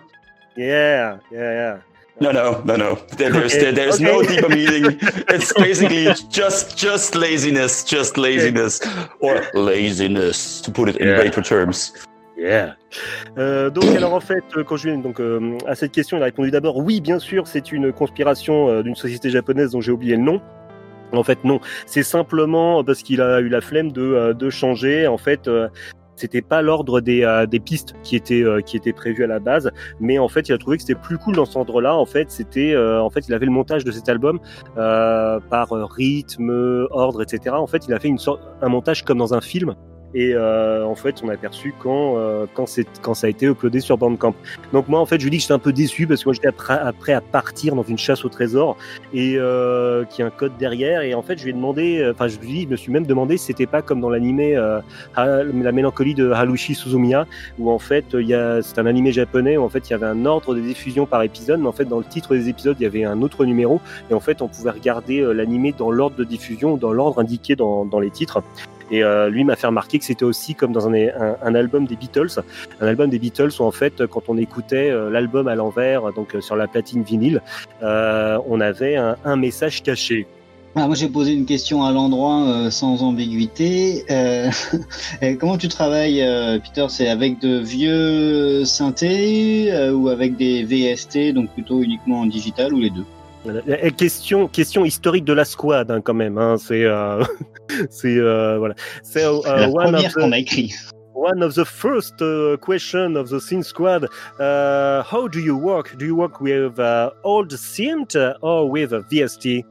yeah, 0.57 1.19
yeah, 1.31 1.53
yeah. 1.61 1.79
No, 2.21 2.33
no, 2.33 2.61
no, 2.65 2.77
no. 2.77 2.99
There, 3.17 3.31
there's 3.31 3.55
Okay, 3.55 3.61
there, 3.63 3.73
there's 3.73 4.01
no 4.01 4.21
okay. 4.21 4.37
deeper 4.37 4.49
meaning. 4.49 4.99
It's 5.29 5.53
basically 5.55 6.05
just 6.31 6.77
just 6.77 7.15
laziness, 7.15 7.85
just 7.85 8.17
laziness, 8.19 8.81
or 9.21 9.43
laziness 9.55 10.61
to 10.63 10.71
put 10.71 10.89
it 10.91 10.97
in 10.97 11.09
Yeah. 11.09 11.19
retro 11.23 11.43
terms. 11.43 11.93
Yeah. 12.37 12.75
Euh, 13.39 13.71
donc 13.71 13.85
alors 13.97 14.15
en 14.15 14.21
fait, 14.21 14.45
euh, 14.57 14.65
quand 14.65 14.77
je 14.77 14.89
viens 14.89 14.99
donc 14.99 15.21
euh, 15.21 15.57
à 15.67 15.75
cette 15.75 15.93
question, 15.93 16.17
il 16.17 16.23
a 16.23 16.25
répondu 16.27 16.51
d'abord 16.51 16.77
oui, 16.79 17.01
bien 17.01 17.19
sûr, 17.19 17.47
c'est 17.47 17.71
une 17.73 17.93
conspiration 17.93 18.69
euh, 18.69 18.83
d'une 18.83 18.97
société 18.97 19.31
japonaise 19.31 19.71
dont 19.73 19.81
j'ai 19.81 19.93
oublié 19.93 20.17
le 20.17 20.23
nom. 20.23 20.41
En 21.13 21.23
fait, 21.25 21.43
non, 21.45 21.61
c'est 21.87 22.03
simplement 22.05 22.85
parce 22.85 23.03
qu'il 23.03 23.21
a 23.21 23.41
eu 23.41 23.49
la 23.49 23.61
flemme 23.61 23.93
de, 23.93 24.03
euh, 24.03 24.33
de 24.33 24.49
changer. 24.49 25.07
En 25.07 25.19
fait, 25.19 25.49
euh, 25.49 25.69
c'était 26.21 26.43
pas 26.43 26.63
l'ordre 26.63 27.01
des, 27.01 27.25
euh, 27.25 27.47
des 27.47 27.61
pistes 27.61 27.95
qui 28.03 28.15
étaient 28.17 28.43
euh, 28.43 28.61
qui 28.61 28.77
étaient 28.77 28.93
prévues 28.93 29.25
à 29.25 29.27
la 29.27 29.41
base, 29.41 29.71
mais 30.01 30.19
en 30.19 30.29
fait, 30.29 30.49
il 30.49 30.53
a 30.53 30.59
trouvé 30.59 30.77
que 30.77 30.83
c'était 30.83 31.01
plus 31.01 31.19
cool 31.19 31.37
dans 31.37 31.47
cet 31.47 31.57
ordre-là. 31.57 31.95
En 31.95 32.07
fait, 32.07 32.31
c'était 32.31 32.73
euh, 32.75 33.03
en 33.03 33.11
fait, 33.11 33.27
il 33.29 33.35
avait 33.35 33.47
le 33.47 33.53
montage 33.53 33.85
de 33.85 33.91
cet 33.91 34.09
album 34.09 34.39
euh, 34.77 35.41
par 35.49 35.73
euh, 35.73 35.85
rythme, 35.85 36.87
ordre, 36.91 37.23
etc. 37.23 37.57
En 37.57 37.67
fait, 37.67 37.87
il 37.87 37.95
a 37.95 37.99
fait 37.99 38.09
une 38.09 38.19
sorte 38.19 38.43
un 38.63 38.69
montage 38.69 39.05
comme 39.05 39.19
dans 39.19 39.35
un 39.35 39.41
film. 39.41 39.75
Et 40.15 40.33
euh, 40.35 40.85
en 40.85 40.95
fait, 40.95 41.23
on 41.23 41.29
a 41.29 41.35
aperçu 41.35 41.75
quand 41.79 42.17
euh, 42.17 42.47
quand 42.55 42.67
quand 43.03 43.15
ça 43.15 43.27
a 43.27 43.31
été 43.31 43.47
uploadé 43.47 43.81
sur 43.81 43.97
Bandcamp. 43.97 44.35
Donc 44.73 44.89
moi, 44.89 45.01
en 45.01 45.07
fait, 45.07 45.21
je 45.21 45.29
dis 45.29 45.37
que 45.37 45.43
j'étais 45.43 45.55
un 45.55 45.59
peu 45.59 45.73
déçu 45.73 46.07
parce 46.07 46.23
que 46.23 46.29
moi, 46.29 46.35
j'étais 46.35 46.49
après, 46.49 46.79
après 46.79 47.13
à 47.13 47.21
partir 47.21 47.75
dans 47.75 47.83
une 47.83 47.99
chasse 47.99 48.25
au 48.25 48.29
trésor 48.29 48.77
et 49.15 49.37
euh, 49.37 50.05
qui 50.05 50.23
a 50.23 50.27
un 50.27 50.31
code 50.31 50.57
derrière. 50.59 51.03
Et 51.03 51.15
en 51.15 51.23
fait, 51.23 51.39
je 51.39 51.45
lui 51.45 51.51
ai 51.51 51.55
demandé, 51.55 51.99
euh, 52.01 52.13
enfin, 52.13 52.29
je 52.29 52.39
lui 52.39 52.63
je 52.63 52.69
me 52.69 52.77
suis 52.77 52.93
même 52.93 53.07
demandé 53.07 53.37
si 53.37 53.47
c'était 53.47 53.67
pas 53.67 53.83
comme 53.83 54.01
dans 54.01 54.11
l'animé 54.11 54.57
euh, 54.57 54.81
La 55.17 55.73
mélancolie 55.73 56.15
de 56.15 56.31
Harushi 56.31 56.75
Suzumiya, 56.75 57.27
où 57.59 57.71
en 57.71 57.79
fait, 57.79 58.07
il 58.15 58.27
y 58.27 58.35
a 58.35 58.63
c'est 58.63 58.79
un 58.79 58.87
animé 58.87 59.13
japonais 59.13 59.57
où 59.57 59.63
en 59.63 59.69
fait, 59.69 59.89
il 59.89 59.93
y 59.93 59.95
avait 59.95 60.07
un 60.07 60.27
ordre 60.27 60.55
de 60.55 60.61
diffusion 60.61 61.07
par 61.07 61.23
épisode, 61.23 61.61
mais 61.61 61.69
en 61.69 61.73
fait, 61.73 61.85
dans 61.85 61.99
le 61.99 62.05
titre 62.05 62.35
des 62.35 62.49
épisodes, 62.49 62.77
il 62.81 62.83
y 62.83 62.87
avait 62.87 63.05
un 63.05 63.23
autre 63.23 63.45
numéro 63.45 63.81
et 64.11 64.15
en 64.15 64.21
fait, 64.21 64.43
on 64.43 64.49
pouvait 64.49 64.71
regarder 64.71 65.21
euh, 65.21 65.33
l'animé 65.33 65.75
dans 65.77 65.91
l'ordre 65.91 66.17
de 66.17 66.25
diffusion, 66.25 66.77
dans 66.77 66.93
l'ordre 66.93 67.21
indiqué 67.21 67.57
dans, 67.57 67.85
dans 67.85 68.01
les 68.01 68.11
titres. 68.11 68.43
Et 68.91 69.05
euh, 69.05 69.29
lui 69.31 69.45
m'a 69.45 69.57
fait 69.57 69.67
remarquer 69.67 69.99
que 69.99 70.05
c'était 70.05 70.25
aussi 70.25 70.55
comme 70.55 70.73
dans 70.73 70.89
un, 70.89 71.55
album 71.55 71.87
des 71.87 71.97
Beatles, 71.97 72.41
un 72.81 72.87
album 72.87 73.09
des 73.11 73.19
Beatles 73.19 73.51
où 73.61 73.63
en 73.63 73.71
fait 73.71 74.07
quand 74.07 74.29
on 74.29 74.37
écoutait 74.37 74.91
euh, 74.91 75.11
l'album 75.11 75.49
à 75.49 75.55
l'envers, 75.55 76.13
donc 76.13 76.35
euh, 76.35 76.41
sur 76.41 76.57
la 76.57 76.67
platine 76.67 77.03
vinyle, 77.03 77.43
on 77.83 78.61
avait 78.61 78.97
un, 78.97 79.37
message 79.37 79.83
caché. 79.83 80.27
Moi, 80.75 80.95
j'ai 80.95 81.09
posé 81.09 81.33
une 81.33 81.47
question 81.47 81.83
à 81.83 81.93
l'endroit 81.93 82.71
sans 82.71 83.03
ambiguïté. 83.03 84.05
Comment 85.41 85.57
tu 85.57 85.69
travailles, 85.69 86.25
Peter? 86.63 86.87
C'est 86.89 87.09
avec 87.09 87.41
de 87.41 87.59
vieux 87.59 88.65
synthés 88.65 89.91
ou 89.91 90.09
avec 90.09 90.37
des 90.37 90.63
VST, 90.65 91.33
donc 91.33 91.51
plutôt 91.51 91.83
uniquement 91.83 92.21
en 92.21 92.27
digital 92.27 92.75
ou 92.75 92.81
les 92.81 92.91
deux? 92.91 93.07
Question, 93.97 94.49
question 94.49 94.85
historique 94.85 95.25
de 95.25 95.33
la 95.33 95.45
squad 95.45 95.91
hein, 95.91 96.01
quand 96.01 96.15
même. 96.15 96.39
Hein, 96.39 96.57
c'est, 96.59 96.85
euh, 96.85 97.25
c'est 97.91 98.17
euh, 98.19 98.59
voilà. 98.59 98.75
C'est 99.03 99.25
euh, 99.25 99.41
La 99.45 99.69
one 99.69 99.95
of 99.95 100.03
première 100.03 100.11
the- 100.13 100.15
qu'on 100.15 100.33
a 100.33 100.39
écrit. 100.39 100.75
One 101.15 101.43
of 101.43 101.55
the 101.55 101.65
first 101.65 102.23
uh, 102.23 102.57
question 102.57 103.15
of 103.17 103.29
the 103.29 103.41
synth 103.41 103.65
squad. 103.65 104.05
Uh, 104.39 105.03
how 105.03 105.29
do 105.29 105.39
you 105.39 105.55
work? 105.57 105.97
Do 105.99 106.07
you 106.07 106.15
work 106.17 106.41
with 106.41 106.79
uh, 106.79 107.11
old 107.25 107.53
synth 107.53 108.17
uh, 108.17 108.35
or 108.41 108.71
with 108.71 108.93
a 108.95 109.01
VST? 109.11 109.63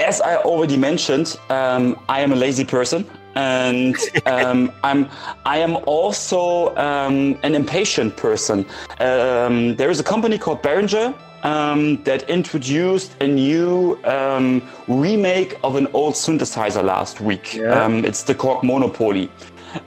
As 0.00 0.20
I 0.20 0.36
already 0.36 0.76
mentioned, 0.76 1.36
um, 1.48 1.96
I 2.08 2.20
am 2.22 2.32
a 2.32 2.36
lazy 2.36 2.64
person, 2.64 3.06
and 3.36 3.94
um, 4.26 4.72
I'm 4.82 5.08
I 5.44 5.58
am 5.58 5.76
also 5.86 6.74
um, 6.76 7.38
an 7.44 7.54
impatient 7.54 8.16
person. 8.16 8.66
Um, 8.98 9.76
there 9.76 9.90
is 9.90 10.00
a 10.00 10.04
company 10.04 10.38
called 10.38 10.60
Behringer 10.62 11.14
um, 11.42 12.02
that 12.04 12.28
introduced 12.28 13.12
a 13.20 13.26
new 13.26 13.98
um, 14.04 14.62
remake 14.88 15.58
of 15.62 15.76
an 15.76 15.86
old 15.92 16.14
synthesizer 16.14 16.82
last 16.82 17.20
week. 17.20 17.54
Yeah. 17.54 17.84
Um, 17.84 18.04
it's 18.04 18.22
the 18.22 18.34
Korg 18.34 18.62
Monopoly. 18.62 19.30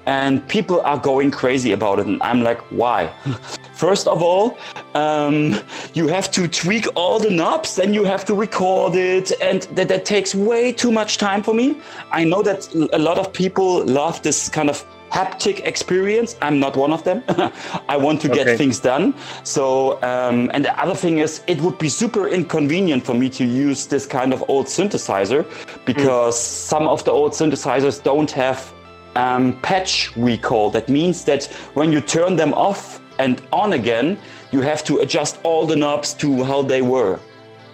And 0.06 0.47
people 0.47 0.82
are 0.82 0.97
going 0.97 1.32
crazy 1.32 1.72
about 1.72 2.00
it. 2.00 2.06
And 2.06 2.22
I'm 2.22 2.43
like, 2.43 2.60
why? 2.72 3.12
First 3.74 4.08
of 4.08 4.22
all, 4.22 4.58
um, 4.93 5.58
you 5.93 6.08
have 6.10 6.30
to 6.32 6.47
tweak 6.47 6.86
all 6.95 7.18
the 7.18 7.30
knobs, 7.30 7.76
then 7.76 7.93
you 7.93 8.04
have 8.04 8.26
to 8.26 8.36
record 8.36 8.95
it, 8.95 9.32
and 9.41 9.62
that, 9.76 9.88
that 9.88 10.04
takes 10.04 10.36
way 10.36 10.74
too 10.74 10.91
much 10.91 11.18
time 11.18 11.41
for 11.41 11.54
me. 11.54 11.78
I 12.12 12.26
know 12.26 12.41
that 12.43 12.68
a 12.91 13.00
lot 13.00 13.18
of 13.18 13.32
people 13.32 13.86
love 13.86 14.22
this 14.22 14.50
kind 14.50 14.70
of 14.70 14.86
haptic 15.12 15.60
experience. 15.66 16.36
I'm 16.41 16.60
not 16.60 16.76
one 16.76 16.91
of 16.93 17.03
them. 17.03 17.24
I 17.89 17.97
want 17.97 18.22
to 18.22 18.28
get 18.28 18.47
Okay. 18.47 18.57
things 18.57 18.80
done. 18.80 19.14
So, 19.43 20.01
um, 20.03 20.49
and 20.53 20.64
the 20.66 20.74
other 20.82 20.95
thing 20.95 21.20
is, 21.20 21.41
it 21.47 21.60
would 21.62 21.78
be 21.78 21.89
super 21.89 22.28
inconvenient 22.28 23.05
for 23.05 23.14
me 23.14 23.30
to 23.30 23.43
use 23.45 23.88
this 23.88 24.05
kind 24.05 24.34
of 24.34 24.43
old 24.49 24.68
synthesizer 24.68 25.45
because 25.86 26.39
some 26.39 26.88
of 26.88 27.03
the 27.03 27.12
old 27.12 27.32
synthesizers 27.34 28.01
don't 28.03 28.32
have 28.32 28.74
um, 29.16 29.60
patch 29.62 30.16
recall. 30.16 30.70
That 30.72 30.88
means 30.89 31.24
that 31.26 31.45
when 31.74 31.91
you 31.91 32.01
turn 32.01 32.36
them 32.36 32.53
off 32.53 32.99
and 33.18 33.41
on 33.51 33.74
again, 33.74 34.18
you 34.51 34.62
have 34.62 34.84
to 34.86 34.99
adjust 34.99 35.39
all 35.43 35.66
the 35.68 35.76
knobs 35.76 36.14
to 36.16 36.43
how 36.43 36.62
they 36.62 36.82
were 36.82 37.20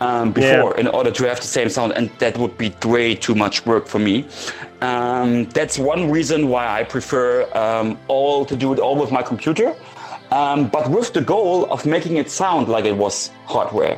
um, 0.06 0.32
before 0.32 0.72
in 0.78 0.88
order 0.88 1.12
to 1.12 1.28
have 1.28 1.40
the 1.40 1.52
same 1.58 1.70
sound, 1.70 1.94
and 1.98 2.10
that 2.20 2.38
would 2.38 2.58
be 2.58 2.70
way 2.84 3.16
too 3.16 3.36
much 3.36 3.66
work 3.66 3.88
for 3.88 4.00
me. 4.00 4.26
Um, 4.82 5.46
that's 5.58 5.78
one 5.80 6.12
reason 6.12 6.50
why 6.50 6.66
I 6.80 6.84
prefer 6.84 7.28
um, 7.64 7.98
all 8.08 8.46
to 8.46 8.56
do 8.56 8.74
it 8.74 8.80
all 8.80 8.96
with 9.04 9.12
my 9.12 9.24
computer, 9.24 9.76
um, 10.32 10.68
but 10.68 10.90
with 10.90 11.14
the 11.14 11.22
goal 11.22 11.66
of 11.74 11.86
making 11.86 12.18
it 12.18 12.30
sound 12.30 12.68
like 12.68 12.86
it 12.86 12.98
was 13.06 13.32
hardware. 13.46 13.98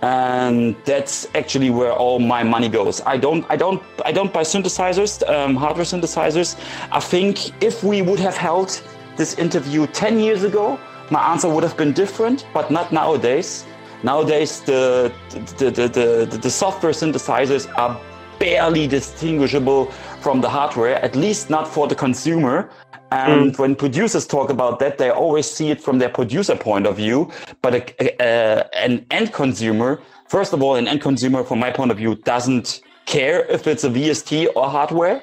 And 0.00 0.76
that's 0.84 1.26
actually 1.34 1.70
where 1.70 1.92
all 1.92 2.18
my 2.20 2.42
money 2.44 2.68
goes. 2.68 3.00
I 3.04 3.16
don't, 3.16 3.44
I 3.48 3.56
don't, 3.56 3.82
I 4.04 4.12
don't 4.12 4.32
buy 4.32 4.42
synthesizers, 4.42 5.28
um, 5.28 5.56
hardware 5.56 5.84
synthesizers. 5.84 6.56
I 6.92 7.00
think 7.00 7.34
if 7.62 7.82
we 7.82 8.02
would 8.02 8.20
have 8.20 8.36
held 8.36 8.80
this 9.16 9.34
interview 9.38 9.88
10 9.88 10.20
years 10.20 10.44
ago, 10.44 10.78
my 11.10 11.20
answer 11.32 11.48
would 11.48 11.64
have 11.64 11.76
been 11.76 11.92
different, 11.92 12.46
but 12.52 12.70
not 12.70 12.92
nowadays. 12.92 13.64
Nowadays, 14.02 14.60
the, 14.60 15.12
the, 15.58 15.70
the, 15.70 15.88
the, 16.28 16.38
the 16.38 16.50
software 16.50 16.92
synthesizers 16.92 17.68
are 17.76 18.00
barely 18.38 18.86
distinguishable 18.86 19.86
from 20.20 20.40
the 20.40 20.48
hardware, 20.48 20.96
at 21.04 21.16
least 21.16 21.50
not 21.50 21.66
for 21.66 21.88
the 21.88 21.94
consumer. 21.94 22.70
And 23.10 23.52
mm. 23.52 23.58
when 23.58 23.74
producers 23.74 24.26
talk 24.26 24.50
about 24.50 24.78
that, 24.80 24.98
they 24.98 25.10
always 25.10 25.50
see 25.50 25.70
it 25.70 25.80
from 25.80 25.98
their 25.98 26.10
producer 26.10 26.54
point 26.54 26.86
of 26.86 26.96
view. 26.96 27.30
But 27.62 27.74
a, 27.74 28.22
a, 28.22 28.76
an 28.76 29.06
end 29.10 29.32
consumer, 29.32 30.00
first 30.28 30.52
of 30.52 30.62
all, 30.62 30.76
an 30.76 30.86
end 30.86 31.00
consumer, 31.00 31.42
from 31.42 31.58
my 31.58 31.70
point 31.70 31.90
of 31.90 31.96
view, 31.96 32.16
doesn't 32.16 32.82
care 33.06 33.46
if 33.46 33.66
it's 33.66 33.84
a 33.84 33.90
VST 33.90 34.48
or 34.54 34.68
hardware. 34.68 35.22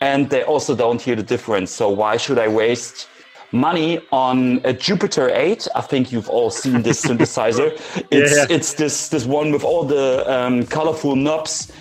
And 0.00 0.28
they 0.28 0.42
also 0.42 0.74
don't 0.74 1.00
hear 1.00 1.16
the 1.16 1.22
difference. 1.22 1.70
So 1.70 1.88
why 1.88 2.16
should 2.16 2.38
I 2.38 2.48
waste 2.48 3.08
money 3.52 4.00
on 4.10 4.60
a 4.64 4.72
Jupiter 4.72 5.30
8? 5.32 5.68
I 5.74 5.80
think 5.80 6.10
you've 6.12 6.28
all 6.28 6.50
seen 6.50 6.82
this 6.82 7.02
synthesizer. 7.06 7.72
It's, 8.10 8.36
Yeah. 8.36 8.46
it's 8.56 8.74
this, 8.74 9.08
this 9.08 9.24
one 9.26 9.52
with 9.52 9.64
all 9.64 9.84
the 9.84 10.24
um, 10.32 10.66
colorful 10.66 11.16
knobs 11.16 11.72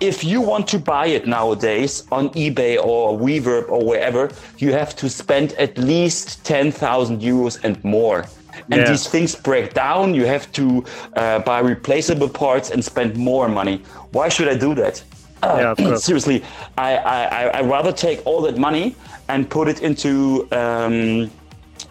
if 0.00 0.24
you 0.24 0.40
want 0.40 0.66
to 0.68 0.78
buy 0.78 1.06
it 1.08 1.26
nowadays 1.26 2.04
on 2.10 2.30
eBay 2.30 2.82
or 2.82 3.18
Reverb 3.18 3.68
or 3.68 3.84
wherever, 3.84 4.30
you 4.56 4.72
have 4.72 4.96
to 4.96 5.10
spend 5.10 5.52
at 5.58 5.76
least 5.76 6.42
10,000 6.44 7.20
euros 7.20 7.62
and 7.62 7.82
more. 7.84 8.24
And 8.70 8.80
Yeah. 8.80 8.90
these 8.90 9.06
things 9.06 9.34
break 9.36 9.74
down. 9.74 10.14
You 10.14 10.24
have 10.26 10.50
to 10.52 10.84
uh, 11.16 11.40
buy 11.40 11.60
replaceable 11.60 12.28
parts 12.30 12.70
and 12.70 12.82
spend 12.82 13.14
more 13.16 13.46
money. 13.48 13.82
Why 14.12 14.30
should 14.30 14.48
I 14.48 14.54
do 14.54 14.74
that? 14.76 15.02
Uh, 15.42 15.74
Yeah, 15.78 15.96
seriously, 16.08 16.42
I, 16.78 16.96
I, 16.96 17.18
I 17.24 17.42
I 17.58 17.60
rather 17.62 17.92
take 17.92 18.18
all 18.26 18.40
that 18.42 18.56
money 18.58 18.94
and 19.30 19.48
put 19.48 19.68
it 19.68 19.80
into 19.82 20.46
um, 20.52 21.30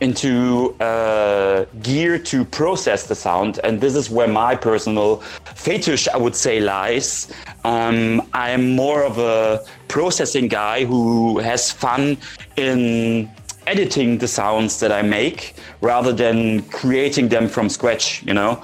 into 0.02 0.76
uh, 0.80 1.66
gear 1.82 2.20
to 2.20 2.46
process 2.46 3.08
the 3.08 3.16
sound, 3.16 3.60
and 3.64 3.82
this 3.82 3.96
is 3.96 4.10
where 4.10 4.28
my 4.28 4.56
personal 4.56 5.18
fetish, 5.56 6.08
I 6.10 6.18
would 6.18 6.36
say, 6.36 6.60
lies. 6.60 7.32
Um, 7.66 8.22
I'm 8.34 8.76
more 8.76 9.04
of 9.04 9.18
a 9.18 9.60
processing 9.88 10.48
guy 10.48 10.86
who 10.86 11.40
has 11.40 11.72
fun 11.72 12.18
in 12.56 13.30
editing 13.68 14.18
the 14.20 14.28
sounds 14.28 14.80
that 14.80 14.92
I 14.92 15.02
make 15.02 15.56
rather 15.82 16.14
than 16.14 16.62
creating 16.70 17.30
them 17.30 17.48
from 17.48 17.70
scratch. 17.70 18.24
You 18.24 18.34
know. 18.34 18.62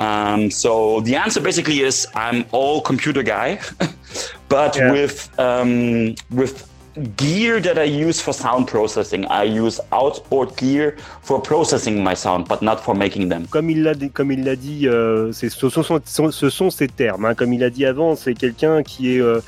Um, 0.00 0.50
so 0.50 1.00
the 1.00 1.16
answer 1.16 1.40
basically 1.40 1.80
is 1.80 2.06
I'm 2.14 2.44
all 2.52 2.80
computer 2.80 3.24
guy, 3.24 3.58
but 4.48 4.76
Yeah. 4.76 4.92
with 4.92 5.28
um, 5.40 6.14
with 6.30 6.67
gear 7.16 7.60
that 7.60 7.76
I 7.78 7.84
use 7.86 8.20
for 8.20 8.32
sound 8.32 8.66
processing. 8.66 9.24
I 9.30 9.44
use 9.44 9.80
outboard 9.92 10.56
gear 10.56 10.94
for 11.22 11.40
processing 11.40 12.02
my 12.02 12.14
sound, 12.14 12.46
but 12.48 12.60
not 12.62 12.76
for 12.78 12.94
making 12.94 13.28
them. 13.28 13.46
Comme 13.50 13.70
il 13.70 13.82
l'a 13.82 13.94
dit- 13.94 14.10
l'a 14.44 14.56
euh, 14.86 15.32
ce, 15.32 15.48
sont, 15.48 15.82
sont- 16.04 16.30
ce 16.30 16.50
sont 16.50 16.70
ses 16.70 16.88
termes. 16.88 17.24
hein. 17.24 17.34
Comme 17.34 17.52
il 17.52 17.62
a 17.64 17.70
dit 17.70 17.84
avant, 17.86 18.16
c'est 18.16 18.34
quelqu'un 18.34 18.82
qui 18.82 19.16
est, 19.16 19.20
euh, 19.20 19.40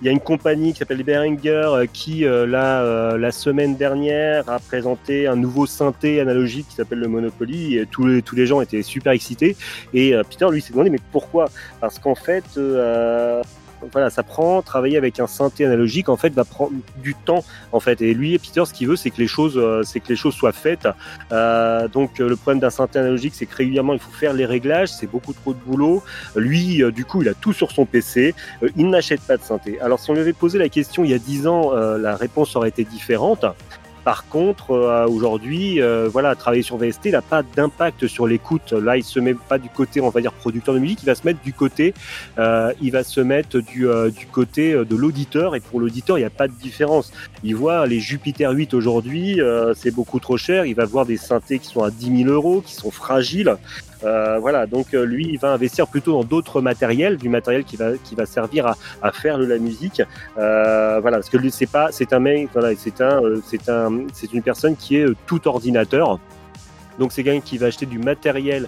Il 0.00 0.06
y 0.06 0.08
a 0.08 0.12
une 0.12 0.20
compagnie 0.20 0.72
qui 0.72 0.78
s'appelle 0.78 1.02
Behringer 1.02 1.50
euh, 1.50 1.86
qui, 1.92 2.24
euh, 2.24 2.46
là, 2.46 2.82
euh, 2.82 3.18
la 3.18 3.32
semaine 3.32 3.74
dernière, 3.74 4.48
a 4.48 4.60
présenté 4.60 5.26
un 5.26 5.34
nouveau 5.34 5.66
synthé 5.66 6.20
analogique 6.20 6.68
qui 6.68 6.76
s'appelle 6.76 7.00
le 7.00 7.08
Monopoly. 7.08 7.76
Et 7.76 7.86
tous, 7.86 8.06
les, 8.06 8.22
tous 8.22 8.36
les 8.36 8.46
gens 8.46 8.60
étaient 8.60 8.82
super 8.82 9.12
excités. 9.12 9.56
Et 9.92 10.14
Peter, 10.30 10.46
lui, 10.52 10.62
s'est 10.62 10.72
demandé, 10.72 10.90
mais 10.90 11.00
pourquoi? 11.10 11.46
Parce 11.80 11.98
qu'en 11.98 12.14
fait, 12.14 12.44
euh, 13.82 13.86
voilà, 13.92 14.10
ça 14.10 14.22
prend, 14.22 14.62
travailler 14.62 14.96
avec 14.96 15.20
un 15.20 15.26
synthé 15.26 15.64
analogique, 15.64 16.08
en 16.08 16.16
fait, 16.16 16.32
va 16.32 16.44
prendre 16.44 16.72
du 17.02 17.14
temps, 17.14 17.44
en 17.72 17.80
fait. 17.80 18.00
Et 18.02 18.14
lui, 18.14 18.38
Peter, 18.38 18.64
ce 18.64 18.72
qu'il 18.72 18.88
veut, 18.88 18.96
c'est 18.96 19.10
que 19.10 19.18
les 19.18 19.26
choses, 19.26 19.56
euh, 19.56 19.82
c'est 19.82 20.00
que 20.00 20.08
les 20.08 20.16
choses 20.16 20.34
soient 20.34 20.52
faites. 20.52 20.88
Euh, 21.32 21.88
donc, 21.88 22.20
euh, 22.20 22.28
le 22.28 22.36
problème 22.36 22.60
d'un 22.60 22.70
synthé 22.70 22.98
analogique, 22.98 23.34
c'est 23.34 23.46
que 23.46 23.56
régulièrement, 23.56 23.92
il 23.92 23.98
faut 23.98 24.10
faire 24.10 24.32
les 24.32 24.46
réglages, 24.46 24.88
c'est 24.88 25.06
beaucoup 25.06 25.32
trop 25.32 25.52
de 25.52 25.58
boulot. 25.58 26.02
Lui, 26.36 26.82
du 26.92 27.04
coup, 27.04 27.22
il 27.22 27.28
a 27.28 27.34
tout 27.34 27.52
sur 27.52 27.70
son 27.70 27.86
PC. 27.86 28.34
Il 28.76 28.90
n'achète 28.90 29.20
pas 29.20 29.36
de 29.36 29.42
synthé. 29.42 29.80
Alors, 29.80 29.98
si 29.98 30.10
on 30.10 30.14
lui 30.14 30.20
avait 30.20 30.32
posé 30.32 30.58
la 30.58 30.68
question 30.68 31.04
il 31.04 31.10
y 31.10 31.14
a 31.14 31.18
10 31.18 31.46
ans, 31.46 31.72
la 31.72 32.16
réponse 32.16 32.54
aurait 32.56 32.68
été 32.68 32.84
différente. 32.84 33.44
Par 34.08 34.26
contre, 34.26 34.70
euh, 34.70 35.06
aujourd'hui, 35.06 35.82
euh, 35.82 36.08
voilà, 36.10 36.34
travailler 36.34 36.62
sur 36.62 36.78
VST, 36.78 37.10
n'a 37.10 37.20
pas 37.20 37.42
d'impact 37.42 38.06
sur 38.06 38.26
l'écoute. 38.26 38.72
Là, 38.72 38.96
il 38.96 39.04
se 39.04 39.20
met 39.20 39.34
pas 39.34 39.58
du 39.58 39.68
côté, 39.68 40.00
on 40.00 40.08
va 40.08 40.22
dire, 40.22 40.32
producteur 40.32 40.72
de 40.74 40.78
musique, 40.78 41.02
il 41.02 41.04
va 41.04 41.14
se 41.14 41.26
mettre 41.26 41.42
du 41.42 41.52
côté, 41.52 41.92
euh, 42.38 42.72
il 42.80 42.90
va 42.90 43.04
se 43.04 43.20
mettre 43.20 43.58
du, 43.58 43.86
côté 44.32 44.72
de 44.72 44.96
l'auditeur. 44.96 45.54
Et 45.56 45.60
pour 45.60 45.78
l'auditeur, 45.78 46.16
il 46.16 46.22
n'y 46.22 46.26
a 46.26 46.30
pas 46.30 46.48
de 46.48 46.54
différence. 46.54 47.12
Il 47.44 47.54
voit 47.54 47.86
les 47.86 48.00
Jupiter 48.00 48.50
8 48.50 48.74
aujourd'hui, 48.74 49.40
euh, 49.40 49.72
c'est 49.74 49.92
beaucoup 49.92 50.18
trop 50.18 50.36
cher. 50.36 50.66
Il 50.66 50.74
va 50.74 50.84
voir 50.84 51.06
des 51.06 51.16
synthés 51.16 51.58
qui 51.58 51.68
sont 51.68 51.82
à 51.82 51.90
10 51.90 52.24
000 52.24 52.30
euros, 52.30 52.60
qui 52.60 52.74
sont 52.74 52.90
fragiles. 52.90 53.56
Euh, 54.04 54.38
voilà, 54.38 54.66
donc 54.66 54.94
euh, 54.94 55.04
lui, 55.04 55.28
il 55.28 55.38
va 55.38 55.52
investir 55.52 55.86
plutôt 55.88 56.12
dans 56.12 56.24
d'autres 56.24 56.60
matériels, 56.60 57.16
du 57.16 57.28
matériel 57.28 57.64
qui 57.64 57.76
va 57.76 57.96
qui 58.04 58.14
va 58.14 58.26
servir 58.26 58.66
à, 58.66 58.76
à 59.02 59.12
faire 59.12 59.38
de 59.38 59.44
la 59.44 59.58
musique. 59.58 60.02
Euh, 60.36 60.98
voilà, 61.00 61.18
parce 61.18 61.28
que 61.28 61.36
lui, 61.36 61.50
c'est 61.50 61.66
pas, 61.66 61.90
c'est 61.90 62.12
un 62.12 62.20
mec, 62.20 62.48
voilà, 62.52 62.76
c'est 62.76 63.00
un, 63.00 63.22
euh, 63.22 63.40
c'est 63.44 63.68
un, 63.68 64.06
c'est 64.12 64.32
une 64.32 64.42
personne 64.42 64.76
qui 64.76 64.96
est 64.96 65.06
euh, 65.06 65.16
tout 65.26 65.46
ordinateur. 65.48 66.18
Donc 66.98 67.12
c'est 67.12 67.22
quelqu'un 67.22 67.40
qui 67.40 67.58
va 67.58 67.66
acheter 67.66 67.86
du 67.86 68.00
matériel 68.00 68.66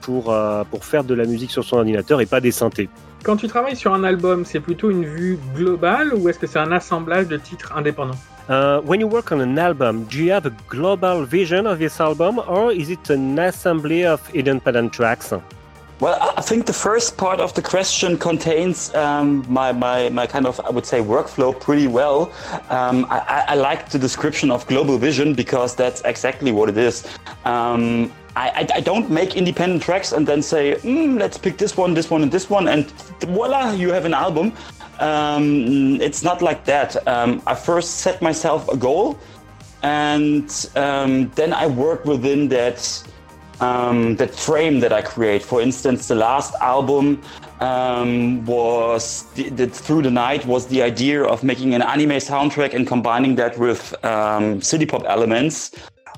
pour 0.00 0.32
pour 0.70 0.84
faire 0.84 1.02
de 1.02 1.12
la 1.12 1.24
musique 1.24 1.50
sur 1.50 1.64
son 1.64 1.78
ordinateur 1.78 2.20
et 2.20 2.26
pas 2.26 2.40
des 2.40 2.52
synthés. 2.52 2.88
Quand 3.24 3.36
tu 3.36 3.48
travailles 3.48 3.74
sur 3.76 3.92
un 3.94 4.04
album, 4.04 4.44
c'est 4.44 4.60
plutôt 4.60 4.90
une 4.90 5.04
vue 5.06 5.38
globale 5.56 6.12
ou 6.14 6.28
est-ce 6.28 6.38
que 6.38 6.46
c'est 6.46 6.58
un 6.58 6.72
assemblage 6.72 7.26
de 7.26 7.36
titres 7.38 7.72
indépendants 7.74 8.18
Uh, 8.50 8.78
when 8.84 9.00
you 9.00 9.06
work 9.08 9.32
on 9.32 9.40
an 9.40 9.56
album, 9.56 10.04
do 10.10 10.18
you 10.18 10.30
have 10.30 10.44
a 10.44 10.52
global 10.68 11.24
vision 11.24 11.64
of 11.66 11.78
this 11.78 11.98
album, 11.98 12.38
or 12.46 12.70
is 12.72 12.90
it 12.90 13.08
an 13.08 13.38
assembly 13.38 14.04
of 14.04 14.20
independent 14.34 14.92
tracks? 14.92 15.32
Well, 15.98 16.18
I 16.20 16.34
I 16.36 16.42
think 16.42 16.66
the 16.66 16.74
first 16.74 17.16
part 17.16 17.40
of 17.40 17.54
the 17.54 17.62
question 17.62 18.18
contains 18.18 18.94
um, 18.94 19.46
my, 19.48 19.72
my, 19.72 20.10
my 20.10 20.26
kind 20.26 20.46
of, 20.46 20.60
I 20.60 20.68
would 20.68 20.84
say, 20.84 21.00
workflow 21.00 21.58
pretty 21.58 21.86
well. 21.86 22.30
Um, 22.68 23.06
I, 23.08 23.18
I- 23.36 23.44
I 23.52 23.54
like 23.54 23.88
the 23.88 23.98
description 23.98 24.50
of 24.50 24.66
global 24.66 24.98
vision 24.98 25.32
because 25.34 25.74
that's 25.74 26.02
exactly 26.04 26.52
what 26.52 26.68
it 26.68 26.76
is. 26.76 27.02
Um, 27.46 28.12
I, 28.36 28.66
I, 28.74 28.80
don't 28.80 29.10
make 29.10 29.36
independent 29.36 29.82
tracks 29.82 30.10
and 30.10 30.26
then 30.26 30.42
say, 30.42 30.74
mm, 30.82 31.18
let's 31.20 31.38
pick 31.38 31.56
this 31.56 31.76
one, 31.76 31.94
this 31.94 32.10
one, 32.10 32.22
and 32.22 32.32
this 32.32 32.50
one, 32.50 32.66
and 32.66 32.90
voila, 33.20 33.70
you 33.70 33.92
have 33.92 34.04
an 34.04 34.14
album. 34.14 34.52
Um, 34.98 36.00
it's 36.00 36.24
not 36.24 36.42
like 36.42 36.64
that. 36.64 37.06
Um, 37.06 37.42
I 37.46 37.54
first 37.54 37.98
set 37.98 38.20
myself 38.22 38.68
a 38.68 38.76
goal 38.76 39.18
and 39.84 40.68
um, 40.76 41.30
then 41.34 41.52
I 41.52 41.66
work 41.66 42.04
within 42.06 42.48
that 42.48 43.02
um, 43.60 44.16
that 44.16 44.34
frame 44.34 44.80
that 44.80 44.92
I 44.92 45.02
create. 45.02 45.42
For 45.42 45.60
instance, 45.60 46.08
the 46.08 46.14
last 46.14 46.54
album 46.60 47.22
um, 47.60 48.44
was 48.46 49.24
the, 49.34 49.48
the, 49.50 49.66
through 49.68 50.02
the 50.02 50.10
night 50.10 50.44
was 50.44 50.66
the 50.66 50.82
idea 50.82 51.22
of 51.22 51.44
making 51.44 51.74
an 51.74 51.82
anime 51.82 52.18
soundtrack 52.18 52.74
and 52.74 52.86
combining 52.86 53.36
that 53.36 53.56
with 53.58 53.94
um, 54.04 54.60
city 54.60 54.86
pop 54.86 55.04
elements. 55.06 55.70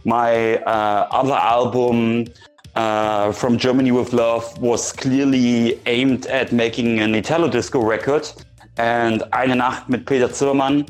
My 0.07 0.57
uh, 0.59 1.09
other 1.11 1.34
album. 1.34 2.26
Uh, 2.74 3.32
from 3.32 3.57
Germany 3.57 3.90
with 3.90 4.12
Love 4.12 4.44
was 4.61 4.92
clearly 4.92 5.80
aimed 5.86 6.26
at 6.26 6.52
making 6.52 7.00
an 7.00 7.14
Italo 7.14 7.48
disco 7.48 7.80
record, 7.80 8.30
and 8.76 9.22
Eine 9.32 9.57
Nacht 9.57 9.88
mit 9.88 10.04
Peter 10.04 10.28
Zimmermann 10.28 10.84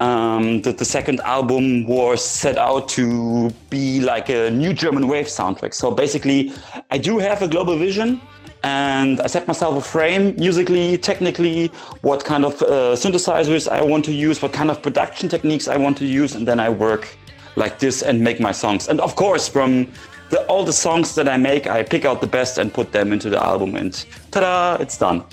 um, 0.00 0.62
the, 0.62 0.72
the 0.72 0.84
second 0.84 1.20
album 1.20 1.86
was 1.86 2.24
set 2.24 2.58
out 2.58 2.88
to 2.90 3.50
be 3.70 4.00
like 4.00 4.28
a 4.28 4.50
new 4.50 4.72
German 4.72 5.08
wave 5.08 5.26
soundtrack. 5.26 5.74
So 5.74 5.90
basically, 5.90 6.52
I 6.90 6.98
do 6.98 7.18
have 7.18 7.42
a 7.42 7.48
global 7.48 7.78
vision 7.78 8.20
and 8.62 9.20
I 9.20 9.26
set 9.26 9.46
myself 9.46 9.76
a 9.76 9.80
frame 9.80 10.34
musically, 10.36 10.98
technically, 10.98 11.68
what 12.02 12.24
kind 12.24 12.44
of 12.44 12.60
uh, 12.62 12.96
synthesizers 12.96 13.68
I 13.68 13.82
want 13.82 14.04
to 14.06 14.12
use, 14.12 14.42
what 14.42 14.52
kind 14.52 14.70
of 14.70 14.82
production 14.82 15.28
techniques 15.28 15.68
I 15.68 15.76
want 15.76 15.96
to 15.98 16.06
use, 16.06 16.34
and 16.34 16.48
then 16.48 16.58
I 16.58 16.68
work 16.68 17.16
like 17.56 17.78
this 17.78 18.02
and 18.02 18.20
make 18.20 18.40
my 18.40 18.52
songs. 18.52 18.88
And 18.88 19.00
of 19.00 19.16
course, 19.16 19.48
from 19.48 19.88
the, 20.30 20.44
all 20.46 20.64
the 20.64 20.72
songs 20.72 21.14
that 21.14 21.28
I 21.28 21.36
make, 21.36 21.66
I 21.66 21.82
pick 21.82 22.04
out 22.04 22.20
the 22.20 22.26
best 22.26 22.58
and 22.58 22.72
put 22.72 22.92
them 22.92 23.12
into 23.12 23.30
the 23.30 23.42
album, 23.42 23.76
and 23.76 23.92
ta-da, 24.30 24.76
it's 24.80 24.98
done. 24.98 25.24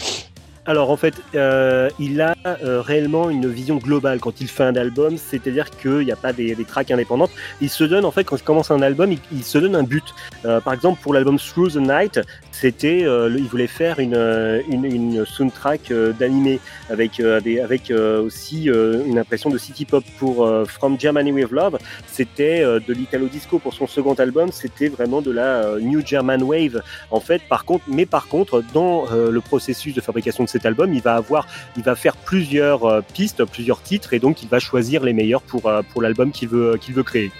Alors 0.65 0.91
en 0.91 0.95
fait, 0.95 1.15
euh, 1.36 1.89
il 1.99 2.21
a 2.21 2.36
euh, 2.45 2.80
réellement 2.80 3.30
une 3.30 3.47
vision 3.47 3.78
globale 3.78 4.19
quand 4.21 4.39
il 4.39 4.47
fait 4.47 4.63
un 4.63 4.76
album, 4.78 5.17
c'est-à-dire 5.17 5.69
qu'il 5.69 6.05
n'y 6.05 6.11
a 6.11 6.15
pas 6.15 6.32
des, 6.32 6.55
des, 6.55 6.63
tracks 6.63 6.89
indépendantes. 6.89 7.32
Il 7.59 7.69
se 7.69 7.84
donne 7.84 8.05
en 8.05 8.11
fait 8.11 8.24
quand 8.24 8.38
il 8.38 8.43
commence 8.43 8.71
un 8.71 8.82
album, 8.82 9.13
il, 9.34 9.43
se 9.43 9.57
donne 9.57 9.76
un 9.76 9.84
but. 9.84 10.05
Euh, 10.45 10.61
par 10.61 10.74
exemple 10.74 11.01
pour 11.01 11.13
l'album 11.13 11.38
Through 11.38 11.74
the 11.74 11.76
Night, 11.76 12.21
c'était, 12.64 13.03
euh, 13.03 13.30
il 13.38 13.43
voulait 13.49 13.68
faire 13.68 13.99
une, 13.99 14.16
une, 14.70 14.86
une 14.86 15.26
soundtrack 15.26 15.91
euh, 15.91 16.14
d'animé 16.14 16.61
avec 16.89 17.20
avec 17.20 17.91
aussi 17.91 18.66
une 18.66 19.18
impression 19.18 19.49
de 19.49 19.57
city 19.57 19.84
pop. 19.84 20.03
Pour 20.18 20.49
From 20.68 20.97
Germany 20.97 21.32
with 21.34 21.51
Love, 21.51 21.78
c'était 22.07 22.61
de 22.61 22.93
l'italo 22.93 23.28
disco 23.28 23.59
pour 23.59 23.74
son 23.74 23.88
second 23.88 24.14
album, 24.14 24.51
c'était 24.51 24.88
vraiment 24.88 25.22
de 25.22 25.32
la 25.32 25.78
New 25.82 26.05
German 26.05 26.41
Wave. 26.43 26.82
En 27.11 27.20
fait, 27.20 27.41
par 27.49 27.66
contre, 27.66 27.84
mais 27.88 28.05
par 28.05 28.28
contre, 28.28 28.64
dans 28.74 29.05
le 29.11 29.41
processus 29.41 29.93
de 29.93 30.01
fabrication 30.01 30.43
de 30.43 30.49
cet 30.49 30.66
album, 30.66 30.93
il 30.93 31.01
va 31.01 31.16
avoir, 31.16 31.47
il 31.76 31.84
va 31.84 31.95
faire 31.95 32.16
plusieurs 32.16 33.03
pistes, 33.14 33.43
plusieurs 33.45 33.82
titres, 33.82 34.14
et 34.14 34.20
donc 34.20 34.43
il 34.43 34.49
va 34.49 34.59
choisir 34.59 35.03
les 35.03 35.14
meilleurs 35.14 35.41
pour 35.41 35.72
pour 35.91 36.01
l'album 36.01 36.32
qu'il 36.32 36.49
veut 36.49 36.78
qu'il 36.80 36.93
veut 36.93 37.03
créer. 37.03 37.32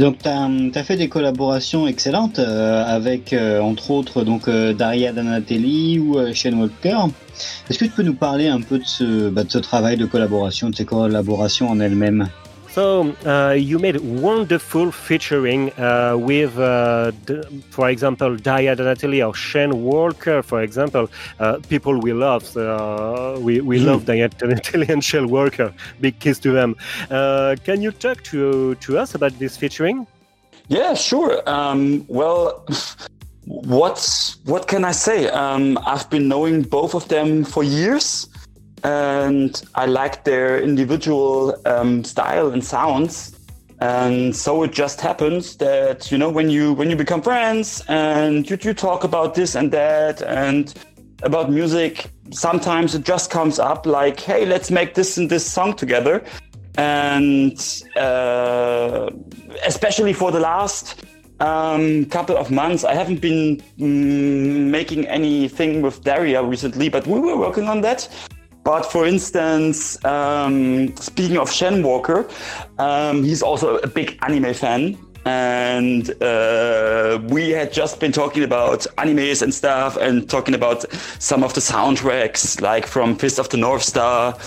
Donc, 0.00 0.16
tu 0.22 0.28
as, 0.28 0.82
fait 0.82 0.96
des 0.96 1.10
collaborations 1.10 1.86
excellentes 1.86 2.38
euh, 2.38 2.82
avec, 2.86 3.34
euh, 3.34 3.60
entre 3.60 3.90
autres, 3.90 4.22
donc 4.22 4.48
euh, 4.48 4.72
Daria 4.72 5.12
Danatelli 5.12 5.98
ou 5.98 6.16
Shane 6.32 6.54
Walker. 6.54 6.96
Est-ce 7.68 7.78
que 7.78 7.84
tu 7.84 7.90
peux 7.90 8.02
nous 8.02 8.14
parler 8.14 8.48
un 8.48 8.62
peu 8.62 8.78
de 8.78 8.84
ce, 8.84 9.28
bah, 9.28 9.44
de 9.44 9.50
ce 9.50 9.58
travail 9.58 9.98
de 9.98 10.06
collaboration, 10.06 10.70
de 10.70 10.74
ces 10.74 10.86
collaborations 10.86 11.68
en 11.68 11.80
elles-mêmes? 11.80 12.28
So 12.72 13.16
uh, 13.26 13.54
you 13.54 13.80
made 13.80 13.96
wonderful 13.96 14.92
featuring 14.92 15.72
uh, 15.72 16.16
with, 16.16 16.56
uh, 16.56 17.10
for 17.70 17.90
example, 17.90 18.36
Daya 18.36 18.76
Donatelli 18.76 19.20
or 19.22 19.34
Shane 19.34 19.82
Walker, 19.82 20.40
for 20.40 20.62
example. 20.62 21.10
Uh, 21.40 21.58
people 21.68 21.98
we 21.98 22.12
love, 22.12 22.56
uh, 22.56 23.36
we, 23.40 23.60
we 23.60 23.80
love 23.80 24.04
Daya 24.04 24.30
Donatelli 24.38 24.86
and 24.88 25.02
Shane 25.02 25.28
Walker. 25.28 25.74
Big 26.00 26.20
kiss 26.20 26.38
to 26.40 26.52
them. 26.52 26.76
Uh, 27.10 27.56
can 27.64 27.82
you 27.82 27.90
talk 27.90 28.22
to 28.24 28.76
to 28.76 28.98
us 28.98 29.16
about 29.16 29.36
this 29.40 29.56
featuring? 29.56 30.06
Yeah, 30.68 30.94
sure. 30.94 31.42
Um, 31.48 32.04
well, 32.06 32.64
what 33.46 34.36
what 34.44 34.68
can 34.68 34.84
I 34.84 34.92
say? 34.92 35.28
Um, 35.28 35.76
I've 35.84 36.08
been 36.08 36.28
knowing 36.28 36.62
both 36.62 36.94
of 36.94 37.08
them 37.08 37.42
for 37.42 37.64
years, 37.64 38.28
and 38.84 39.62
I 39.74 39.86
like 39.86 40.24
their 40.24 40.60
individual 40.60 41.56
um, 41.66 42.04
style 42.04 42.50
and 42.50 42.64
sounds. 42.64 43.36
And 43.80 44.36
so 44.36 44.62
it 44.62 44.72
just 44.72 45.00
happens 45.00 45.56
that 45.56 46.12
you 46.12 46.18
know 46.18 46.28
when 46.28 46.50
you 46.50 46.74
when 46.74 46.90
you 46.90 46.96
become 46.96 47.22
friends 47.22 47.82
and 47.88 48.48
you, 48.48 48.58
you 48.60 48.74
talk 48.74 49.04
about 49.04 49.34
this 49.34 49.54
and 49.54 49.72
that 49.72 50.22
and 50.22 50.74
about 51.22 51.50
music, 51.50 52.10
sometimes 52.30 52.94
it 52.94 53.04
just 53.04 53.30
comes 53.30 53.58
up 53.58 53.86
like, 53.86 54.20
hey, 54.20 54.44
let's 54.46 54.70
make 54.70 54.94
this 54.94 55.16
and 55.16 55.30
this 55.30 55.44
song 55.44 55.74
together. 55.74 56.24
And 56.76 57.58
uh, 57.96 59.10
especially 59.64 60.12
for 60.12 60.30
the 60.30 60.40
last 60.40 61.04
um, 61.40 62.04
couple 62.06 62.36
of 62.36 62.50
months, 62.50 62.84
I 62.84 62.94
haven't 62.94 63.20
been 63.20 63.62
mm, 63.78 64.70
making 64.70 65.06
anything 65.06 65.82
with 65.82 66.04
Daria 66.04 66.42
recently, 66.42 66.88
but 66.88 67.06
we 67.06 67.18
were 67.18 67.36
working 67.36 67.68
on 67.68 67.80
that. 67.82 68.08
But 68.72 68.86
for 68.86 69.04
instance, 69.04 69.98
um, 70.04 70.96
speaking 70.96 71.38
of 71.38 71.50
Shane 71.50 71.82
Walker, 71.82 72.28
um, 72.78 73.24
he's 73.24 73.42
also 73.42 73.78
a 73.78 73.88
big 73.88 74.16
anime 74.22 74.54
fan. 74.54 74.96
And 75.24 76.08
uh, 76.22 77.18
we 77.24 77.50
had 77.50 77.72
just 77.72 77.98
been 77.98 78.12
talking 78.12 78.44
about 78.44 78.86
animes 78.96 79.42
and 79.42 79.52
stuff, 79.52 79.96
and 79.96 80.30
talking 80.30 80.54
about 80.54 80.84
some 81.18 81.42
of 81.42 81.52
the 81.52 81.60
soundtracks, 81.60 82.60
like 82.60 82.86
from 82.86 83.16
Fist 83.16 83.40
of 83.40 83.48
the 83.48 83.56
North 83.56 83.82
Star. 83.82 84.38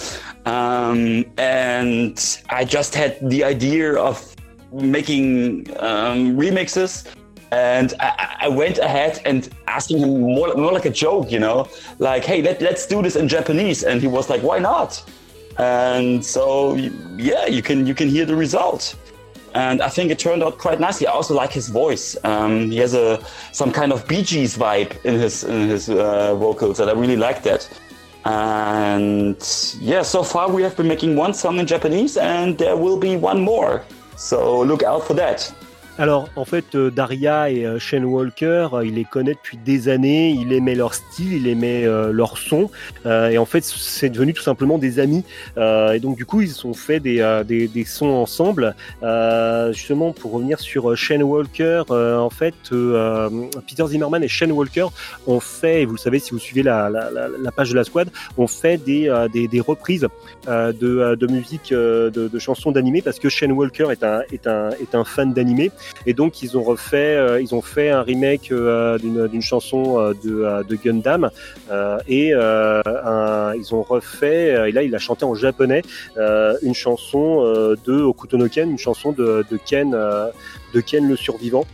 Um, 0.45 1.25
and 1.37 2.17
I 2.49 2.63
just 2.63 2.95
had 2.95 3.17
the 3.29 3.43
idea 3.43 3.95
of 3.95 4.33
making 4.71 5.67
um, 5.81 6.37
remixes 6.37 7.13
and 7.53 7.93
I, 7.99 8.37
I, 8.41 8.47
went 8.47 8.79
ahead 8.79 9.21
and 9.25 9.47
asking 9.67 9.99
him 9.99 10.21
more, 10.21 10.51
more 10.55 10.71
like 10.71 10.85
a 10.85 10.89
joke, 10.89 11.31
you 11.31 11.39
know, 11.39 11.67
like, 11.99 12.25
hey, 12.25 12.41
let, 12.41 12.61
let's 12.61 12.87
do 12.87 13.03
this 13.03 13.15
in 13.15 13.27
Japanese. 13.27 13.83
And 13.83 14.01
he 14.01 14.07
was 14.07 14.27
like, 14.27 14.41
why 14.41 14.57
not? 14.57 15.03
And 15.59 16.25
so, 16.25 16.73
yeah, 17.15 17.45
you 17.45 17.61
can 17.61 17.85
you 17.85 17.93
can 17.93 18.07
hear 18.09 18.25
the 18.25 18.35
result. 18.35 18.95
And 19.53 19.83
I 19.83 19.89
think 19.89 20.09
it 20.09 20.17
turned 20.17 20.41
out 20.41 20.57
quite 20.57 20.79
nicely. 20.79 21.05
I 21.05 21.11
also 21.11 21.35
like 21.35 21.51
his 21.51 21.69
voice. 21.69 22.17
Um, 22.23 22.71
he 22.71 22.77
has 22.77 22.95
a 22.95 23.23
some 23.51 23.71
kind 23.71 23.91
of 23.93 24.07
Bee 24.07 24.23
Gees 24.23 24.57
vibe 24.57 24.91
in 25.05 25.13
his 25.13 25.43
in 25.43 25.69
his 25.69 25.89
uh, 25.89 26.33
vocals, 26.35 26.79
and 26.79 26.89
I 26.89 26.93
really 26.93 27.17
like 27.17 27.43
that. 27.43 27.69
And 28.25 29.37
yeah, 29.79 30.01
so 30.01 30.23
far 30.23 30.49
we 30.49 30.63
have 30.63 30.75
been 30.75 30.87
making 30.87 31.15
one 31.15 31.35
song 31.35 31.59
in 31.59 31.67
Japanese, 31.67 32.17
and 32.17 32.57
there 32.57 32.75
will 32.75 32.97
be 32.97 33.15
one 33.15 33.41
more. 33.41 33.83
So 34.15 34.61
look 34.61 34.81
out 34.81 35.05
for 35.05 35.13
that. 35.15 35.53
Alors, 35.99 36.27
en 36.35 36.43
fait, 36.43 36.73
euh, 36.73 36.89
Daria 36.89 37.51
et 37.51 37.67
euh, 37.67 37.77
Shane 37.77 38.05
Walker, 38.05 38.69
euh, 38.73 38.83
il 38.83 38.95
les 38.95 39.05
connaît 39.05 39.35
depuis 39.35 39.57
des 39.57 39.89
années. 39.89 40.31
Il 40.31 40.51
aimait 40.51 40.73
leur 40.73 40.95
style, 40.95 41.33
il 41.33 41.47
aimait 41.47 41.85
leur 42.11 42.37
son. 42.37 42.71
et 43.05 43.37
en 43.37 43.45
fait, 43.45 43.63
c'est 43.63 44.09
devenu 44.09 44.33
tout 44.33 44.41
simplement 44.41 44.77
des 44.77 44.99
amis. 44.99 45.23
et 45.57 45.99
donc, 45.99 46.17
du 46.17 46.25
coup, 46.25 46.41
ils 46.41 46.65
ont 46.65 46.73
fait 46.73 46.99
des, 46.99 47.43
des, 47.45 47.85
sons 47.85 48.09
ensemble. 48.09 48.75
justement, 49.71 50.11
pour 50.11 50.31
revenir 50.31 50.59
sur 50.59 50.95
Shane 50.95 51.23
Walker, 51.23 51.83
en 51.89 52.29
fait, 52.29 52.55
Peter 53.67 53.85
Zimmerman 53.87 54.23
et 54.23 54.27
Shane 54.27 54.51
Walker 54.51 54.87
ont 55.27 55.39
fait, 55.39 55.81
et 55.81 55.85
vous 55.85 55.93
le 55.93 55.99
savez 55.99 56.19
si 56.19 56.31
vous 56.31 56.39
suivez 56.39 56.63
la, 56.63 56.89
la, 56.89 57.51
page 57.51 57.69
de 57.71 57.75
la 57.75 57.83
squad, 57.83 58.09
ont 58.37 58.47
fait 58.47 58.77
des, 58.77 59.13
des, 59.33 59.47
des 59.47 59.59
reprises 59.59 60.07
de, 60.47 61.15
de 61.15 61.27
musique, 61.27 61.71
de, 61.71 62.09
de 62.09 62.39
chansons 62.39 62.71
d'animé, 62.71 63.01
parce 63.01 63.19
que 63.19 63.29
Shane 63.29 63.51
Walker 63.51 63.87
est 63.91 64.03
un, 64.03 64.21
est 64.31 64.47
un, 64.47 64.69
est 64.71 64.95
un 64.95 65.03
fan 65.03 65.33
d'animé. 65.33 65.71
Et 66.05 66.13
donc 66.13 66.41
ils 66.41 66.57
ont 66.57 66.63
refait, 66.63 67.15
euh, 67.15 67.41
ils 67.41 67.55
ont 67.55 67.61
fait 67.61 67.89
un 67.89 68.01
remake 68.01 68.51
euh, 68.51 68.97
d'une 68.97 69.41
chanson 69.41 69.99
euh, 69.99 70.13
de, 70.23 70.63
de 70.67 70.75
Gundam 70.75 71.29
et 72.07 72.29
ils 72.29 73.75
ont 73.75 73.83
refait, 73.83 74.69
et 74.69 74.71
là 74.71 74.83
il 74.83 74.93
a 74.95 74.99
chanté 74.99 75.25
en 75.25 75.35
japonais 75.35 75.81
une 76.17 76.73
chanson 76.73 77.41
de 77.85 78.01
Okuto 78.01 78.37
no 78.37 78.47
Ken, 78.47 78.69
une 78.71 78.77
chanson 78.77 79.11
de 79.11 79.43
Ken 79.65 79.91
le 80.73 81.15
survivant. 81.15 81.65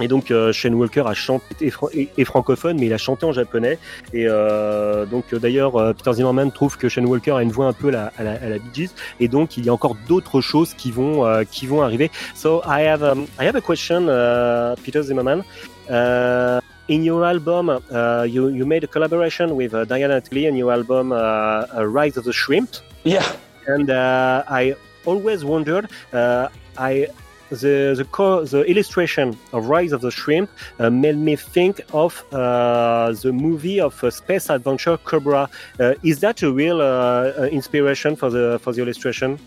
Et 0.00 0.08
donc 0.08 0.30
euh, 0.30 0.52
Shane 0.52 0.74
Walker 0.74 1.04
a 1.06 1.14
chanté 1.14 1.72
et, 1.92 2.24
francophone, 2.24 2.78
mais 2.78 2.86
il 2.86 2.92
a 2.92 2.98
chanté 2.98 3.24
en 3.24 3.32
japonais. 3.32 3.78
Et 4.12 4.26
euh, 4.28 5.06
donc 5.06 5.24
euh, 5.32 5.38
d'ailleurs 5.38 5.76
euh, 5.76 5.92
Peter 5.92 6.12
Zimmerman 6.12 6.52
trouve 6.52 6.76
que 6.76 6.88
Shane 6.88 7.06
Walker 7.06 7.32
a 7.32 7.42
une 7.42 7.50
voix 7.50 7.66
un 7.66 7.72
peu 7.72 7.88
à 7.88 7.92
la, 7.92 8.12
à 8.18 8.22
la, 8.22 8.32
à 8.32 8.48
la 8.48 8.58
Bee 8.58 8.70
Gees. 8.74 8.90
Et 9.20 9.28
donc 9.28 9.56
il 9.56 9.64
y 9.64 9.68
a 9.68 9.72
encore 9.72 9.96
d'autres 10.08 10.40
choses 10.40 10.74
qui 10.74 10.90
vont 10.90 11.24
euh, 11.24 11.44
qui 11.50 11.66
vont 11.66 11.82
arriver. 11.82 12.10
So 12.34 12.62
I 12.66 12.82
have 12.82 13.02
um, 13.02 13.26
I 13.40 13.46
have 13.46 13.56
a 13.56 13.60
question, 13.60 14.08
uh, 14.08 14.74
Peter 14.82 15.02
Zimmerman. 15.02 15.42
Uh, 15.88 16.60
in 16.88 17.02
your 17.02 17.24
album, 17.24 17.68
uh, 17.70 18.24
you 18.28 18.48
you 18.48 18.66
made 18.66 18.84
a 18.84 18.86
collaboration 18.86 19.56
with 19.56 19.74
uh, 19.74 19.84
Diana 19.84 20.20
Tley 20.20 20.46
in 20.46 20.56
your 20.56 20.72
album 20.72 21.12
uh, 21.12 21.84
Rise 21.84 22.16
of 22.16 22.24
the 22.24 22.32
Shrimp. 22.32 22.70
Yeah. 23.04 23.24
And 23.66 23.90
uh, 23.90 24.44
I 24.48 24.76
always 25.04 25.44
wondered. 25.44 25.88
Uh, 26.12 26.48
I 26.78 27.08
the 27.50 27.94
the, 27.96 28.04
co- 28.10 28.44
the 28.44 28.62
illustration 28.64 29.36
of 29.52 29.68
Rise 29.68 29.92
of 29.92 30.00
the 30.00 30.10
Shrimp 30.10 30.50
uh, 30.78 30.90
made 30.90 31.16
me 31.16 31.36
think 31.36 31.80
of 31.92 32.22
uh, 32.32 33.12
the 33.22 33.32
movie 33.32 33.80
of 33.80 34.02
uh, 34.02 34.10
Space 34.10 34.50
Adventure 34.50 34.96
Cobra. 34.98 35.48
Uh, 35.80 35.94
is 36.02 36.20
that 36.20 36.42
a 36.42 36.50
real 36.52 36.80
uh, 36.80 37.48
inspiration 37.50 38.16
for 38.16 38.30
the 38.30 38.58
for 38.62 38.72
the 38.72 38.82
illustration, 38.82 39.38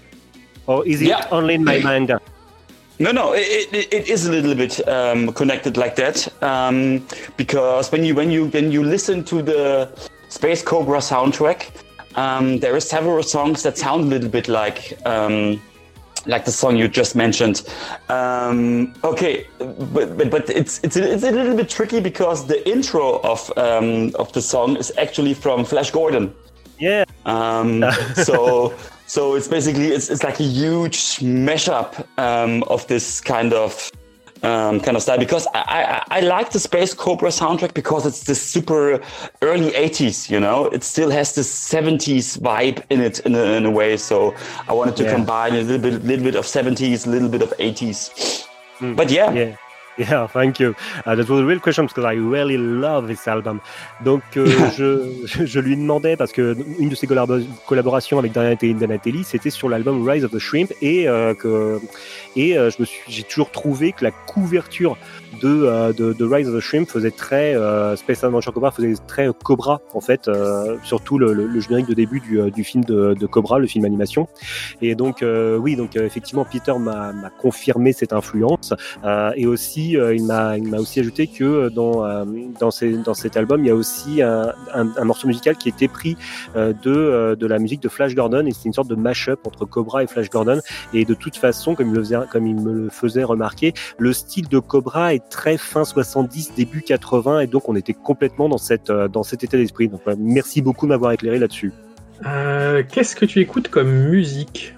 or 0.68 0.86
is 0.88 1.02
it 1.02 1.08
Yeah. 1.10 1.28
only 1.32 1.54
in 1.56 1.64
my 1.64 1.80
mind? 1.80 2.12
No, 3.02 3.12
no, 3.14 3.32
it, 3.34 3.74
it, 3.74 3.94
it 3.94 4.10
is 4.10 4.26
a 4.28 4.32
little 4.32 4.54
bit 4.56 4.86
um, 4.90 5.32
connected 5.32 5.78
like 5.78 5.96
that 5.96 6.28
um, 6.44 7.06
because 7.38 7.90
when 7.94 8.04
you 8.04 8.14
when 8.14 8.30
you 8.30 8.48
when 8.48 8.72
you 8.74 8.84
listen 8.84 9.24
to 9.26 9.42
the 9.42 9.88
Space 10.28 10.62
Cobra 10.62 11.00
soundtrack, 11.00 11.70
um, 12.16 12.60
there 12.60 12.76
are 12.76 12.82
several 12.82 13.24
songs 13.24 13.64
that 13.64 13.78
sound 13.78 14.04
a 14.04 14.08
little 14.08 14.30
bit 14.30 14.48
like 14.50 14.98
um, 15.06 15.62
like 16.26 16.46
the 16.46 16.52
song 16.52 16.78
you 16.78 16.88
just 16.88 17.16
mentioned. 17.16 17.64
Um, 18.10 18.94
okay, 19.04 19.48
but, 19.58 20.18
but 20.18 20.30
but 20.30 20.50
it's 20.50 20.80
it's 20.84 20.96
a, 20.96 21.14
it's 21.14 21.24
a 21.24 21.32
little 21.32 21.56
bit 21.56 21.70
tricky 21.70 22.00
because 22.00 22.48
the 22.48 22.68
intro 22.70 23.20
of 23.22 23.52
um, 23.58 24.14
of 24.16 24.32
the 24.34 24.42
song 24.42 24.78
is 24.78 24.92
actually 24.98 25.34
from 25.34 25.66
Flash 25.66 25.92
Gordon. 25.92 26.34
Yeah. 26.80 27.06
Um, 27.26 27.84
so 28.16 28.74
so 29.08 29.36
it's 29.36 29.48
basically 29.48 29.88
it's, 29.88 30.10
it's 30.10 30.24
like 30.24 30.40
a 30.40 30.44
huge 30.44 31.18
mashup 31.20 32.06
um, 32.18 32.64
of 32.64 32.86
this 32.88 33.20
kind 33.20 33.54
of 33.54 33.92
um, 34.44 34.80
kind 34.80 34.96
of 34.96 35.04
style 35.04 35.18
because 35.20 35.48
I, 35.54 36.04
I 36.10 36.18
I 36.18 36.20
like 36.22 36.52
the 36.52 36.60
Space 36.60 36.94
Cobra 36.94 37.30
soundtrack 37.30 37.74
because 37.74 38.06
it's 38.06 38.24
this 38.24 38.42
super 38.42 39.02
early 39.42 39.72
80s, 39.72 40.30
you 40.30 40.40
know. 40.40 40.68
It 40.68 40.84
still 40.84 41.10
has 41.12 41.36
this 41.36 41.50
70s 41.74 42.38
vibe 42.40 42.84
in 42.90 43.02
it 43.02 43.20
in 43.22 43.36
a, 43.36 43.44
in 43.58 43.66
a 43.66 43.72
way. 43.72 43.98
So 43.98 44.34
I 44.68 44.74
wanted 44.74 44.96
to 44.98 45.04
Yeah. 45.04 45.12
combine 45.16 45.54
a 45.56 45.62
little 45.62 45.82
bit 45.82 46.04
little 46.06 46.24
bit 46.24 46.36
of 46.36 46.46
70s, 46.46 47.06
a 47.06 47.10
little 47.10 47.30
bit 47.30 47.42
of 47.42 47.54
80s. 47.60 48.46
But 48.96 49.12
yeah, 49.12 49.32
Yeah. 49.34 49.56
Yeah, 50.10 50.28
thank 50.28 50.60
you. 50.62 50.76
Uh, 51.06 51.16
that 51.16 51.28
was 51.30 51.42
a 51.42 51.46
real 51.46 51.60
question 51.60 51.86
because 51.86 52.06
I 52.06 52.14
really 52.14 52.58
love 52.58 53.08
this 53.08 53.28
album. 53.28 53.60
Donc, 54.06 54.22
euh, 54.38 54.46
je, 54.78 55.26
je, 55.26 55.46
je 55.46 55.60
lui 55.60 55.76
demandais 55.76 56.16
parce 56.16 56.32
que 56.32 56.56
une 56.80 56.88
de 56.88 56.96
ses 56.96 57.06
collabo- 57.06 57.44
collaborations 57.68 58.18
avec 58.18 58.32
Donatelli, 58.32 59.26
c'était 59.26 59.50
sur 59.50 59.68
l'album 59.68 60.08
Rise 60.08 60.24
of 60.24 60.32
the 60.32 60.40
Shrimp 60.40 60.72
et 60.82 61.10
euh, 61.10 61.34
que 61.34 61.80
et 62.38 62.58
euh, 62.58 62.70
je 62.70 62.78
me 62.80 62.86
suis, 62.86 63.00
j'ai 63.10 63.24
toujours 63.24 63.52
trouvé 63.52 63.92
que 63.92 64.06
la 64.06 64.12
couverture 64.12 64.96
de, 65.42 65.94
de, 65.94 66.14
de 66.14 66.26
Rise 66.26 66.48
of 66.48 66.56
the 66.56 66.60
Shrimp 66.62 66.90
faisait 66.90 67.12
très 67.12 67.56
euh, 67.56 67.96
Space 67.96 68.24
Adventure 68.24 68.54
Cobra 68.54 68.72
faisait 68.72 68.94
très 69.08 69.30
Cobra 69.44 69.82
en 69.94 70.02
fait, 70.02 70.28
euh, 70.28 70.78
surtout 70.84 71.18
le, 71.20 71.34
le, 71.34 71.46
le 71.46 71.60
générique 71.60 71.88
de 71.88 71.94
début 71.94 72.20
du, 72.22 72.40
du 72.52 72.64
film 72.64 72.84
de, 72.86 73.14
de 73.14 73.26
Cobra, 73.26 73.60
le 73.60 73.68
film 73.68 73.84
animation. 73.86 74.28
Et 74.82 74.96
donc 74.96 75.24
euh, 75.24 75.58
oui, 75.58 75.76
donc 75.76 75.96
effectivement 75.98 76.46
Peter 76.50 76.74
m'a 76.80 77.12
m'a 77.12 77.30
confirmé 77.30 77.92
cette 77.94 78.14
influence 78.14 78.74
euh, 79.04 79.32
et 79.36 79.46
aussi 79.46 79.89
euh, 79.98 80.16
il 80.16 80.24
m'a 80.26 80.58
il 80.58 80.68
m'a 80.68 80.78
aussi 80.78 81.00
ajouté 81.00 81.28
que 81.28 81.70
dans 81.70 82.06
euh, 82.06 82.26
dans, 82.60 82.72
ces, 82.72 82.92
dans 82.98 83.14
cet 83.14 83.38
album, 83.38 83.64
il 83.64 83.68
y 83.68 83.72
a 83.72 83.76
aussi 83.76 84.22
un, 84.22 84.54
un, 84.74 84.88
un 84.96 85.04
morceau 85.04 85.28
musical 85.28 85.56
qui 85.58 85.70
était 85.70 85.88
pris 85.88 86.18
euh, 86.56 86.74
de 86.74 86.92
euh, 86.92 87.36
de 87.36 87.48
la 87.48 87.60
musique 87.60 87.82
de 87.82 87.90
Flash 87.90 88.16
Gordon 88.16 88.46
et 88.46 88.52
c'est 88.52 88.66
une 88.66 88.74
sorte 88.74 88.90
de 88.90 88.96
mash-up 88.96 89.40
entre 89.46 89.66
Cobra 89.66 90.04
et 90.04 90.08
Flash 90.08 90.30
Gordon. 90.30 90.60
Et 90.94 91.06
de 91.06 91.14
toute 91.14 91.36
façon, 91.38 91.76
comme 91.76 91.88
il 91.88 91.92
me 91.92 91.98
le 91.98 92.04
faisait, 92.04 92.18
comme 92.32 92.48
il 92.48 92.56
me 92.56 92.74
le 92.74 92.90
faisait 92.90 93.24
remarquer, 93.24 93.74
le 93.98 94.14
style 94.14 94.48
de 94.48 94.60
Cobra 94.60 95.14
est 95.14 95.30
très 95.30 95.58
fin 95.58 95.84
70, 95.86 96.54
début 96.56 96.82
80 96.82 97.42
et 97.42 97.48
donc 97.48 97.70
on 97.70 97.76
était 97.76 97.94
complètement 97.94 98.50
dans 98.50 98.58
cette 98.58 98.90
euh, 98.90 99.08
dans 99.08 99.24
cet 99.24 99.44
état 99.44 99.58
d'esprit. 99.58 99.88
Donc 99.88 100.02
euh, 100.08 100.16
merci 100.18 100.62
beaucoup 100.62 100.86
de 100.86 100.90
m'avoir 100.90 101.12
éclairé 101.12 101.40
là-dessus. 101.40 101.72
Euh, 102.26 102.84
Qu'est-ce 102.92 103.16
que 103.16 103.26
tu 103.26 103.40
écoutes 103.40 103.70
comme 103.70 103.90
musique? 103.90 104.76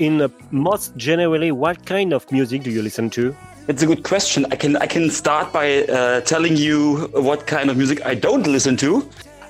In 0.00 0.28
most 0.50 0.92
generally, 0.96 1.50
what 1.50 1.74
kind 1.86 2.12
of 2.12 2.30
music 2.30 2.62
do 2.62 2.70
you 2.70 2.82
listen 2.82 3.08
to? 3.10 3.32
It's 3.68 3.82
a 3.82 3.86
good 3.86 4.04
question. 4.04 4.46
I 4.52 4.56
can 4.56 4.76
I 4.76 4.86
can 4.86 5.10
start 5.10 5.52
by 5.52 5.82
uh, 5.86 6.20
telling 6.20 6.56
you 6.56 7.08
what 7.12 7.48
kind 7.48 7.68
of 7.68 7.76
music 7.76 8.06
I 8.06 8.14
don't 8.14 8.46
listen 8.46 8.76
to. 8.76 9.08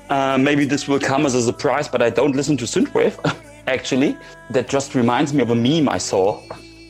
Uh, 0.09 0.39
maybe 0.39 0.65
this 0.65 0.89
will 0.89 0.99
come 0.99 1.27
as 1.27 1.35
a 1.35 1.43
surprise, 1.43 1.87
but 1.87 2.01
I 2.01 2.09
don't 2.09 2.35
listen 2.35 2.57
to 2.57 2.65
synthwave. 2.65 3.15
Actually, 3.67 4.17
that 4.49 4.71
just 4.71 4.95
reminds 4.95 5.35
me 5.35 5.43
of 5.43 5.51
a 5.51 5.55
meme 5.55 5.87
I 5.91 5.99
saw 5.99 6.41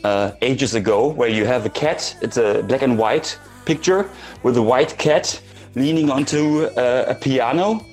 uh, 0.04 0.32
ages 0.40 0.76
ago, 0.76 1.08
where 1.08 1.28
you 1.28 1.44
have 1.46 1.66
a 1.66 1.70
cat. 1.70 2.16
It's 2.22 2.36
a 2.36 2.62
black 2.62 2.82
and 2.82 2.96
white 2.96 3.36
picture 3.64 4.08
with 4.44 4.56
a 4.56 4.62
white 4.62 4.96
cat 4.96 5.40
leaning 5.74 6.10
onto 6.10 6.66
uh, 6.76 7.06
a 7.08 7.14
piano 7.16 7.84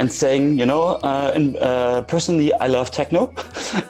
and 0.00 0.10
saying, 0.10 0.58
you 0.58 0.64
know, 0.64 0.82
uh, 1.04 1.30
and, 1.34 1.56
uh, 1.58 2.00
personally, 2.02 2.52
I 2.54 2.68
love 2.68 2.90
techno. 2.90 3.34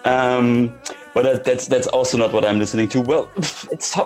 um, 0.04 0.74
but 1.14 1.22
that, 1.22 1.44
that's 1.44 1.66
that's 1.68 1.86
also 1.86 2.18
not 2.18 2.32
what 2.32 2.44
I'm 2.44 2.58
listening 2.58 2.88
to. 2.90 3.00
Well, 3.00 3.30
it's 3.70 3.96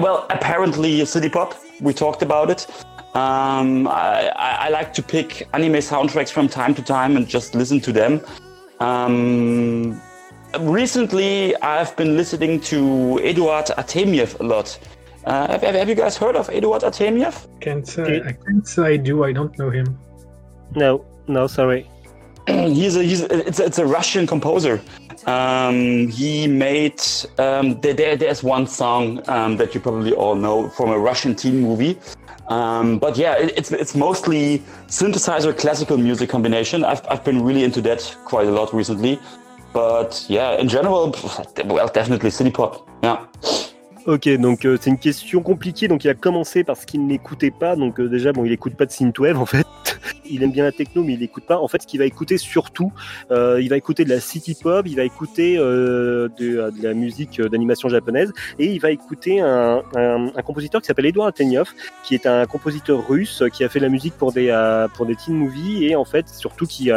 well 0.00 0.26
apparently 0.30 1.04
city 1.04 1.28
pop. 1.28 1.54
We 1.80 1.92
talked 1.94 2.22
about 2.22 2.50
it. 2.50 2.66
Um, 3.14 3.88
I, 3.88 4.28
I, 4.36 4.50
I 4.66 4.68
like 4.70 4.92
to 4.94 5.02
pick 5.02 5.48
anime 5.54 5.80
soundtracks 5.92 6.30
from 6.30 6.48
time 6.48 6.74
to 6.74 6.82
time 6.82 7.16
and 7.16 7.26
just 7.26 7.54
listen 7.54 7.80
to 7.80 7.92
them. 7.92 8.20
Um, 8.80 10.00
recently, 10.60 11.56
I've 11.62 11.96
been 11.96 12.16
listening 12.16 12.60
to 12.72 13.20
Eduard 13.22 13.66
Artemiev 13.78 14.38
a 14.40 14.42
lot. 14.42 14.78
Uh, 15.24 15.58
have, 15.58 15.62
have 15.62 15.88
you 15.88 15.94
guys 15.94 16.16
heard 16.16 16.36
of 16.36 16.48
Eduard 16.50 16.82
Artemiev? 16.82 17.48
Can't 17.60 17.86
say, 17.86 18.20
I 18.22 18.32
can't 18.32 18.66
say 18.66 18.94
I 18.94 18.96
do. 18.96 19.24
I 19.24 19.32
don't 19.32 19.56
know 19.58 19.70
him. 19.70 19.98
No, 20.76 21.04
no, 21.30 21.46
sorry. 21.46 21.88
he's 22.46 22.96
a, 22.96 23.02
he's 23.02 23.22
a, 23.22 23.46
it's, 23.46 23.60
a, 23.60 23.64
it's 23.64 23.78
a 23.78 23.86
Russian 23.86 24.26
composer. 24.26 24.80
Um, 25.26 26.08
he 26.08 26.46
made 26.46 27.00
um, 27.38 27.80
there, 27.80 27.94
there, 27.94 28.16
there's 28.16 28.42
one 28.42 28.66
song 28.66 29.22
um, 29.28 29.56
that 29.58 29.74
you 29.74 29.80
probably 29.80 30.12
all 30.12 30.34
know 30.34 30.68
from 30.70 30.90
a 30.90 30.98
Russian 30.98 31.34
teen 31.34 31.60
movie. 31.60 31.98
Um, 32.48 32.98
but 32.98 33.16
yeah, 33.16 33.36
it, 33.36 33.52
it's 33.56 33.70
it's 33.70 33.94
mostly 33.94 34.58
synthesizer 34.88 35.56
classical 35.56 35.96
music 35.98 36.28
combination. 36.30 36.84
I've 36.84 37.06
I've 37.08 37.24
been 37.24 37.42
really 37.44 37.62
into 37.62 37.80
that 37.82 38.16
quite 38.24 38.48
a 38.48 38.50
lot 38.50 38.74
recently. 38.74 39.20
But 39.72 40.24
yeah, 40.28 40.58
in 40.58 40.68
general, 40.68 41.14
well, 41.64 41.88
definitely 41.88 42.30
city 42.30 42.50
pop. 42.50 42.88
Yeah. 43.02 43.24
Ok, 44.10 44.28
donc 44.40 44.64
euh, 44.64 44.76
c'est 44.80 44.90
une 44.90 44.98
question 44.98 45.40
compliquée. 45.40 45.86
Donc 45.86 46.02
il 46.02 46.10
a 46.10 46.14
commencé 46.14 46.64
parce 46.64 46.84
qu'il 46.84 47.06
n'écoutait 47.06 47.52
pas. 47.52 47.76
Donc 47.76 48.00
euh, 48.00 48.08
déjà, 48.08 48.32
bon, 48.32 48.44
il 48.44 48.50
écoute 48.50 48.74
pas 48.74 48.84
de 48.84 48.90
synthwave 48.90 49.38
en 49.38 49.46
fait. 49.46 49.64
Il 50.32 50.42
aime 50.42 50.52
bien 50.52 50.64
la 50.64 50.72
techno, 50.72 51.02
mais 51.02 51.14
il 51.14 51.20
n'écoute 51.20 51.44
pas. 51.44 51.58
En 51.58 51.66
fait, 51.66 51.82
ce 51.82 51.86
qu'il 51.88 51.98
va 51.98 52.06
écouter 52.06 52.38
surtout, 52.38 52.92
euh, 53.32 53.60
il 53.60 53.68
va 53.68 53.76
écouter 53.76 54.04
de 54.04 54.10
la 54.10 54.20
city 54.20 54.56
pop, 54.60 54.86
il 54.86 54.94
va 54.94 55.02
écouter 55.02 55.56
de, 55.56 56.72
la 56.80 56.94
musique 56.94 57.40
d'animation 57.42 57.88
japonaise, 57.88 58.32
et 58.60 58.66
il 58.66 58.80
va 58.80 58.92
écouter 58.92 59.40
un, 59.40 59.82
compositeur 60.44 60.80
qui 60.80 60.86
s'appelle 60.86 61.06
Edouard 61.06 61.26
Atenyov, 61.26 61.70
qui 62.04 62.14
est 62.14 62.26
un 62.26 62.46
compositeur 62.46 63.08
russe 63.08 63.42
qui 63.52 63.64
a 63.64 63.68
fait 63.68 63.80
de 63.80 63.84
la 63.84 63.90
musique 63.90 64.14
pour 64.14 64.32
des 64.32 64.50
pour 64.94 65.04
des 65.04 65.16
teen 65.16 65.34
movies 65.34 65.82
et 65.82 65.96
en 65.96 66.04
fait 66.04 66.28
surtout 66.28 66.66
qui, 66.66 66.92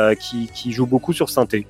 qui 0.53 0.71
joue 0.71 0.85
beaucoup 0.85 1.11
sur 1.11 1.31
synthé. 1.31 1.65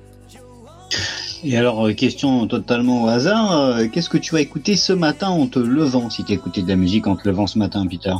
Et 1.44 1.58
alors, 1.58 1.86
euh, 1.86 1.92
question 1.92 2.46
totalement 2.46 3.04
au 3.04 3.08
hasard, 3.08 3.52
euh, 3.52 3.86
qu'est-ce 3.92 4.08
que 4.08 4.16
tu 4.18 4.32
vas 4.32 4.40
écouter 4.40 4.76
ce 4.76 4.92
matin 4.94 5.28
en 5.28 5.46
te 5.46 5.58
levant 5.58 6.08
si 6.08 6.24
tu 6.24 6.32
écoutais 6.32 6.62
de 6.62 6.68
la 6.68 6.76
musique 6.76 7.06
en 7.06 7.16
te 7.16 7.28
levant 7.28 7.46
ce 7.46 7.58
matin, 7.58 7.86
Peter? 7.86 8.14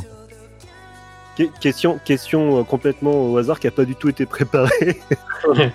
Que- 1.35 1.49
Question, 1.59 1.99
question 2.05 2.59
euh, 2.59 2.63
complètement 2.63 3.11
au 3.31 3.37
hasard 3.37 3.59
qui 3.59 3.67
a 3.67 3.71
pas 3.71 3.85
du 3.85 3.95
tout 3.95 4.09
été 4.09 4.25
préparée 4.27 5.01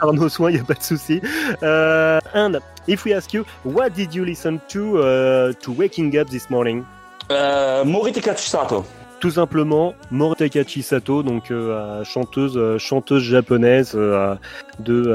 par 0.00 0.12
nos 0.14 0.28
soins, 0.28 0.50
il 0.50 0.54
n'y 0.54 0.60
a 0.60 0.64
pas 0.64 0.74
de 0.74 0.82
souci. 0.82 1.20
Euh, 1.62 2.20
and 2.34 2.58
if 2.86 3.04
we 3.04 3.12
ask 3.12 3.32
you, 3.34 3.44
what 3.64 3.90
did 3.90 4.14
you 4.14 4.24
listen 4.24 4.60
to 4.68 4.98
uh, 4.98 5.52
to 5.60 5.72
waking 5.72 6.16
up 6.16 6.28
this 6.30 6.48
morning? 6.50 6.84
Uh, 7.30 7.82
Morita 7.84 8.20
Chisato. 8.34 8.84
Tout 9.20 9.32
simplement, 9.32 9.94
Morteka 10.12 10.64
Chisato, 10.64 11.24
donc 11.24 11.50
euh, 11.50 12.04
chanteuse, 12.04 12.56
euh, 12.56 12.78
chanteuse 12.78 13.22
japonaise 13.22 13.92
euh, 13.96 14.36
de 14.78 15.12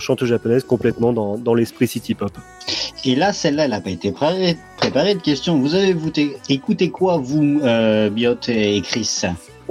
chanteuse 0.00 0.28
japonaise 0.28 0.64
complètement 0.64 1.12
dans, 1.12 1.54
l'esprit 1.54 1.86
city 1.86 2.14
pop. 2.14 2.32
Et 3.04 3.14
là, 3.14 3.32
celle-là, 3.32 3.66
elle 3.66 3.70
n'a 3.70 3.80
pas 3.80 3.90
été 3.90 4.10
préparée, 4.10 5.14
de 5.14 5.20
questions. 5.20 5.58
Vous 5.60 5.74
avez 5.74 5.90
écouté, 5.90 6.36
écouté 6.48 6.90
quoi, 6.90 7.18
vous, 7.18 7.60
Biot 8.10 8.34
et 8.48 8.80
Chris? 8.82 9.22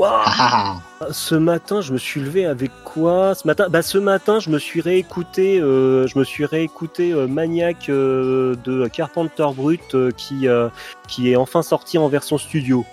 Ah, 0.01 0.77
ah, 0.99 1.07
Ce 1.11 1.35
matin, 1.35 1.79
je 1.81 1.93
me 1.93 1.97
suis 1.97 2.19
levé 2.19 2.45
avec 2.45 2.71
quoi 2.83 3.33
Ce 3.35 3.47
matin, 3.47 3.67
bah 3.69 3.81
ce 3.81 3.97
matin, 3.97 4.39
je 4.39 4.49
me 4.49 4.59
suis 4.59 4.81
réécouté, 4.81 5.59
euh, 5.59 6.05
je 6.07 6.19
me 6.19 6.23
suis 6.23 6.45
réécouté 6.45 7.13
euh, 7.13 7.27
Maniac 7.27 7.87
euh, 7.89 8.55
de 8.65 8.87
Carpenter 8.87 9.47
Brut 9.55 9.95
euh, 9.95 10.11
qui 10.17 10.47
euh, 10.47 10.67
qui 11.07 11.31
est 11.31 11.35
enfin 11.37 11.61
sorti 11.61 11.97
en 11.97 12.07
version 12.09 12.37
studio. 12.37 12.85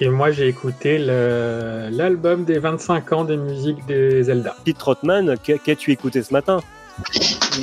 Et 0.00 0.08
moi, 0.08 0.32
j'ai 0.32 0.48
écouté 0.48 0.98
l'album 0.98 2.44
des 2.44 2.58
25 2.58 3.12
ans 3.12 3.24
des 3.24 3.36
musiques 3.36 3.86
des 3.86 4.24
Zelda. 4.24 4.56
Pete 4.64 4.76
Trotman, 4.78 5.36
qu'a- 5.42 5.58
qu'as-tu 5.58 5.92
écouté 5.92 6.22
ce 6.22 6.32
matin? 6.32 6.60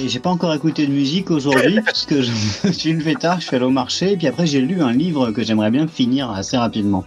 J'ai 0.07 0.19
pas 0.19 0.29
encore 0.29 0.53
écouté 0.53 0.87
de 0.87 0.91
musique 0.91 1.29
aujourd'hui 1.29 1.81
parce 1.85 2.05
que 2.05 2.21
je 2.21 2.31
me 2.67 2.71
suis 2.71 2.93
levé 2.93 3.15
tard, 3.15 3.39
je 3.41 3.47
suis 3.47 3.55
allé 3.55 3.65
au 3.65 3.69
marché, 3.69 4.13
et 4.13 4.17
puis 4.17 4.27
après 4.27 4.45
j'ai 4.47 4.61
lu 4.61 4.81
un 4.81 4.91
livre 4.93 5.31
que 5.31 5.43
j'aimerais 5.43 5.71
bien 5.71 5.87
finir 5.87 6.31
assez 6.31 6.57
rapidement. 6.57 7.03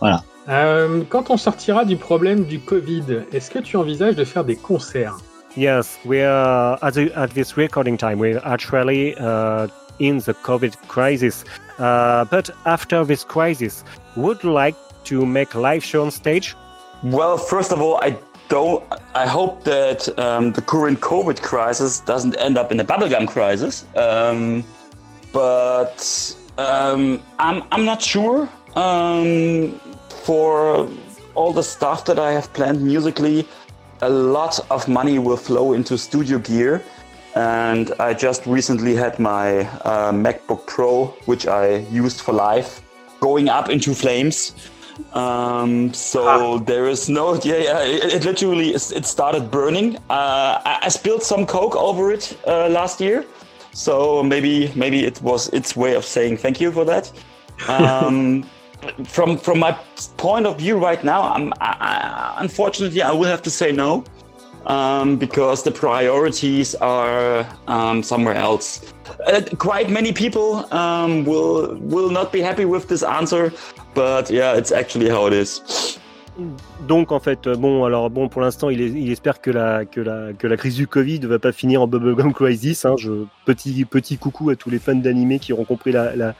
Voilà. 0.00 0.22
Euh, 0.48 1.02
quand 1.08 1.30
on 1.30 1.36
sortira 1.36 1.84
du 1.84 1.96
problème 1.96 2.44
du 2.44 2.60
Covid, 2.60 3.24
est-ce 3.32 3.50
que 3.50 3.58
tu 3.58 3.76
envisages 3.76 4.14
de 4.14 4.24
faire 4.24 4.44
des 4.44 4.56
concerts 4.56 5.16
Yes, 5.56 5.98
we 6.04 6.20
are 6.20 6.78
at, 6.82 6.92
the, 6.92 7.12
at 7.14 7.28
this 7.28 7.56
recording 7.56 7.96
time. 7.96 8.18
We're 8.18 8.42
actually 8.44 9.14
uh, 9.18 9.68
in 10.00 10.18
the 10.18 10.34
COVID 10.42 10.76
crisis, 10.88 11.44
uh, 11.78 12.24
but 12.24 12.50
after 12.66 13.04
this 13.04 13.24
crisis, 13.24 13.84
would 14.16 14.42
you 14.42 14.52
like 14.52 14.74
to 15.04 15.24
make 15.24 15.54
live 15.54 15.84
show 15.84 16.02
on 16.02 16.10
stage? 16.10 16.56
Well, 17.04 17.38
first 17.38 17.72
of 17.72 17.80
all, 17.80 18.00
I 18.02 18.18
don't. 18.48 18.82
I 19.14 19.26
hope 19.26 19.62
that 19.64 20.08
um, 20.18 20.52
the 20.52 20.62
current 20.62 21.00
COVID 21.00 21.40
crisis 21.40 22.00
doesn't 22.00 22.36
end 22.38 22.58
up 22.58 22.72
in 22.72 22.80
a 22.80 22.84
bubblegum 22.84 23.28
crisis. 23.28 23.84
Um, 23.94 24.64
but 25.32 26.36
um, 26.58 27.22
I'm 27.38 27.62
I'm 27.70 27.84
not 27.84 28.02
sure. 28.02 28.48
Um, 28.74 29.78
for 30.24 30.88
all 31.34 31.52
the 31.52 31.62
stuff 31.62 32.04
that 32.06 32.18
I 32.18 32.32
have 32.32 32.52
planned 32.52 32.80
musically, 32.82 33.46
a 34.00 34.08
lot 34.08 34.58
of 34.70 34.88
money 34.88 35.18
will 35.18 35.36
flow 35.36 35.74
into 35.74 35.98
studio 35.98 36.38
gear. 36.38 36.82
And 37.34 37.92
I 37.98 38.14
just 38.14 38.46
recently 38.46 38.94
had 38.94 39.18
my 39.18 39.60
uh, 39.82 40.12
MacBook 40.12 40.66
Pro, 40.66 41.06
which 41.26 41.46
I 41.46 41.78
used 41.90 42.20
for 42.20 42.32
live, 42.32 42.80
going 43.20 43.48
up 43.48 43.68
into 43.68 43.94
flames. 43.94 44.54
Um, 45.12 45.92
so 45.92 46.58
there 46.58 46.86
is 46.86 47.08
no, 47.08 47.34
yeah, 47.42 47.56
yeah. 47.56 47.82
It, 47.82 48.14
it 48.14 48.24
literally 48.24 48.70
it 48.74 49.04
started 49.04 49.50
burning. 49.50 49.96
Uh, 50.08 50.62
I, 50.64 50.78
I 50.82 50.88
spilled 50.88 51.22
some 51.22 51.44
coke 51.44 51.76
over 51.76 52.12
it 52.12 52.38
uh, 52.46 52.68
last 52.68 53.00
year, 53.00 53.24
so 53.72 54.22
maybe 54.22 54.72
maybe 54.76 55.04
it 55.04 55.20
was 55.20 55.48
its 55.48 55.74
way 55.74 55.96
of 55.96 56.04
saying 56.04 56.36
thank 56.36 56.60
you 56.60 56.72
for 56.72 56.84
that. 56.84 57.12
Um, 57.68 58.44
from 59.06 59.36
from 59.38 59.58
my 59.58 59.72
point 60.16 60.46
of 60.46 60.58
view 60.58 60.78
right 60.78 61.02
now, 61.04 61.22
I'm, 61.22 61.52
I, 61.60 62.34
unfortunately 62.38 63.02
I 63.02 63.12
will 63.12 63.28
have 63.28 63.42
to 63.42 63.50
say 63.50 63.72
no. 63.72 64.04
Um, 64.66 65.18
because 65.18 65.62
the 65.62 65.70
priorities 65.70 66.74
are 66.76 67.46
um, 67.68 68.02
somewhere 68.02 68.34
else. 68.34 68.94
Uh, 69.26 69.42
quite 69.58 69.90
many 69.90 70.10
people 70.10 70.64
um, 70.72 71.26
will 71.26 71.76
will 71.80 72.08
not 72.08 72.32
be 72.32 72.40
happy 72.40 72.64
with 72.64 72.88
this 72.88 73.02
answer, 73.02 73.52
but 73.92 74.30
yeah, 74.30 74.54
it's 74.54 74.72
actually 74.72 75.10
how 75.10 75.26
it 75.26 75.34
is. 75.34 75.98
Donc 76.86 77.12
en 77.12 77.20
fait, 77.20 77.46
euh, 77.46 77.54
bon, 77.56 77.84
alors 77.84 78.10
bon, 78.10 78.28
pour 78.28 78.40
l'instant, 78.42 78.68
il, 78.68 78.80
il 78.80 79.10
espère 79.12 79.40
que 79.40 79.50
la, 79.50 79.84
que, 79.84 80.00
la, 80.00 80.32
que 80.32 80.46
la 80.46 80.56
crise 80.56 80.74
du 80.74 80.86
Covid 80.86 81.20
ne 81.20 81.26
va 81.26 81.38
pas 81.38 81.52
finir 81.52 81.82
en 81.82 81.86
Bubblegum 81.86 82.32
Crisis. 82.34 82.84
Hein, 82.84 82.96
je, 82.98 83.10
petit, 83.44 83.84
petit 83.84 84.18
coucou 84.18 84.50
à 84.50 84.56
tous 84.56 84.70
les 84.70 84.78
fans 84.78 84.94
d'animé 84.94 85.38
qui 85.38 85.52
auront 85.52 85.64
compris 85.64 85.92
la, 85.92 86.16
la, 86.16 86.34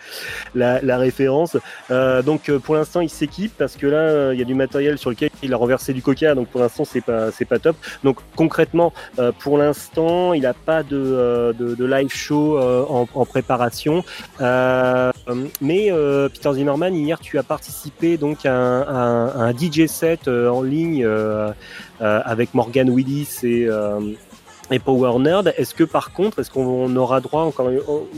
la, 0.55 0.81
la 0.83 0.99
référence. 0.99 1.57
Euh, 1.91 2.23
donc 2.23 2.49
euh, 2.49 2.59
pour 2.59 2.75
l'instant, 2.75 3.01
il 3.01 3.11
s'équipe 3.11 3.53
parce 3.57 3.77
que 3.77 3.87
là, 3.87 3.99
euh, 3.99 4.31
il 4.35 4.39
y 4.39 4.43
a 4.43 4.45
du 4.45 4.55
matériel 4.55 4.99
sur 4.99 5.11
lequel 5.11 5.31
il 5.43 5.55
a 5.55 5.57
renversé 5.57 5.93
du 5.93 6.03
coca. 6.03 6.35
Donc 6.35 6.49
pour 6.49 6.61
l'instant, 6.61 6.85
c'est 6.85 7.01
pas, 7.01 7.31
c'est 7.31 7.45
pas 7.45 7.59
top. 7.59 7.77
Donc 8.03 8.19
concrètement, 8.35 8.93
euh, 9.19 9.33
pour 9.33 9.59
l'instant, 9.59 10.33
il 10.33 10.43
n'a 10.43 10.55
pas 10.55 10.83
de, 10.83 11.55
de, 11.57 11.75
de 11.75 11.85
live 11.85 12.13
show 12.13 12.59
en, 12.59 13.07
en 13.15 13.25
préparation. 13.25 14.05
Mais 14.41 15.91
Peter 16.33 16.53
Zimmerman, 16.53 16.95
hier, 16.95 17.19
tu 17.21 17.39
as 17.39 17.43
participé 17.43 18.17
donc 18.17 18.45
à 18.45 18.55
à 18.55 19.45
un 19.45 19.53
DJ 19.53 19.84
set 19.87 20.29
euh, 20.29 20.49
en 20.49 20.63
ligne 20.63 21.05
euh, 21.05 21.51
euh, 22.01 22.21
avec 22.25 22.55
Morgan 22.55 22.91
Willis 22.91 23.29
et, 23.43 23.69
et 24.71 24.79
Power 24.79 25.19
Nerd. 25.19 25.53
Est-ce 25.57 25.75
que 25.75 25.85
par 25.85 26.13
contre, 26.13 26.39
est-ce 26.41 26.51
qu'on 26.51 26.95
aura 26.97 27.21
droit 27.21 27.43
encore 27.43 27.71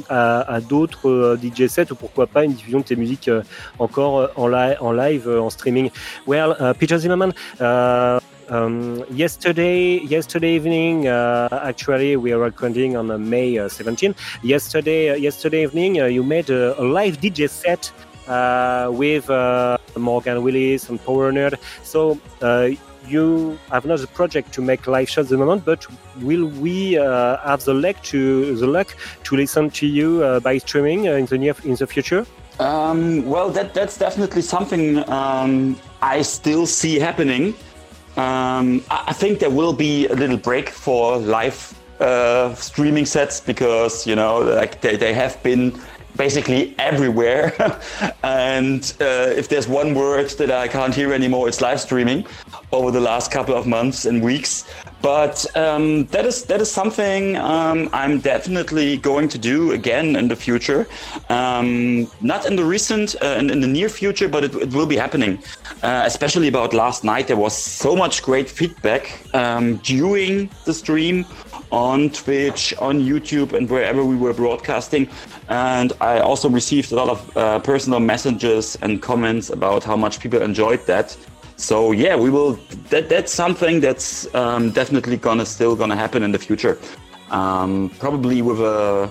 à, 0.09 0.61
d'autres 0.61 1.37
DJ 1.43 1.67
sets 1.67 1.91
ou 1.93 1.95
pourquoi 1.95 2.27
pas 2.27 2.45
une 2.45 2.53
diffusion 2.53 2.79
de 2.81 2.85
tes 2.85 2.97
musiques 2.97 3.31
encore 3.79 4.31
en, 4.37 4.49
li- 4.49 4.77
en 4.81 4.93
live, 4.93 5.29
en 5.29 5.51
streaming? 5.51 5.91
Well, 6.27 6.57
uh, 6.61 6.73
Peter 6.79 6.99
Zimmerman. 6.99 7.33
Uh, 7.61 8.19
Um, 8.49 9.03
yesterday, 9.11 9.99
yesterday 10.05 10.55
evening, 10.55 11.09
uh, 11.09 11.49
actually, 11.65 12.15
we 12.15 12.31
are 12.33 12.39
recording 12.39 12.97
on 12.97 13.11
uh, 13.11 13.19
May 13.19 13.59
uh, 13.59 13.69
17. 13.69 14.15
Yesterday, 14.45 15.11
uh, 15.11 15.15
yesterday 15.17 15.65
evening, 15.65 16.01
uh, 16.01 16.05
you 16.05 16.23
made 16.23 16.49
a, 16.49 16.81
a 16.81 16.85
live 16.85 17.19
DJ 17.21 17.51
set 17.51 17.91
with 18.93 19.29
Morgan 19.99 20.43
Willis 20.43 20.89
and 20.89 21.03
Power 21.05 21.33
Nerd. 21.33 21.55
So 21.83 22.19
uh, 22.43 22.71
you 23.09 23.59
have 23.71 23.85
not 23.85 24.01
the 24.01 24.07
project 24.07 24.53
to 24.55 24.63
make 24.63 24.87
live 24.87 25.09
shows 25.09 25.27
at 25.27 25.31
the 25.31 25.39
moment, 25.39 25.65
but 25.65 25.87
will 26.21 26.47
we 26.47 26.99
uh, 26.99 27.37
have 27.39 27.65
the 27.65 27.75
luck 27.75 28.03
to 28.05 28.57
the 28.57 28.67
luck 28.67 28.95
to 29.25 29.37
listen 29.37 29.71
to 29.71 29.87
you 29.87 30.23
uh, 30.23 30.41
by 30.41 30.59
streaming 30.59 31.09
uh, 31.09 31.13
in 31.13 31.27
the 31.27 31.39
near 31.39 31.55
in 31.65 31.75
the 31.77 31.87
future? 31.87 32.27
Um, 32.59 33.25
well, 33.27 33.51
that 33.51 33.75
that's 33.75 33.99
definitely 33.99 34.43
something 34.43 35.09
um, 35.11 35.79
I 36.03 36.23
still 36.23 36.67
see 36.67 36.99
happening. 36.99 37.55
Um, 38.17 38.83
I, 38.91 39.05
I 39.09 39.13
think 39.13 39.41
there 39.41 39.51
will 39.51 39.75
be 39.75 40.07
a 40.09 40.15
little 40.15 40.39
break 40.39 40.71
for 40.71 41.19
live 41.19 41.75
uh, 42.01 42.55
streaming 42.55 43.07
sets 43.07 43.41
because 43.41 44.07
you 44.07 44.17
know, 44.17 44.39
like 44.39 44.81
they, 44.81 44.97
they 44.97 45.13
have 45.13 45.43
been 45.43 45.79
basically 46.17 46.75
everywhere. 46.79 47.55
and 48.23 48.95
uh, 49.01 49.31
if 49.37 49.49
there's 49.49 49.69
one 49.69 49.95
word 49.95 50.31
that 50.31 50.51
I 50.51 50.69
can't 50.69 50.95
hear 50.95 51.13
anymore, 51.13 51.49
it's 51.49 51.61
live 51.61 51.81
streaming 51.81 52.27
over 52.73 52.91
the 52.91 53.01
last 53.01 53.31
couple 53.31 53.55
of 53.55 53.67
months 53.67 54.07
and 54.07 54.23
weeks. 54.23 54.65
But 55.03 55.45
um, 55.57 56.07
that 56.07 56.25
is 56.25 56.45
that 56.45 56.61
is 56.61 56.71
something 56.71 57.37
um, 57.37 57.89
I'm 57.93 58.19
definitely 58.21 58.97
going 58.97 59.29
to 59.29 59.39
do 59.39 59.73
again 59.73 60.17
in 60.17 60.29
the 60.29 60.37
future. 60.37 60.87
Um, 61.29 62.11
not 62.21 62.47
in 62.47 62.57
the 62.57 62.65
recent, 62.65 63.15
uh, 63.23 63.37
in, 63.39 63.51
in 63.51 63.61
the 63.61 63.67
near 63.67 63.89
future, 63.89 64.29
but 64.29 64.43
it, 64.45 64.55
it 64.55 64.73
will 64.73 64.87
be 64.87 64.97
happening. 64.97 65.39
Uh, 65.83 66.03
especially 66.07 66.49
about 66.49 66.73
last 66.73 67.05
night, 67.05 67.29
there 67.29 67.37
was 67.37 67.57
so 67.57 67.95
much 67.95 68.23
great 68.23 68.49
feedback 68.49 69.23
um, 69.35 69.77
during 69.77 70.51
the 70.65 70.75
stream 70.75 71.25
on 71.71 72.11
Twitch, 72.11 72.75
on 72.79 73.01
YouTube, 73.01 73.53
and 73.53 73.69
wherever 73.69 74.05
we 74.05 74.17
were 74.17 74.33
broadcasting. 74.33 75.09
And 75.49 75.93
I 76.01 76.21
also 76.21 76.49
received 76.49 76.93
a 76.93 76.97
lot 76.97 77.09
of 77.09 77.37
uh, 77.37 77.59
personal 77.61 78.01
messages 78.01 78.77
and 78.83 79.03
comments 79.03 79.51
about 79.51 79.85
how 79.85 79.97
much 79.97 80.21
people 80.21 80.41
enjoyed 80.43 80.85
that. 80.87 81.17
So 81.57 81.93
yeah, 81.93 82.17
we 82.17 82.31
will. 82.31 82.59
That 82.91 83.09
that's 83.09 83.33
something 83.33 83.81
that's 83.81 84.33
um, 84.35 84.71
definitely 84.71 85.17
gonna 85.17 85.47
still 85.47 85.75
gonna 85.75 85.97
happen 85.97 86.23
in 86.23 86.33
the 86.33 86.39
future. 86.39 86.79
Um, 87.31 87.91
probably 87.99 88.43
with 88.43 88.61
a 88.61 89.11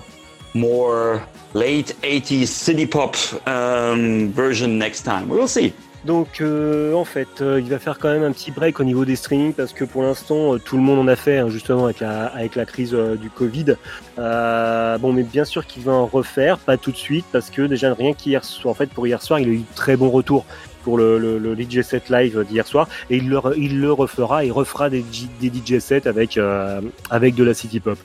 more 0.54 1.22
late 1.52 1.94
80s 2.02 2.48
city 2.48 2.86
pop 2.86 3.16
um, 3.46 4.32
version 4.32 4.78
next 4.78 5.02
time. 5.02 5.28
We 5.28 5.36
will 5.36 5.48
see. 5.48 5.74
Donc 6.06 6.40
euh, 6.40 6.94
en 6.94 7.04
fait, 7.04 7.40
euh, 7.40 7.60
il 7.60 7.68
va 7.68 7.80
faire 7.80 7.98
quand 7.98 8.08
même 8.08 8.22
un 8.22 8.30
petit 8.30 8.52
break 8.52 8.78
au 8.78 8.84
niveau 8.84 9.04
des 9.04 9.16
streamings 9.16 9.52
parce 9.52 9.72
que 9.72 9.84
pour 9.84 10.04
l'instant, 10.04 10.54
euh, 10.54 10.58
tout 10.58 10.76
le 10.76 10.82
monde 10.82 11.00
en 11.00 11.08
a 11.08 11.16
fait, 11.16 11.38
hein, 11.38 11.48
justement 11.48 11.86
avec 11.86 11.98
la, 11.98 12.26
avec 12.26 12.54
la 12.54 12.64
crise 12.64 12.94
euh, 12.94 13.16
du 13.16 13.28
Covid. 13.28 13.74
Euh, 14.18 14.98
bon, 14.98 15.12
mais 15.12 15.24
bien 15.24 15.44
sûr 15.44 15.66
qu'il 15.66 15.82
va 15.82 15.92
en 15.92 16.06
refaire, 16.06 16.58
pas 16.58 16.76
tout 16.76 16.92
de 16.92 16.96
suite 16.96 17.24
parce 17.32 17.50
que 17.50 17.62
déjà 17.62 17.92
rien 17.92 18.12
qu'hier 18.12 18.44
soir, 18.44 18.70
en 18.70 18.74
fait 18.74 18.88
pour 18.88 19.04
hier 19.08 19.20
soir, 19.20 19.40
il 19.40 19.48
a 19.48 19.52
eu 19.52 19.58
de 19.58 19.74
très 19.74 19.96
bons 19.96 20.10
retours 20.10 20.44
pour 20.86 20.98
le, 20.98 21.18
le, 21.18 21.56
DJ 21.56 21.82
set 21.82 22.10
live 22.10 22.44
d'hier 22.48 22.64
soir 22.64 22.88
et 23.10 23.16
il 23.16 23.28
le, 23.28 23.40
il 23.56 23.80
le 23.80 23.92
refera, 23.92 24.44
il 24.44 24.52
refera 24.52 24.88
des, 24.88 25.04
des 25.40 25.48
DJ 25.48 25.80
sets 25.80 26.06
avec, 26.06 26.38
euh, 26.38 26.80
avec 27.10 27.34
de 27.34 27.42
la 27.42 27.54
city 27.54 27.80
pop. 27.80 27.98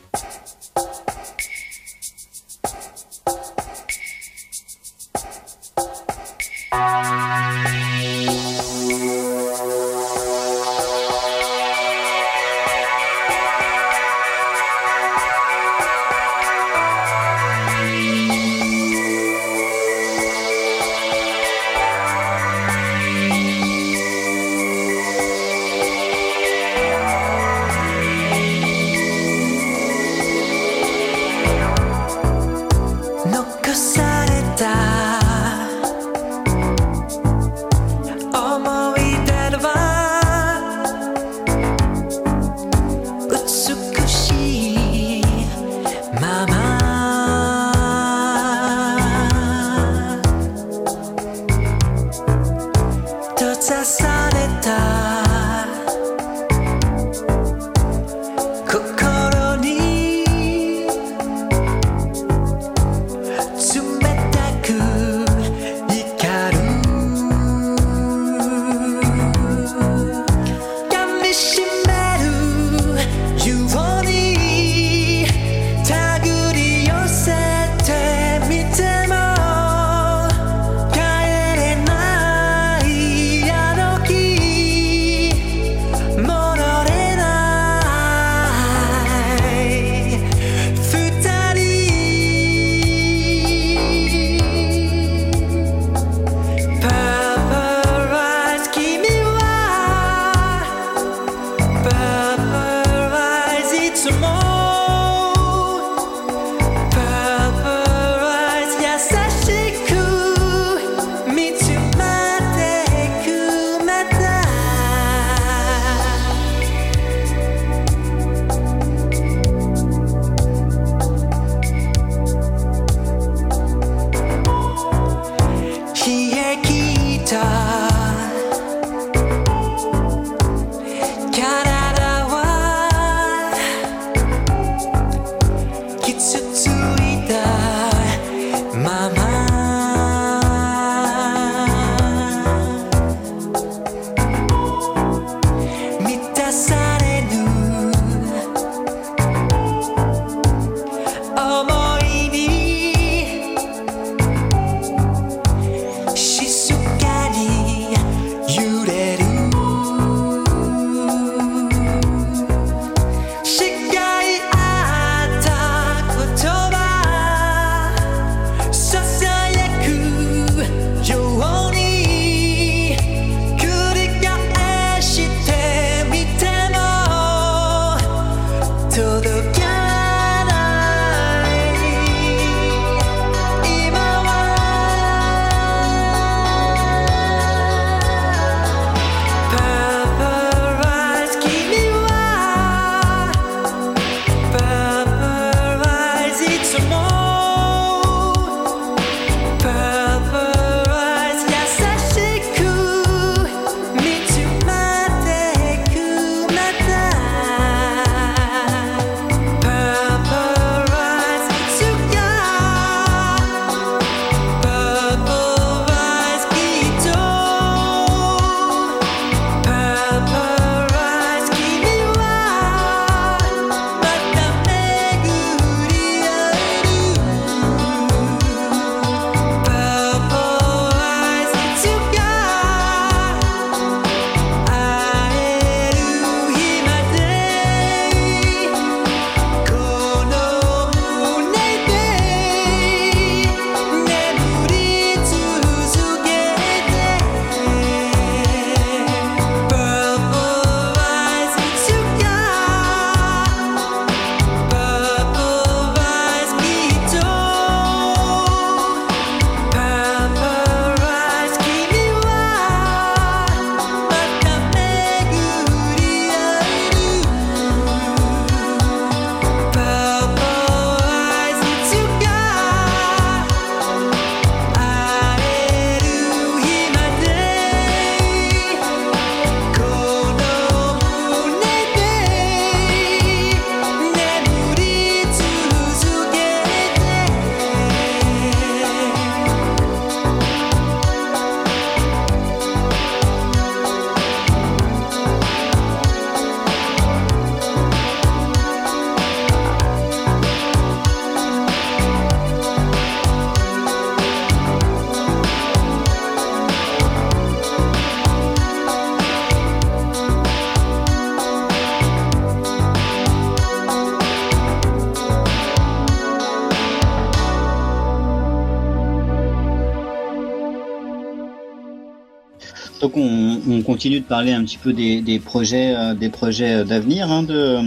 Continue 324.02 324.22
de 324.22 324.26
parler 324.26 324.52
un 324.52 324.64
petit 324.64 324.80
peu 324.80 324.94
des, 324.94 325.22
des 325.22 325.38
projets, 325.38 325.94
euh, 325.96 326.16
des 326.16 326.30
projets 326.30 326.84
d'avenir 326.84 327.32
hein, 327.32 327.44
de, 327.44 327.78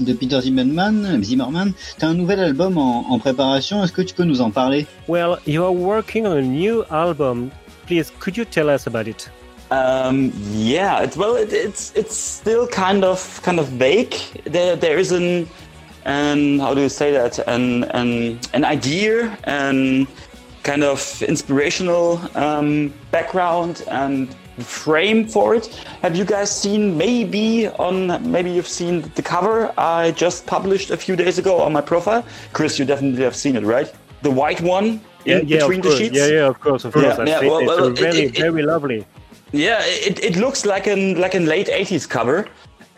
de 0.00 0.12
Peter 0.12 0.40
Zimmerman. 0.40 1.22
Zimmerman, 1.22 1.72
tu 1.96 2.04
as 2.04 2.08
un 2.08 2.14
nouvel 2.14 2.40
album 2.40 2.76
en, 2.76 3.08
en 3.08 3.18
préparation. 3.20 3.84
Est-ce 3.84 3.92
que 3.92 4.02
tu 4.02 4.14
peux 4.14 4.24
nous 4.24 4.40
en 4.40 4.50
parler? 4.50 4.84
Well, 5.06 5.36
you 5.46 5.62
are 5.62 5.72
working 5.72 6.26
on 6.26 6.32
a 6.32 6.42
new 6.42 6.82
album. 6.90 7.52
Please, 7.86 8.10
could 8.18 8.36
you 8.36 8.44
tell 8.44 8.68
us 8.68 8.88
about 8.88 9.06
it? 9.06 9.30
Um, 9.70 10.32
yeah, 10.54 11.04
it, 11.04 11.16
well, 11.16 11.36
it, 11.36 11.52
it's 11.52 11.92
it's 11.94 12.16
still 12.16 12.66
kind 12.66 13.04
of 13.04 13.40
kind 13.44 13.60
of 13.60 13.68
vague. 13.68 14.16
There 14.46 14.74
there 14.74 14.98
is 14.98 15.12
an 15.12 15.46
an 16.04 16.58
how 16.58 16.74
do 16.74 16.80
you 16.80 16.88
say 16.88 17.12
that? 17.12 17.38
An 17.46 17.84
an 17.94 18.40
an 18.54 18.64
idea 18.64 19.38
and 19.44 20.08
kind 20.64 20.82
of 20.82 21.22
inspirational 21.22 22.20
um, 22.34 22.92
background 23.12 23.84
and 23.88 24.34
frame 24.62 25.26
for 25.26 25.54
it. 25.54 25.66
Have 26.02 26.14
you 26.16 26.24
guys 26.24 26.50
seen 26.50 26.96
maybe 26.96 27.68
on 27.68 28.06
maybe 28.30 28.50
you've 28.50 28.68
seen 28.68 29.02
the 29.14 29.22
cover 29.22 29.72
I 29.78 30.12
just 30.12 30.46
published 30.46 30.90
a 30.90 30.96
few 30.96 31.16
days 31.16 31.38
ago 31.38 31.60
on 31.60 31.72
my 31.72 31.80
profile? 31.80 32.24
Chris, 32.52 32.78
you 32.78 32.84
definitely 32.84 33.22
have 33.24 33.36
seen 33.36 33.56
it, 33.56 33.64
right? 33.64 33.92
The 34.22 34.30
white 34.30 34.60
one 34.60 35.00
in 35.26 35.46
yeah, 35.48 35.58
between 35.58 35.80
the 35.80 35.88
course. 35.88 35.98
sheets. 35.98 36.16
Yeah, 36.16 36.26
yeah, 36.26 36.46
of 36.46 36.60
course, 36.60 36.84
of 36.84 36.94
Yeah, 36.94 37.02
course. 37.02 37.18
I've 37.18 37.28
yeah, 37.28 37.40
seen 37.40 37.48
well, 37.50 37.58
it. 37.60 37.66
well, 37.66 37.88
it's 37.88 38.00
it- 38.00 38.04
very, 38.04 38.18
it- 38.26 38.38
it- 38.38 38.40
very 38.40 38.62
lovely. 38.62 39.04
Yeah, 39.52 39.80
it, 39.84 40.22
it 40.24 40.36
looks 40.36 40.64
like 40.66 40.86
an 40.88 41.20
like 41.20 41.34
a 41.36 41.40
late 41.40 41.68
'80s 41.68 42.08
cover, 42.08 42.46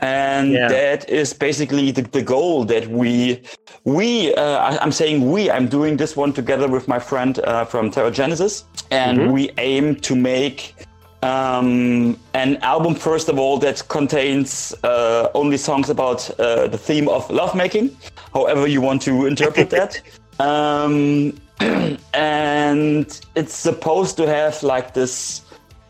and 0.00 0.52
Yeah. 0.52 0.68
that 0.68 1.08
is 1.10 1.34
basically 1.34 1.90
the, 1.90 2.02
the 2.02 2.22
goal 2.22 2.64
that 2.66 2.86
we 2.88 3.42
we 3.84 4.34
uh, 4.34 4.58
I, 4.68 4.78
I'm 4.82 4.92
saying 4.92 5.30
we 5.30 5.50
I'm 5.50 5.68
doing 5.68 5.96
this 5.98 6.16
one 6.16 6.32
together 6.32 6.66
with 6.68 6.88
my 6.88 6.98
friend 6.98 7.38
uh, 7.40 7.64
from 7.66 7.90
Terra 7.90 8.10
Genesis, 8.10 8.64
and 8.90 9.18
Mhm. 9.18 9.32
we 9.32 9.50
aim 9.58 9.96
to 9.96 10.14
make 10.16 10.74
um, 11.22 12.18
an 12.34 12.56
album 12.58 12.94
first 12.94 13.28
of 13.28 13.38
all 13.38 13.58
that 13.58 13.86
contains 13.88 14.74
uh, 14.84 15.28
only 15.34 15.56
songs 15.56 15.90
about 15.90 16.30
uh, 16.38 16.66
the 16.68 16.78
theme 16.78 17.08
of 17.08 17.28
lovemaking, 17.30 17.96
however 18.32 18.66
you 18.66 18.80
want 18.80 19.02
to 19.02 19.26
interpret 19.26 19.70
that. 19.70 20.00
Um, 20.38 21.32
and 22.12 23.20
it's 23.34 23.54
supposed 23.54 24.18
to 24.18 24.26
have 24.26 24.62
like 24.62 24.92
this 24.92 25.40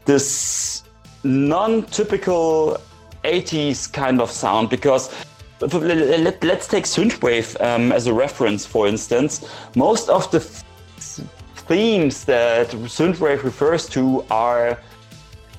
this 0.04 0.84
non-typical 1.24 2.78
80s 3.24 3.92
kind 3.92 4.20
of 4.20 4.30
sound 4.30 4.70
because 4.70 5.12
let, 5.60 6.44
us 6.44 6.68
take 6.68 6.84
synthwave 6.84 7.60
um, 7.60 7.90
as 7.90 8.06
a 8.06 8.14
reference 8.14 8.64
for 8.64 8.86
instance 8.86 9.44
most 9.74 10.08
of 10.08 10.30
the 10.30 10.38
th- 10.38 11.26
themes 11.66 12.24
that 12.24 12.68
synthwave 12.68 13.42
refers 13.42 13.88
to 13.88 14.24
are 14.30 14.78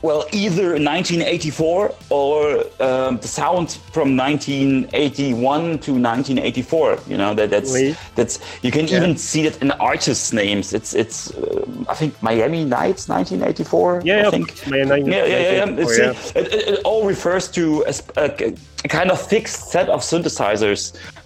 well 0.08 0.24
either 0.32 0.68
1984 0.80 1.94
or 2.10 2.64
um, 2.88 3.18
the 3.24 3.28
sound 3.28 3.68
from 3.96 4.08
1981 4.16 5.80
to 5.86 5.92
1984 5.92 7.00
you 7.12 7.18
know 7.18 7.34
that 7.34 7.50
that's 7.50 7.74
Oui. 7.74 7.96
that's 8.16 8.40
you 8.66 8.72
can 8.72 8.86
even 8.96 9.18
see 9.18 9.42
that 9.48 9.62
in 9.62 9.70
artists 9.72 10.32
names 10.32 10.74
it's 10.78 10.92
it's 10.94 11.20
uh, 11.32 11.66
i 11.90 11.96
think 12.00 12.12
miami 12.30 12.64
nights 12.64 13.10
1984 13.10 14.02
Yeah, 14.06 14.16
i 14.16 14.18
yeah, 14.22 14.30
think 14.36 14.48
nine- 14.68 15.06
yeah, 15.06 15.26
yeah, 15.26 15.40
yeah. 15.40 15.66
yeah. 15.66 15.88
yeah. 16.04 16.40
It, 16.40 16.46
it, 16.58 16.64
it 16.72 16.80
all 16.88 17.04
refers 17.14 17.46
to 17.58 17.64
a, 17.92 17.94
a, 18.26 18.28
a 18.86 18.88
kind 18.98 19.10
of 19.12 19.20
fixed 19.34 19.72
set 19.74 19.88
of 19.90 20.00
synthesizers, 20.02 20.82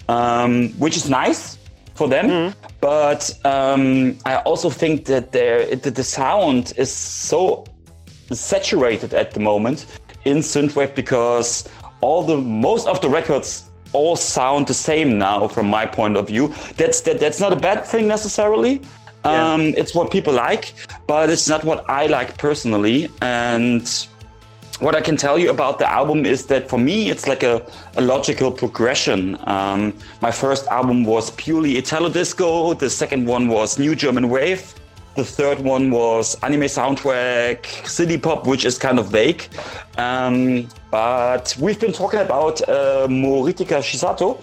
um, 0.08 0.52
which 0.84 0.96
is 0.96 1.08
nice 1.08 1.58
for 1.94 2.08
them. 2.08 2.26
Mm-hmm. 2.28 2.50
But 2.80 3.22
um, 3.44 4.16
I 4.24 4.36
also 4.48 4.68
think 4.70 5.04
that 5.06 5.32
that 5.32 5.94
the 6.00 6.04
sound 6.04 6.72
is 6.76 6.90
so 7.30 7.64
saturated 8.34 9.14
at 9.14 9.32
the 9.32 9.40
moment 9.40 9.86
in 10.24 10.38
synthwave 10.38 10.94
because 10.94 11.68
all 12.00 12.22
the 12.22 12.36
most 12.36 12.86
of 12.86 13.00
the 13.00 13.08
records 13.08 13.70
all 13.92 14.16
sound 14.16 14.66
the 14.66 14.74
same 14.74 15.18
now 15.18 15.46
from 15.48 15.66
my 15.66 15.84
point 15.84 16.16
of 16.16 16.26
view 16.28 16.52
that's 16.76 17.00
that, 17.02 17.20
that's 17.20 17.40
not 17.40 17.52
a 17.52 17.56
bad 17.56 17.84
thing 17.84 18.06
necessarily 18.08 18.80
Yeah. 19.24 19.52
um, 19.52 19.60
it's 19.76 19.94
what 19.94 20.10
people 20.10 20.32
like 20.32 20.72
but 21.06 21.30
it's 21.30 21.48
not 21.48 21.62
what 21.64 21.84
i 21.88 22.06
like 22.06 22.36
personally 22.38 23.08
and 23.20 23.86
what 24.80 24.96
I 24.96 25.00
can 25.00 25.16
tell 25.16 25.38
you 25.38 25.50
about 25.50 25.78
the 25.78 25.88
album 25.88 26.26
is 26.26 26.46
that 26.46 26.68
for 26.68 26.78
me, 26.78 27.08
it's 27.08 27.28
like 27.28 27.44
a, 27.44 27.64
a 27.96 28.00
logical 28.00 28.50
progression. 28.50 29.38
Um, 29.46 29.94
my 30.20 30.32
first 30.32 30.66
album 30.66 31.04
was 31.04 31.30
purely 31.32 31.76
Italo 31.76 32.08
disco. 32.08 32.74
The 32.74 32.90
second 32.90 33.26
one 33.26 33.46
was 33.46 33.78
New 33.78 33.94
German 33.94 34.28
Wave. 34.28 34.74
The 35.14 35.24
third 35.24 35.60
one 35.60 35.90
was 35.90 36.36
anime 36.42 36.62
soundtrack, 36.62 37.66
city 37.86 38.16
pop, 38.16 38.46
which 38.46 38.64
is 38.64 38.78
kind 38.78 38.98
of 38.98 39.08
vague. 39.08 39.46
Um, 39.98 40.68
but 40.90 41.54
we've 41.60 41.78
been 41.78 41.92
talking 41.92 42.20
about 42.20 42.62
uh, 42.62 43.06
Moritaka 43.08 43.80
Chisato, 43.82 44.40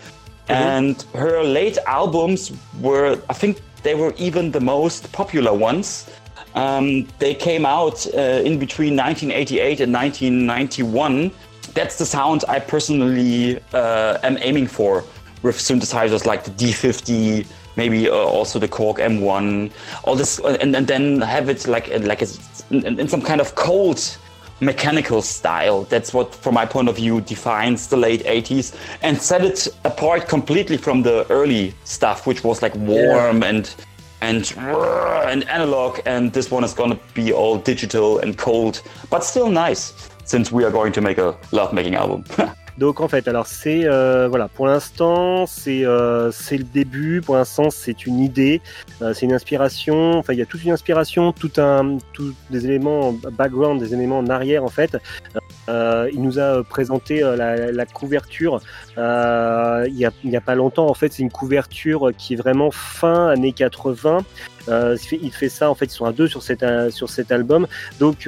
and 0.47 1.01
her 1.13 1.43
late 1.43 1.77
albums 1.87 2.51
were, 2.81 3.19
I 3.29 3.33
think, 3.33 3.61
they 3.83 3.95
were 3.95 4.13
even 4.17 4.51
the 4.51 4.59
most 4.59 5.11
popular 5.11 5.53
ones. 5.53 6.09
Um, 6.55 7.07
they 7.19 7.33
came 7.33 7.65
out 7.65 8.05
uh, 8.13 8.41
in 8.43 8.59
between 8.59 8.95
1988 8.95 9.79
and 9.81 9.93
1991. 9.93 11.31
That's 11.73 11.97
the 11.97 12.05
sound 12.05 12.43
I 12.47 12.59
personally 12.59 13.59
uh, 13.73 14.17
am 14.23 14.37
aiming 14.41 14.67
for 14.67 15.03
with 15.41 15.57
synthesizers 15.57 16.25
like 16.25 16.43
the 16.43 16.51
D50, 16.51 17.45
maybe 17.75 18.09
uh, 18.09 18.13
also 18.13 18.59
the 18.59 18.67
Korg 18.67 18.97
M1, 18.97 19.71
all 20.03 20.15
this, 20.15 20.39
and, 20.39 20.75
and 20.75 20.87
then 20.87 21.21
have 21.21 21.49
it 21.49 21.67
like 21.67 21.87
like 22.01 22.21
it's 22.21 22.63
in, 22.69 22.99
in 22.99 23.07
some 23.07 23.21
kind 23.21 23.41
of 23.41 23.55
cold 23.55 24.17
mechanical 24.61 25.21
style. 25.21 25.83
That's 25.83 26.13
what, 26.13 26.35
from 26.35 26.55
my 26.55 26.65
point 26.65 26.89
of 26.89 26.95
view, 26.95 27.21
defines 27.21 27.87
the 27.87 27.97
late 27.97 28.23
80s 28.23 28.75
and 29.01 29.19
set 29.21 29.43
it 29.43 29.67
apart 29.85 30.27
completely 30.27 30.77
from 30.77 31.01
the 31.01 31.25
early 31.29 31.73
stuff, 31.83 32.27
which 32.27 32.43
was 32.43 32.61
like 32.61 32.75
warm 32.75 33.43
and 33.43 33.73
and 34.21 34.53
and 34.57 35.47
analog. 35.47 35.99
And 36.05 36.33
this 36.33 36.51
one 36.51 36.63
is 36.63 36.73
gonna 36.73 36.99
be 37.13 37.31
all 37.31 37.57
digital 37.57 38.19
and 38.19 38.37
cold, 38.37 38.81
but 39.09 39.23
still 39.23 39.49
nice. 39.49 40.09
Since 40.25 40.51
we 40.51 40.63
are 40.63 40.69
going 40.69 40.93
to 40.93 41.01
make 41.01 41.17
a 41.17 41.35
love-making 41.51 41.95
album. 41.95 42.23
Donc 42.79 43.01
en 43.01 43.09
fait, 43.09 43.27
alors 43.27 43.45
c'est 43.45 43.81
euh, 43.83 44.29
voilà, 44.29 44.47
pour 44.47 44.65
l'instant 44.65 45.45
c'est 45.45 45.85
euh, 45.85 46.31
c'est 46.31 46.57
le 46.57 46.63
début. 46.63 47.19
Pour 47.19 47.35
l'instant, 47.35 47.69
c'est 47.69 48.05
une 48.05 48.19
idée, 48.19 48.61
euh, 49.01 49.13
c'est 49.13 49.25
une 49.25 49.33
inspiration. 49.33 50.17
Enfin, 50.17 50.31
il 50.31 50.39
y 50.39 50.41
a 50.41 50.45
toute 50.45 50.63
une 50.63 50.71
inspiration, 50.71 51.33
tout 51.33 51.51
un, 51.57 51.97
tous 52.13 52.33
des 52.49 52.65
éléments 52.65 53.09
en 53.09 53.11
background, 53.11 53.81
des 53.81 53.93
éléments 53.93 54.19
en 54.19 54.27
arrière 54.27 54.63
en 54.63 54.69
fait. 54.69 54.97
Il 55.67 56.21
nous 56.23 56.39
a 56.39 56.63
présenté 56.63 57.19
la, 57.19 57.85
couverture 57.85 58.59
il 58.97 59.93
y 59.97 60.35
a 60.35 60.41
pas 60.41 60.55
longtemps. 60.55 60.87
En 60.87 60.95
fait, 60.95 61.13
c'est 61.13 61.21
une 61.21 61.29
couverture 61.29 62.11
qui 62.17 62.33
est 62.33 62.37
vraiment 62.37 62.71
fin 62.71 63.27
années 63.27 63.53
80. 63.53 64.19
Euh, 64.67 64.97
il 65.11 65.31
fait- 65.31 65.49
ça 65.49 65.69
en 65.69 65.75
fait, 65.75 65.85
ils 65.85 65.91
sont 65.91 66.05
à 66.05 66.11
deux 66.11 66.27
sur 66.27 66.41
cet 66.41 66.65
sur 66.91 67.09
cet 67.09 67.31
album. 67.31 67.67
Donc 67.99 68.27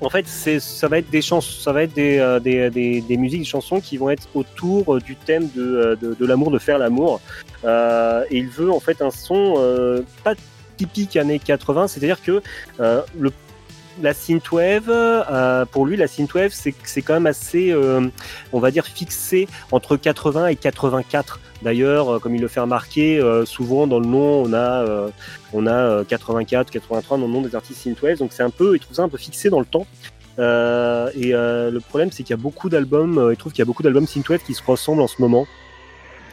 en 0.00 0.10
fait, 0.10 0.26
ça 0.26 0.88
va 0.88 0.98
être 0.98 1.10
des 1.10 1.22
chansons, 1.22 1.62
ça 1.62 1.72
va 1.72 1.84
être 1.84 1.94
des, 1.94 2.18
euh, 2.18 2.40
des, 2.40 2.68
des, 2.70 3.00
des 3.00 3.16
musiques, 3.16 3.40
des 3.40 3.46
chansons 3.46 3.80
qui 3.80 3.96
vont 3.96 4.10
être 4.10 4.28
autour 4.34 4.96
euh, 4.96 5.00
du 5.00 5.16
thème 5.16 5.48
de, 5.54 5.62
euh, 5.62 5.96
de, 5.96 6.26
l'amour, 6.26 6.50
de 6.50 6.58
faire 6.58 6.78
l'amour. 6.78 7.20
Euh, 7.64 8.24
et 8.30 8.38
il 8.38 8.48
veut 8.48 8.70
en 8.70 8.80
fait 8.80 9.00
un 9.02 9.10
son 9.10 9.54
euh, 9.56 10.02
pas 10.22 10.34
typique 10.76 11.16
années 11.16 11.38
80, 11.38 11.88
c'est-à-dire 11.88 12.22
que 12.22 12.42
euh, 12.80 13.02
le 13.18 13.30
la 14.02 14.12
synthwave, 14.12 14.88
euh, 14.88 15.64
pour 15.66 15.86
lui, 15.86 15.96
la 15.96 16.06
synthwave, 16.06 16.50
c'est 16.52 17.02
quand 17.02 17.14
même 17.14 17.26
assez, 17.26 17.70
euh, 17.70 18.08
on 18.52 18.58
va 18.58 18.70
dire, 18.70 18.86
fixé 18.86 19.48
entre 19.70 19.96
80 19.96 20.48
et 20.48 20.56
84. 20.56 21.40
D'ailleurs, 21.64 22.10
euh, 22.10 22.18
comme 22.18 22.34
il 22.34 22.42
le 22.42 22.48
fait 22.48 22.60
remarquer, 22.60 23.18
euh, 23.18 23.46
souvent 23.46 23.86
dans 23.86 23.98
le 23.98 24.06
nom, 24.06 24.42
on 24.42 24.52
a, 24.52 24.84
euh, 24.86 25.08
on 25.54 25.66
a 25.66 25.72
euh, 25.72 26.04
84, 26.04 26.70
83 26.70 27.16
dans 27.16 27.26
le 27.26 27.32
nom 27.32 27.40
des 27.40 27.56
artistes 27.56 27.80
synthwave. 27.80 28.18
Donc 28.18 28.32
c'est 28.32 28.42
un 28.42 28.50
peu, 28.50 28.76
il 28.76 28.80
trouve 28.80 28.94
ça 28.94 29.02
un 29.02 29.08
peu 29.08 29.16
fixé 29.16 29.48
dans 29.48 29.60
le 29.60 29.66
temps. 29.66 29.86
Et 30.38 31.32
le 31.32 31.78
problème, 31.80 32.10
c'est 32.12 32.22
qu'il 32.22 32.36
y 32.36 32.38
a 32.38 32.42
beaucoup 32.42 32.68
d'albums, 32.68 33.18
euh, 33.18 33.32
il 33.32 33.36
trouve 33.38 33.52
qu'il 33.52 33.60
y 33.60 33.62
a 33.62 33.64
beaucoup 33.64 33.82
d'albums 33.82 34.06
synthwave 34.06 34.42
qui 34.44 34.52
se 34.52 34.62
ressemblent 34.62 35.00
en 35.00 35.08
ce 35.08 35.22
moment. 35.22 35.46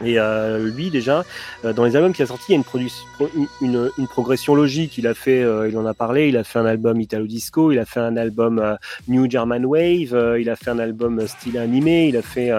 Et 0.04 0.18
lui, 0.60 0.90
déjà, 0.90 1.24
dans 1.64 1.86
les 1.86 1.96
albums 1.96 2.12
qu'il 2.12 2.24
a 2.24 2.26
sortis, 2.26 2.54
il 2.54 2.56
y 2.56 2.60
a 2.60 3.28
une, 3.62 3.92
une, 4.00 4.08
progression 4.08 4.56
logique. 4.56 4.98
Il 4.98 5.06
a 5.06 5.14
fait, 5.14 5.42
il 5.70 5.78
en 5.78 5.86
a 5.86 5.94
parlé, 5.94 6.28
il 6.28 6.38
a 6.38 6.44
fait 6.44 6.58
un 6.58 6.66
album 6.66 7.00
Italo 7.00 7.28
Disco, 7.28 7.72
il 7.72 7.78
a 7.78 7.86
fait 7.86 8.00
un 8.00 8.18
album 8.18 8.78
New 9.08 9.30
German 9.30 9.64
Wave, 9.64 10.40
il 10.40 10.50
a 10.50 10.56
fait 10.56 10.72
un 10.72 10.80
album 10.80 11.28
style 11.28 11.60
animé, 11.60 12.08
il 12.08 12.18
a 12.18 12.24
fait 12.24 12.50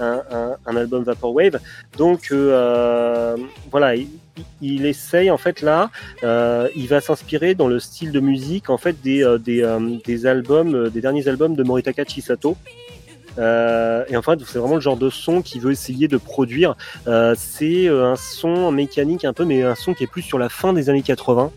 un, 0.00 0.56
un- 0.66 0.76
album 0.76 1.02
Vaporwave. 1.02 1.58
Donc 1.96 2.28
euh, 2.30 3.36
voilà, 3.70 3.94
il, 4.60 4.86
essaye 4.86 5.30
en 5.30 5.38
fait 5.38 5.62
là, 5.62 5.90
euh, 6.22 6.68
il 6.76 6.88
va 6.88 7.00
s'inspirer 7.00 7.54
dans 7.54 7.68
le 7.68 7.78
style 7.78 8.12
de 8.12 8.20
musique 8.20 8.70
en 8.70 8.78
fait 8.78 9.00
des, 9.02 9.24
euh, 9.24 9.38
des, 9.38 10.26
albums, 10.26 10.88
des 10.90 11.00
derniers 11.00 11.26
albums 11.28 11.54
de 11.54 11.62
Moritaka 11.62 12.04
Chisato. 12.04 12.56
Et 13.38 14.16
en 14.16 14.22
fait, 14.22 14.40
c'est 14.46 14.58
vraiment 14.58 14.74
le 14.74 14.80
genre 14.80 14.96
de 14.96 15.10
son 15.10 15.42
qu'il 15.42 15.60
veut 15.60 15.70
essayer 15.70 16.08
de 16.08 16.16
produire. 16.16 16.74
C'est 17.36 17.88
un 17.88 18.16
son 18.16 18.72
mécanique 18.72 19.24
un 19.24 19.32
peu, 19.32 19.44
mais 19.44 19.62
un 19.62 19.76
son 19.76 19.94
qui 19.94 20.02
est 20.02 20.08
plus 20.08 20.22
sur 20.22 20.38
la 20.40 20.48
fin 20.48 20.72
des 20.72 20.90
années 20.90 21.02
80. 21.02 21.52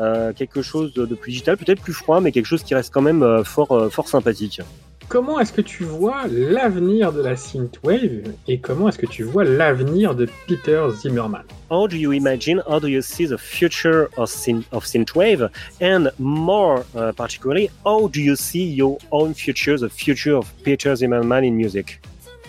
euh, 0.00 0.32
quelque 0.34 0.60
chose 0.60 0.92
de, 0.92 1.06
plus 1.14 1.30
digital, 1.30 1.56
peut-être 1.56 1.80
plus 1.80 1.94
froid, 1.94 2.20
mais 2.20 2.32
quelque 2.32 2.46
chose 2.46 2.62
qui 2.62 2.74
reste 2.74 2.92
quand 2.92 3.00
même 3.00 3.44
fort, 3.44 3.88
fort 3.90 4.08
sympathique. 4.08 4.60
Comment 5.08 5.40
est-ce 5.40 5.52
que 5.52 5.60
tu 5.60 5.84
vois 5.84 6.26
l'avenir 6.28 7.12
de 7.12 7.22
la 7.22 7.36
synthwave 7.36 8.32
et 8.48 8.58
comment 8.58 8.88
est-ce 8.88 8.98
que 8.98 9.06
tu 9.06 9.24
vois 9.24 9.44
l'avenir 9.44 10.14
de 10.14 10.28
Peter 10.46 10.86
Zimmerman 10.94 11.42
How 11.70 11.86
do 11.88 11.96
you 11.96 12.12
imagine, 12.12 12.62
how 12.66 12.78
do 12.78 12.88
you 12.88 13.02
see 13.02 13.26
the 13.26 13.38
future 13.38 14.08
of, 14.16 14.28
synth, 14.28 14.64
of 14.72 14.84
synthwave? 14.84 15.50
And 15.80 16.10
more 16.18 16.84
uh, 16.94 17.12
particularly, 17.12 17.70
how 17.84 18.08
do 18.08 18.20
you 18.20 18.36
see 18.36 18.64
your 18.64 18.98
own 19.10 19.34
future, 19.34 19.78
the 19.78 19.88
future 19.88 20.36
of 20.36 20.52
Peter 20.64 20.94
Zimmerman 20.94 21.44
in 21.44 21.56
music? 21.56 22.00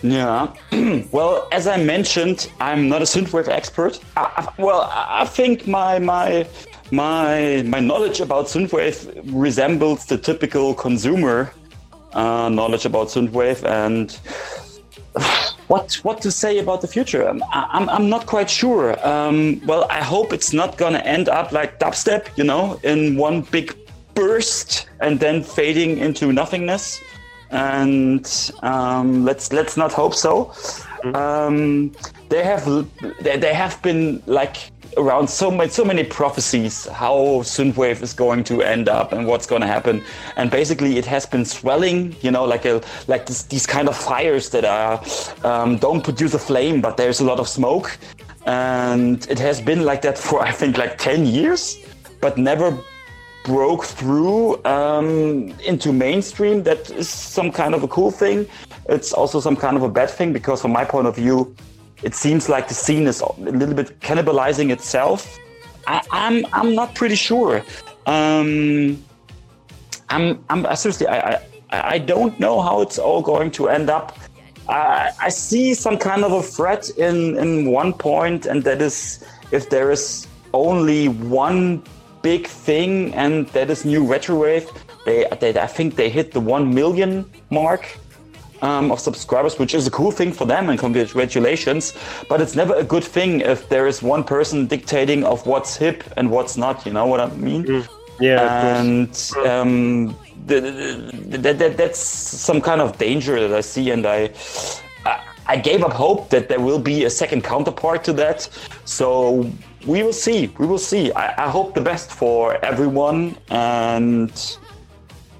Yeah. 0.02 0.52
well, 1.12 1.48
as 1.50 1.66
I 1.66 1.78
mentioned, 1.78 2.50
I'm 2.60 2.88
not 2.88 3.00
a 3.00 3.06
synthwave 3.06 3.48
expert. 3.48 3.98
I, 4.16 4.30
I, 4.36 4.62
well, 4.62 4.82
I 4.82 5.22
I 5.22 5.24
think 5.24 5.66
my 5.66 5.98
my 5.98 6.46
my 6.90 7.62
my 7.66 7.80
knowledge 7.80 8.20
about 8.20 8.46
synthwave 8.46 9.08
resembles 9.24 10.04
the 10.04 10.18
typical 10.18 10.74
consumer 10.74 11.54
uh, 12.14 12.48
knowledge 12.48 12.84
about 12.86 13.08
synthwave 13.08 13.64
and. 13.64 14.18
What 15.68 15.94
what 16.02 16.20
to 16.20 16.30
say 16.30 16.58
about 16.58 16.82
the 16.82 16.88
future? 16.88 17.26
Um, 17.26 17.42
I, 17.50 17.66
I'm 17.72 17.88
I'm 17.88 18.10
not 18.10 18.26
quite 18.26 18.50
sure. 18.50 18.92
Um, 19.06 19.62
well, 19.64 19.86
I 19.88 20.02
hope 20.02 20.34
it's 20.34 20.52
not 20.52 20.76
gonna 20.76 20.98
end 20.98 21.30
up 21.30 21.52
like 21.52 21.78
dubstep, 21.78 22.28
you 22.36 22.44
know, 22.44 22.78
in 22.82 23.16
one 23.16 23.40
big 23.40 23.74
burst 24.12 24.88
and 25.00 25.18
then 25.18 25.42
fading 25.42 25.96
into 25.98 26.32
nothingness 26.32 27.00
and 27.54 28.52
um, 28.62 29.24
let's 29.24 29.52
let's 29.52 29.76
not 29.76 29.92
hope 29.92 30.14
so. 30.14 30.52
Um, 31.14 31.92
they 32.28 32.42
have 32.42 32.64
they, 33.20 33.36
they 33.36 33.54
have 33.54 33.80
been 33.82 34.22
like 34.26 34.56
around 34.96 35.28
so 35.28 35.50
many 35.50 35.70
so 35.70 35.84
many 35.84 36.04
prophecies 36.04 36.86
how 36.88 37.14
synthwave 37.42 38.02
is 38.02 38.12
going 38.12 38.44
to 38.44 38.62
end 38.62 38.88
up 38.88 39.12
and 39.12 39.26
what's 39.26 39.46
going 39.46 39.60
to 39.60 39.66
happen, 39.66 40.02
and 40.36 40.50
basically 40.50 40.98
it 40.98 41.06
has 41.06 41.26
been 41.26 41.44
swelling, 41.44 42.14
you 42.20 42.30
know, 42.30 42.44
like 42.44 42.64
a 42.64 42.82
like 43.06 43.26
this, 43.26 43.42
these 43.44 43.66
kind 43.66 43.88
of 43.88 43.96
fires 43.96 44.50
that 44.50 44.64
are 44.64 45.02
um, 45.44 45.76
don't 45.78 46.02
produce 46.02 46.34
a 46.34 46.38
flame, 46.38 46.80
but 46.80 46.96
there's 46.96 47.20
a 47.20 47.24
lot 47.24 47.38
of 47.38 47.48
smoke, 47.48 47.98
and 48.46 49.26
it 49.28 49.38
has 49.38 49.60
been 49.60 49.84
like 49.84 50.02
that 50.02 50.18
for 50.18 50.40
I 50.42 50.52
think 50.52 50.78
like 50.78 50.98
ten 50.98 51.26
years, 51.26 51.78
but 52.20 52.38
never 52.38 52.76
broke 53.44 53.84
through 53.84 54.64
um, 54.64 55.54
into 55.66 55.92
mainstream. 55.92 56.62
That 56.62 56.90
is 56.90 57.08
some 57.08 57.52
kind 57.52 57.74
of 57.74 57.82
a 57.82 57.88
cool 57.88 58.10
thing. 58.10 58.46
It's 58.88 59.12
also 59.12 59.40
some 59.40 59.56
kind 59.56 59.76
of 59.76 59.82
a 59.82 59.88
bad 59.88 60.10
thing 60.10 60.32
because 60.32 60.62
from 60.62 60.72
my 60.72 60.84
point 60.84 61.06
of 61.06 61.16
view 61.16 61.54
it 62.04 62.14
seems 62.14 62.48
like 62.48 62.68
the 62.68 62.74
scene 62.74 63.06
is 63.06 63.20
a 63.20 63.32
little 63.40 63.74
bit 63.74 64.00
cannibalizing 64.00 64.70
itself. 64.70 65.38
I, 65.86 66.00
i'm 66.10 66.46
i'm 66.52 66.74
not 66.74 66.94
pretty 66.94 67.16
sure. 67.16 67.62
Um, 68.06 69.02
i'm 70.10 70.44
i'm 70.50 70.66
I 70.66 70.74
seriously 70.74 71.06
I, 71.06 71.18
I 71.34 71.94
i 71.94 71.98
don't 71.98 72.38
know 72.38 72.60
how 72.60 72.82
it's 72.82 72.98
all 72.98 73.22
going 73.22 73.50
to 73.52 73.68
end 73.68 73.90
up. 73.90 74.16
I, 74.66 75.10
I 75.20 75.28
see 75.28 75.74
some 75.74 75.98
kind 75.98 76.24
of 76.24 76.32
a 76.32 76.42
threat 76.42 76.88
in 76.96 77.36
in 77.36 77.70
one 77.70 77.92
point 77.92 78.46
and 78.46 78.64
that 78.64 78.80
is 78.80 79.24
if 79.50 79.68
there 79.70 79.90
is 79.90 80.26
only 80.54 81.08
one 81.08 81.82
big 82.24 82.46
thing, 82.46 83.14
and 83.14 83.46
that 83.48 83.70
is 83.70 83.84
new 83.84 84.02
retrowave. 84.02 84.66
They, 85.04 85.26
they, 85.40 85.60
I 85.60 85.66
think 85.66 85.96
they 85.96 86.08
hit 86.08 86.32
the 86.32 86.40
one 86.40 86.74
million 86.74 87.30
mark 87.50 87.82
um, 88.64 88.90
of 88.92 88.98
subscribers, 89.08 89.58
which 89.62 89.74
is 89.78 89.86
a 89.86 89.90
cool 89.98 90.12
thing 90.18 90.32
for 90.32 90.46
them, 90.46 90.68
and 90.70 90.78
congratulations. 90.78 91.82
But 92.30 92.40
it's 92.42 92.54
never 92.62 92.74
a 92.74 92.86
good 92.94 93.04
thing 93.16 93.30
if 93.40 93.68
there 93.68 93.86
is 93.92 94.02
one 94.02 94.22
person 94.24 94.66
dictating 94.74 95.20
of 95.32 95.46
what's 95.50 95.72
hip 95.84 95.98
and 96.16 96.24
what's 96.34 96.56
not. 96.56 96.76
You 96.86 96.92
know 96.98 97.06
what 97.12 97.20
I 97.20 97.28
mean? 97.50 97.62
Yeah, 98.20 98.76
and 98.78 99.12
um, 99.52 100.16
that, 100.46 101.74
that's 101.76 101.98
some 102.48 102.60
kind 102.60 102.80
of 102.80 102.96
danger 102.98 103.34
that 103.48 103.52
I 103.56 103.60
see, 103.60 103.90
and 103.90 104.04
I. 104.06 104.30
I- 105.04 105.20
I 105.46 105.56
gave 105.58 105.84
up 105.84 105.92
hope 105.92 106.30
that 106.30 106.48
there 106.48 106.58
will 106.68 106.78
be 106.78 107.04
a 107.04 107.10
second 107.10 107.44
counterpart 107.44 108.02
to 108.04 108.14
that. 108.14 108.48
So 108.86 109.06
we 109.86 110.02
will 110.02 110.14
see. 110.26 110.46
We 110.58 110.66
will 110.66 110.78
see. 110.78 111.12
I, 111.12 111.26
I 111.46 111.48
hope 111.50 111.74
the 111.74 111.82
best 111.82 112.08
for 112.10 112.56
everyone, 112.64 113.36
and 113.50 114.32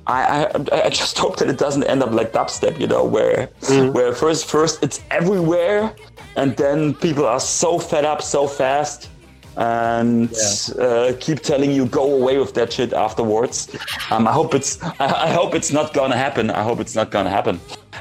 I, 0.06 0.44
I 0.46 0.82
I 0.86 0.88
just 0.90 1.18
hope 1.24 1.36
that 1.38 1.48
it 1.48 1.58
doesn't 1.58 1.84
end 1.84 2.02
up 2.02 2.12
like 2.12 2.32
dubstep, 2.32 2.78
you 2.80 2.86
know, 2.86 3.04
where 3.04 3.48
where 3.92 4.12
first 4.14 4.46
first 4.46 4.82
it's 4.82 5.00
everywhere, 5.10 5.94
and 6.36 6.56
then 6.56 6.94
people 6.94 7.24
are 7.26 7.40
so 7.40 7.78
fed 7.78 8.04
up 8.04 8.20
so 8.22 8.46
fast. 8.46 9.10
And 9.56 10.32
uh, 10.80 11.12
keep 11.20 11.38
telling 11.40 11.70
you 11.70 11.86
go 11.86 12.12
away 12.20 12.38
with 12.38 12.54
that 12.54 12.72
shit 12.72 12.92
afterwards. 12.92 13.68
Um, 14.10 14.26
I 14.26 14.32
hope 14.32 14.52
it's 14.54 14.82
I, 14.82 15.28
I 15.28 15.30
hope 15.32 15.54
it's 15.54 15.72
not 15.72 15.94
gonna 15.94 16.16
happen. 16.16 16.50
I 16.50 16.62
hope 16.62 16.80
it's 16.80 16.96
not 16.96 17.10
gonna 17.10 17.30
happen. 17.30 17.60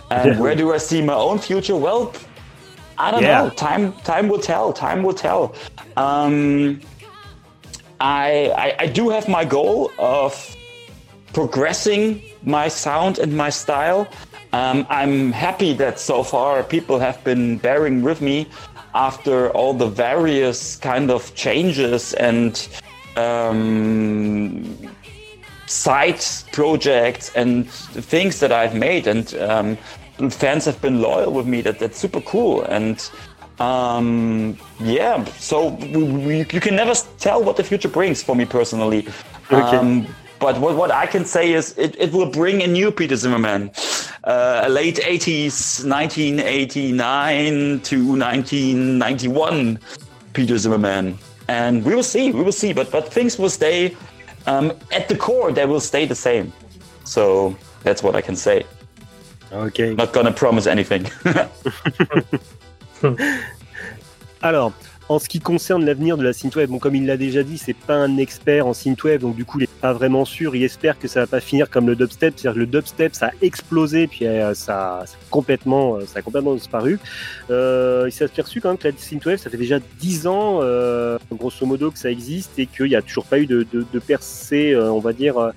And 0.10 0.34
Yeah. 0.34 0.40
where 0.42 0.56
do 0.56 0.74
I 0.74 0.80
see 0.80 1.02
my 1.02 1.14
own 1.14 1.38
future? 1.38 1.76
Well, 1.76 2.12
I 2.98 3.12
don't 3.12 3.22
Yeah. 3.22 3.44
know. 3.44 3.50
Time 3.52 3.94
time 4.04 4.28
will 4.30 4.40
tell. 4.40 4.74
Time 4.74 5.04
will 5.04 5.14
tell. 5.14 5.54
Um, 5.96 6.82
I, 8.00 8.52
I 8.66 8.76
I 8.84 8.88
do 8.88 9.10
have 9.10 9.28
my 9.30 9.46
goal 9.46 9.92
of 10.00 10.34
progressing 11.34 12.22
my 12.44 12.68
sound 12.68 13.20
and 13.20 13.36
my 13.36 13.50
style. 13.50 14.08
Um, 14.54 14.86
I'm 14.90 15.32
happy 15.32 15.74
that 15.74 16.00
so 16.00 16.24
far 16.24 16.64
people 16.64 17.00
have 17.00 17.24
been 17.24 17.58
bearing 17.58 18.04
with 18.04 18.22
me 18.22 18.48
after 18.94 19.50
all 19.50 19.74
the 19.74 19.88
various 19.88 20.76
kind 20.76 21.10
of 21.10 21.34
changes 21.34 22.14
and 22.14 22.68
um, 23.18 24.78
side 25.66 26.24
projects 26.52 27.32
and 27.36 27.70
things 27.70 28.40
that 28.40 28.52
I've 28.52 28.76
made, 28.76 29.08
and 29.08 29.34
um, 29.36 29.78
fans 30.30 30.66
have 30.66 30.80
been 30.82 31.02
loyal 31.02 31.34
with 31.34 31.48
me. 31.48 31.62
That 31.62 31.80
that's 31.80 31.98
super 31.98 32.22
cool, 32.22 32.62
and 32.64 33.10
um, 33.60 34.58
yeah. 34.80 35.24
So 35.40 35.70
we, 35.70 36.04
we, 36.04 36.38
you 36.38 36.62
can 36.62 36.76
never 36.76 36.94
tell 37.18 37.44
what 37.44 37.58
the 37.58 37.64
future 37.64 37.90
brings 37.90 38.22
for 38.22 38.36
me 38.36 38.46
personally. 38.46 39.08
Okay. 39.52 39.78
Um, 39.78 40.08
but 40.44 40.60
what, 40.60 40.76
what 40.76 40.92
I 40.92 41.06
can 41.06 41.24
say 41.24 41.54
is 41.54 41.74
it, 41.78 41.96
it 41.98 42.12
will 42.12 42.30
bring 42.30 42.62
a 42.62 42.68
new 42.68 42.92
Peter 42.92 43.16
Zimmermann, 43.16 43.72
uh, 44.26 44.64
a 44.66 44.70
late 44.70 44.98
80s, 44.98 45.86
1989 45.90 47.80
to 47.80 47.96
1991 48.18 49.80
Peter 50.34 50.58
Zimmermann. 50.58 51.18
And 51.48 51.86
we 51.86 51.96
will 51.96 52.04
see, 52.04 52.34
we 52.34 52.44
will 52.44 52.52
see. 52.52 52.74
But, 52.74 52.92
but 52.92 53.08
things 53.08 53.40
will 53.40 53.50
stay 53.50 53.96
um, 54.46 54.74
at 54.92 55.08
the 55.08 55.16
core, 55.16 55.54
they 55.54 55.66
will 55.66 55.80
stay 55.80 56.06
the 56.06 56.16
same. 56.16 56.52
So 57.06 57.56
that's 57.84 58.04
what 58.04 58.16
I 58.16 58.22
can 58.22 58.36
say. 58.36 58.66
Ok. 59.54 59.94
Not 59.96 60.12
gonna 60.12 60.34
promise 60.34 60.68
anything. 60.68 61.08
Alors, 64.42 64.74
en 65.10 65.20
ce 65.20 65.28
qui 65.28 65.40
concerne 65.40 65.86
l'avenir 65.86 66.18
de 66.18 66.24
la 66.24 66.34
synthwave, 66.34 66.70
bon, 66.70 66.80
comme 66.80 66.96
il 66.96 67.06
l'a 67.06 67.18
déjà 67.18 67.44
dit, 67.44 67.58
c'est 67.58 67.76
pas 67.76 67.96
un 67.96 68.18
expert 68.18 68.66
en 68.66 68.74
synthwave, 68.74 69.20
donc 69.20 69.36
du 69.36 69.44
coup, 69.44 69.60
il 69.60 69.64
est 69.64 69.80
pas 69.82 69.92
vraiment 69.92 70.24
sûr. 70.24 70.56
Il 70.56 70.64
espère 70.64 70.98
que 70.98 71.08
ça 71.08 71.22
va 71.22 71.28
pas 71.28 71.42
finir 71.42 71.70
comme 71.70 71.88
le 71.88 71.96
dubstep, 71.96 72.34
c'est-à-dire 72.38 72.54
que 72.54 72.60
le 72.60 72.66
dubstep, 72.66 73.14
ça 73.14 73.28
a 73.28 73.32
explosé, 73.42 74.08
puis 74.08 74.26
euh, 74.26 74.54
ça, 74.54 75.02
a 75.02 75.06
complètement, 75.30 75.96
euh, 75.96 76.06
ça 76.06 76.20
a 76.20 76.22
complètement 76.22 76.54
disparu. 76.54 77.00
Euh, 77.50 78.06
il 78.08 78.12
s'est 78.12 78.26
aperçu 78.26 78.62
quand 78.62 78.70
même 78.70 78.78
que 78.78 78.88
la 78.88 78.94
synthwave, 78.98 79.38
ça 79.38 79.50
fait 79.50 79.58
déjà 79.58 79.80
10 80.00 80.28
ans, 80.28 80.60
euh, 80.62 81.18
grosso 81.32 81.66
modo, 81.66 81.92
que 81.92 82.00
ça 82.00 82.10
existe 82.10 82.58
et 82.58 82.66
qu'il 82.66 82.88
n'y 82.88 82.96
a 82.96 83.02
toujours 83.02 83.26
pas 83.26 83.40
eu 83.40 83.46
de, 83.46 83.68
de, 83.74 83.86
de 83.92 84.00
percée, 84.00 84.74
euh, 84.74 84.92
on 84.92 85.00
va 85.00 85.14
dire. 85.14 85.52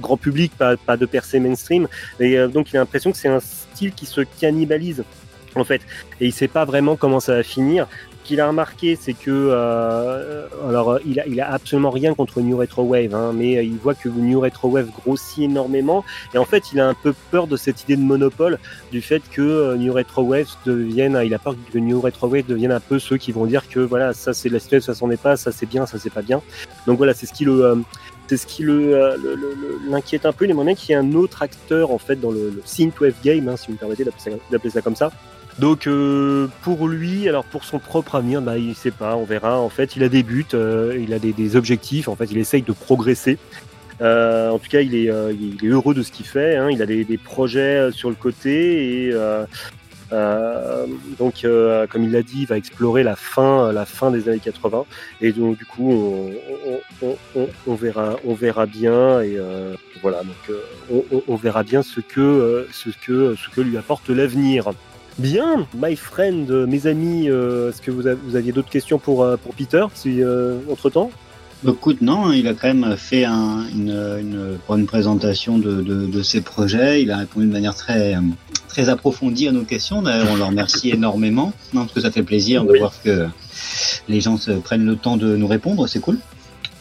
grand 0.00 0.16
public, 0.16 0.52
pas, 0.56 0.76
pas 0.76 0.96
de 0.96 1.06
percée 1.06 1.40
mainstream. 1.40 1.88
Et 2.20 2.36
donc 2.48 2.72
il 2.72 2.76
a 2.76 2.80
l'impression 2.80 3.12
que 3.12 3.18
c'est 3.18 3.28
un 3.28 3.40
style 3.40 3.92
qui 3.92 4.06
se 4.06 4.22
cannibalise 4.40 5.04
en 5.56 5.64
fait. 5.64 5.82
Et 6.20 6.26
il 6.26 6.32
sait 6.32 6.48
pas 6.48 6.64
vraiment 6.64 6.96
comment 6.96 7.20
ça 7.20 7.36
va 7.36 7.42
finir. 7.42 7.86
Qu'il 8.24 8.40
a 8.40 8.48
remarqué, 8.48 8.96
c'est 8.98 9.12
que 9.12 9.30
euh, 9.30 10.46
alors 10.66 10.98
il 11.04 11.40
a, 11.40 11.52
absolument 11.52 11.90
rien 11.90 12.14
contre 12.14 12.40
New 12.40 12.56
Retro 12.56 12.82
Wave, 12.82 13.14
hein, 13.14 13.32
mais 13.34 13.58
euh, 13.58 13.62
il 13.62 13.76
voit 13.76 13.94
que 13.94 14.08
New 14.08 14.40
Retro 14.40 14.68
Wave 14.70 14.88
grossit 14.90 15.44
énormément. 15.44 16.04
Et 16.32 16.38
en 16.38 16.46
fait, 16.46 16.72
il 16.72 16.80
a 16.80 16.88
un 16.88 16.94
peu 16.94 17.14
peur 17.30 17.46
de 17.46 17.58
cette 17.58 17.82
idée 17.82 17.96
de 17.96 18.02
monopole, 18.02 18.58
du 18.90 19.02
fait 19.02 19.22
que 19.30 19.42
euh, 19.42 19.76
New 19.76 19.92
Retro 19.92 20.22
Wave 20.22 20.48
devienne, 20.64 21.20
il 21.22 21.34
a 21.34 21.38
peur 21.38 21.54
que 21.70 21.78
New 21.78 22.00
Retro 22.00 22.28
Wave 22.28 22.46
devienne 22.46 22.72
un 22.72 22.80
peu 22.80 22.98
ceux 22.98 23.18
qui 23.18 23.30
vont 23.30 23.44
dire 23.44 23.68
que 23.68 23.80
voilà, 23.80 24.14
ça 24.14 24.32
c'est 24.32 24.48
la 24.48 24.58
synthwave, 24.58 24.80
ça 24.80 24.94
s'en 24.94 25.10
est 25.10 25.20
pas, 25.20 25.36
ça 25.36 25.52
c'est 25.52 25.66
bien, 25.66 25.84
ça 25.84 25.98
c'est 25.98 26.08
pas 26.12 26.22
bien. 26.22 26.40
Donc 26.86 26.96
voilà, 26.96 27.12
c'est 27.12 27.26
ce 27.26 27.32
qui 27.34 27.44
le 27.44 27.84
c'est 28.26 28.38
ce 28.38 28.46
qui 28.46 28.64
euh, 28.94 29.16
le- 29.22 29.34
le- 29.34 29.90
l'inquiète 29.90 30.24
un 30.24 30.32
peu. 30.32 30.46
Il 30.46 30.54
bien 30.54 30.74
qu'il 30.74 30.90
y 30.90 30.92
ait 30.92 30.96
un 30.96 31.12
autre 31.12 31.42
acteur 31.42 31.90
en 31.90 31.98
fait 31.98 32.16
dans 32.16 32.30
le, 32.30 32.62
synthwave 32.64 33.14
game, 33.22 33.48
hein, 33.48 33.56
si 33.58 33.66
vous 33.66 33.74
me 33.74 33.78
permettez 33.78 34.04
d'appeler 34.04 34.70
ça 34.70 34.80
comme 34.80 34.96
ça. 34.96 35.10
Donc 35.58 35.86
euh, 35.86 36.48
pour 36.62 36.88
lui, 36.88 37.28
alors 37.28 37.44
pour 37.44 37.64
son 37.64 37.78
propre 37.78 38.16
avenir, 38.16 38.42
bah, 38.42 38.58
il 38.58 38.74
sait 38.74 38.90
pas, 38.90 39.16
on 39.16 39.24
verra. 39.24 39.58
En 39.60 39.68
fait, 39.68 39.94
il 39.96 40.02
a 40.02 40.08
des 40.08 40.22
buts, 40.22 40.44
euh, 40.54 40.98
il 41.00 41.12
a 41.14 41.18
des, 41.18 41.32
des 41.32 41.54
objectifs. 41.56 42.08
En 42.08 42.16
fait, 42.16 42.26
il 42.30 42.38
essaye 42.38 42.62
de 42.62 42.72
progresser. 42.72 43.38
Euh, 44.00 44.50
en 44.50 44.58
tout 44.58 44.68
cas, 44.68 44.80
il 44.80 44.96
est, 44.96 45.08
euh, 45.10 45.32
il 45.32 45.64
est 45.64 45.68
heureux 45.70 45.94
de 45.94 46.02
ce 46.02 46.10
qu'il 46.10 46.26
fait. 46.26 46.56
hein. 46.56 46.68
Il 46.72 46.82
a 46.82 46.86
des, 46.86 47.04
des 47.04 47.18
projets 47.18 47.60
euh, 47.78 47.92
sur 47.92 48.08
le 48.10 48.16
côté 48.16 49.06
et 49.06 49.10
euh, 49.12 49.46
donc, 51.18 51.46
comme 51.90 52.04
il 52.04 52.10
l'a 52.12 52.22
dit, 52.22 52.40
il 52.42 52.46
va 52.46 52.56
explorer 52.56 53.02
la 53.02 53.16
fin, 53.16 53.72
la 53.72 53.84
fin 53.84 54.10
des 54.10 54.28
années 54.28 54.38
80. 54.40 54.84
Et 55.20 55.32
donc, 55.32 55.56
du 55.58 55.64
coup, 55.64 55.90
on, 55.92 56.30
on- 57.02 57.16
on- 57.36 57.48
on 57.66 57.74
verra, 57.74 58.16
on 58.24 58.34
verra 58.34 58.66
bien. 58.66 59.20
Et 59.22 59.38
voilà, 60.02 60.22
donc 60.22 60.56
on, 61.28 61.36
verra 61.36 61.62
bien 61.62 61.82
ce 61.82 62.00
que, 62.00 62.66
ce 62.72 62.90
que, 63.04 63.34
ce 63.36 63.48
que 63.54 63.60
lui 63.60 63.76
apporte 63.76 64.08
l'avenir. 64.10 64.70
Bien, 65.18 65.66
my 65.76 65.94
friend, 65.94 66.50
euh, 66.50 66.66
mes 66.66 66.86
amis, 66.88 67.28
euh, 67.28 67.70
est-ce 67.70 67.80
que 67.80 67.90
vous, 67.92 68.02
vous 68.26 68.36
aviez 68.36 68.50
d'autres 68.52 68.70
questions 68.70 68.98
pour, 68.98 69.22
euh, 69.22 69.36
pour 69.36 69.54
Peter, 69.54 69.84
si, 69.94 70.22
euh, 70.22 70.58
entre-temps? 70.70 71.10
Écoute, 71.66 72.02
non, 72.02 72.32
il 72.32 72.46
a 72.48 72.52
quand 72.54 72.66
même 72.74 72.96
fait 72.96 73.24
un- 73.24 73.64
une, 73.72 73.90
une 74.20 74.58
bonne 74.68 74.86
présentation 74.86 75.56
de, 75.58 75.80
de, 75.82 76.06
de 76.06 76.22
ses 76.22 76.40
projets. 76.40 77.00
Il 77.02 77.10
a 77.10 77.16
répondu 77.18 77.46
de 77.46 77.52
manière 77.52 77.74
très, 77.74 78.16
très 78.68 78.88
approfondie 78.90 79.48
à 79.48 79.52
nos 79.52 79.62
questions. 79.62 80.02
D'ailleurs, 80.02 80.26
on 80.32 80.36
le 80.36 80.42
remercie 80.44 80.90
énormément, 80.94 81.52
non, 81.72 81.82
parce 81.82 81.92
que 81.92 82.00
ça 82.00 82.10
fait 82.10 82.24
plaisir 82.24 82.64
de 82.64 82.76
voir 82.76 82.92
que 83.02 83.26
les 84.08 84.20
gens 84.20 84.36
se 84.36 84.50
prennent 84.50 84.84
le 84.84 84.96
temps 84.96 85.16
de 85.16 85.36
nous 85.36 85.46
répondre. 85.46 85.88
C'est 85.88 86.00
cool. 86.00 86.18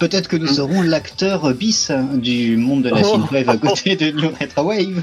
Peut-être 0.03 0.27
que 0.27 0.35
nous 0.35 0.47
serons 0.47 0.81
l'acteur 0.81 1.53
bis 1.53 1.89
du 2.15 2.57
monde 2.57 2.84
de 2.84 2.89
la 2.89 2.99
Oh. 3.05 3.15
synthwave 3.21 3.47
à 3.47 3.55
côté 3.55 3.95
de 3.95 4.11
New 4.11 4.31
Retrowave. 4.38 5.01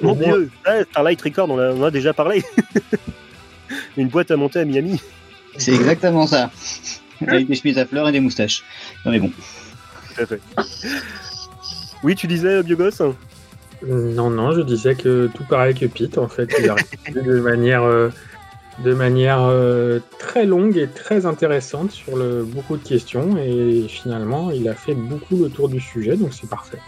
Mon 0.00 0.14
Bon. 0.14 0.24
dieu, 0.24 0.50
ah, 0.64 0.82
Starlight 0.90 1.20
Record, 1.20 1.50
on, 1.50 1.58
a- 1.58 1.72
on 1.72 1.82
en 1.82 1.84
a 1.84 1.90
déjà 1.90 2.14
parlé. 2.14 2.42
Une 3.98 4.08
boîte 4.08 4.30
à 4.30 4.38
monter 4.38 4.60
à 4.60 4.64
Miami. 4.64 4.98
C'est 5.58 5.74
exactement 5.74 6.26
ça. 6.26 6.50
Avec 7.26 7.46
des 7.48 7.54
chemises 7.54 7.76
à 7.78 7.84
fleurs 7.84 8.08
et 8.08 8.12
des 8.12 8.20
moustaches. 8.20 8.62
Non 9.04 9.12
mais 9.12 9.20
bon. 9.20 9.30
Tout 10.16 10.22
à 10.22 10.24
fait. 10.26 10.40
Oui, 12.02 12.14
tu 12.14 12.26
disais, 12.26 12.62
Biogos 12.62 13.14
Non, 13.86 14.30
non, 14.30 14.52
je 14.54 14.62
disais 14.62 14.94
que 14.94 15.28
tout 15.34 15.44
pareil 15.44 15.74
que 15.74 15.84
Pete, 15.84 16.16
en 16.16 16.28
fait, 16.28 16.50
il 16.58 16.70
a 16.70 16.76
répondu 16.76 17.28
de 17.28 17.40
manière, 17.40 17.82
euh, 17.82 18.08
de 18.82 18.94
manière 18.94 19.38
euh, 19.40 20.00
très 20.18 20.46
longue 20.46 20.76
et 20.76 20.88
très 20.88 21.26
intéressante 21.26 21.92
sur 21.92 22.16
le, 22.16 22.42
beaucoup 22.42 22.76
de 22.76 22.82
questions, 22.82 23.36
et 23.36 23.86
finalement, 23.88 24.50
il 24.50 24.68
a 24.68 24.74
fait 24.74 24.94
beaucoup 24.94 25.36
le 25.36 25.48
tour 25.48 25.68
du 25.68 25.80
sujet, 25.80 26.16
donc 26.16 26.32
c'est 26.32 26.48
parfait. 26.48 26.80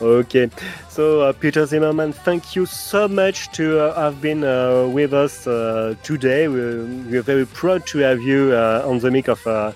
Okay, 0.00 0.50
so 0.88 1.22
uh, 1.22 1.32
Peter 1.32 1.64
Zimmerman, 1.64 2.12
thank 2.12 2.56
you 2.56 2.66
so 2.66 3.06
much 3.06 3.48
to 3.52 3.78
uh, 3.78 3.94
have 3.94 4.20
been 4.20 4.42
uh, 4.42 4.88
with 4.88 5.14
us 5.14 5.46
uh, 5.46 5.94
today. 6.02 6.48
We're, 6.48 6.84
we're 7.08 7.22
very 7.22 7.46
proud 7.46 7.86
to 7.86 7.98
have 7.98 8.20
you 8.20 8.52
uh, 8.52 8.84
on 8.84 8.98
the 8.98 9.10
mic 9.10 9.28
of 9.28 9.46
uh, 9.46 9.70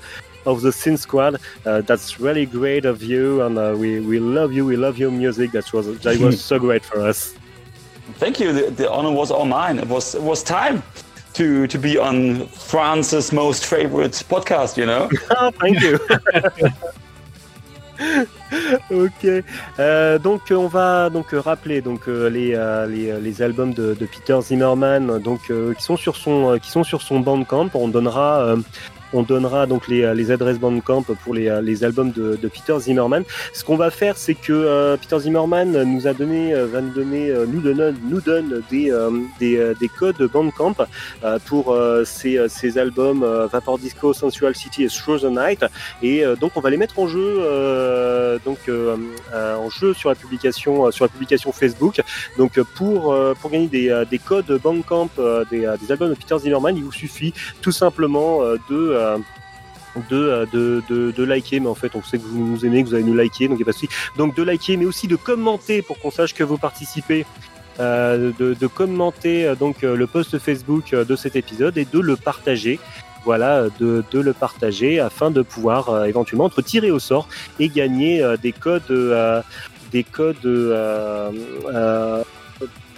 of 0.44 0.62
the 0.62 0.72
Sin 0.72 0.96
Squad. 0.96 1.40
Uh, 1.64 1.82
that's 1.82 2.18
really 2.18 2.46
great 2.46 2.84
of 2.84 3.00
you, 3.00 3.42
and 3.42 3.58
uh, 3.58 3.76
we 3.78 4.00
we 4.00 4.18
love 4.18 4.52
you. 4.52 4.66
We 4.66 4.76
love 4.76 4.98
your 4.98 5.12
music. 5.12 5.52
That 5.52 5.72
was 5.72 5.86
that 6.00 6.18
was 6.18 6.42
so 6.50 6.58
great 6.58 6.84
for 6.84 7.00
us. 7.00 7.34
Thank 8.14 8.40
you. 8.40 8.52
The, 8.52 8.70
the 8.70 8.90
honor 8.90 9.12
was 9.12 9.30
all 9.30 9.46
mine. 9.46 9.78
It 9.78 9.86
was 9.86 10.16
it 10.16 10.22
was 10.22 10.42
time 10.42 10.82
to 11.34 11.66
to 11.66 11.78
be 11.78 11.98
on 11.98 12.46
France's 12.48 13.32
most 13.32 13.66
favorite 13.66 14.22
podcast. 14.28 14.76
You 14.76 14.86
know? 14.86 15.08
Ah, 15.30 15.50
thank 15.50 15.80
you. 15.80 15.98
ok. 18.90 19.44
Euh, 19.78 20.18
donc 20.18 20.42
on 20.50 20.68
va 20.68 21.10
donc 21.10 21.34
euh, 21.34 21.40
rappeler 21.40 21.80
donc 21.80 22.08
euh, 22.08 22.30
les, 22.30 22.54
euh, 22.54 22.86
les, 22.86 23.10
euh, 23.10 23.44
albums 23.44 23.74
de, 23.74 23.94
Peter 23.94 24.38
Zimmerman 24.40 25.18
donc 25.18 25.40
euh, 25.50 25.74
qui 25.74 25.82
sont 25.82 25.96
sur 25.96 26.16
son 26.16 26.54
euh, 26.54 26.58
qui 26.58 26.70
sont 26.70 26.84
sur 26.84 27.02
son 27.02 27.20
Bandcamp. 27.20 27.70
On 27.74 27.88
donnera 27.88 28.40
euh, 28.40 28.56
on 29.12 29.22
donnera 29.22 29.66
donc 29.66 29.88
les, 29.88 30.02
euh, 30.02 30.14
les 30.14 30.30
adresses 30.30 30.58
Bandcamp 30.58 31.04
pour 31.24 31.34
les, 31.34 31.48
euh, 31.48 31.60
les 31.60 31.84
albums 31.84 32.12
de, 32.12 32.36
de 32.36 32.48
Peter 32.48 32.78
Zimmerman. 32.78 33.24
Ce 33.52 33.64
qu'on 33.64 33.76
va 33.76 33.90
faire, 33.90 34.16
c'est 34.16 34.34
que 34.34 34.52
euh, 34.52 34.96
Peter 34.96 35.18
Zimmerman 35.20 35.82
nous 35.84 36.06
a 36.06 36.14
donné, 36.14 36.54
euh, 36.54 36.66
va 36.66 36.80
nous 36.80 36.92
donner, 36.92 37.32
nous 37.46 37.60
donne, 37.60 37.96
nous 38.08 38.20
donne 38.20 38.62
des, 38.70 38.90
euh, 38.90 39.10
des, 39.38 39.72
des 39.80 39.88
codes 39.88 40.22
Bandcamp 40.32 40.74
euh, 41.24 41.38
pour 41.46 41.72
euh, 41.72 42.04
ces 42.04 42.78
albums 42.78 43.24
Vapor 43.52 43.78
Disco, 43.78 44.12
Sensual 44.12 44.54
City 44.54 44.84
et 44.84 44.88
Through 44.88 45.20
the 45.20 45.30
Night. 45.30 45.64
Et 46.02 46.22
donc 46.40 46.52
on 46.56 46.60
va 46.60 46.70
les 46.70 46.76
mettre 46.76 46.98
en 46.98 47.08
jeu, 47.08 48.38
donc 48.44 48.58
en 48.68 49.70
jeu 49.70 49.94
sur 49.94 50.08
la 50.08 50.14
publication, 50.14 50.90
sur 50.90 51.04
la 51.04 51.08
publication 51.08 51.52
Facebook. 51.52 52.00
Donc 52.36 52.60
pour 52.76 53.16
pour 53.40 53.50
gagner 53.50 53.66
des, 53.66 54.04
des 54.10 54.18
codes 54.18 54.60
Bandcamp 54.62 55.10
des, 55.50 55.60
des 55.80 55.92
albums 55.92 56.10
de 56.10 56.14
Peter 56.14 56.38
Zimmerman, 56.38 56.76
il 56.76 56.84
vous 56.84 56.92
suffit 56.92 57.32
tout 57.62 57.72
simplement 57.72 58.42
euh, 58.42 58.56
de 60.10 60.16
euh, 60.16 60.46
euh, 60.54 61.12
de, 61.12 61.24
liker, 61.24 61.60
mais 61.60 61.68
en 61.68 61.74
fait 61.74 61.94
on 61.94 62.02
sait 62.02 62.18
que 62.18 62.24
vous 62.24 62.38
nous 62.38 62.64
aimez, 62.64 62.82
que 62.82 62.88
vous 62.88 62.94
allez 62.94 63.04
nous 63.04 63.14
liker, 63.14 63.48
donc 63.48 63.58
il 63.58 63.62
n'y 63.62 63.62
a 63.62 63.66
pas 63.66 63.72
de 63.72 63.76
souci. 63.76 63.88
Donc 64.16 64.36
de 64.36 64.42
liker, 64.42 64.76
mais 64.76 64.84
aussi 64.84 65.06
de 65.08 65.16
commenter 65.16 65.82
pour 65.82 65.98
qu'on 65.98 66.10
sache 66.10 66.34
que 66.34 66.44
vous 66.44 66.58
participez. 66.58 67.24
euh, 67.80 68.32
de, 68.38 68.66
commenter 68.66 69.54
donc 69.58 69.82
le 69.82 70.06
post 70.08 70.38
Facebook 70.38 70.90
de 70.92 71.16
cet 71.16 71.36
épisode 71.36 71.78
et 71.78 71.84
de 71.84 72.00
le 72.00 72.16
partager 72.16 72.80
voilà, 73.24 73.68
de, 73.78 74.02
le 74.12 74.32
partager 74.32 74.98
afin 74.98 75.30
de 75.30 75.42
pouvoir 75.42 76.06
éventuellement 76.06 76.48
être 76.48 76.62
tiré 76.62 76.90
au 76.90 76.98
sort 76.98 77.28
et 77.60 77.68
gagner 77.68 78.24
des 78.42 78.52
codes, 78.52 78.92
des 79.92 80.02
codes 80.02 80.44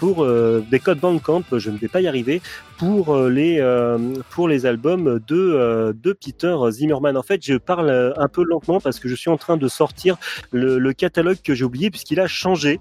pour 0.01 0.25
euh, 0.25 0.65
des 0.71 0.81
codes 0.81 0.99
Bandcamp, 0.99 1.43
je 1.59 1.71
ne 1.71 1.77
vais 1.77 1.87
pas 1.89 2.01
y 2.01 2.09
arriver, 2.09 2.41
pour 2.79 3.15
euh, 3.15 3.29
les 3.29 3.59
euh, 3.61 3.99
pour 4.31 4.49
les 4.49 4.65
albums 4.65 5.21
de 5.29 5.93
de 6.03 6.13
Peter 6.15 6.57
Zimmerman. 6.71 7.17
En 7.19 7.23
fait, 7.23 7.41
je 7.45 7.55
parle 7.55 8.15
un 8.17 8.29
peu 8.29 8.43
lentement 8.43 8.81
parce 8.81 8.99
que 8.99 9.09
je 9.09 9.15
suis 9.15 9.29
en 9.29 9.37
train 9.37 9.59
de 9.59 9.69
sortir 9.69 10.17
le, 10.53 10.79
le 10.79 10.93
catalogue 10.95 11.37
que 11.45 11.55
j'ai 11.55 11.65
oublié 11.65 11.91
puisqu'il 11.91 12.19
a 12.19 12.27
changé, 12.27 12.81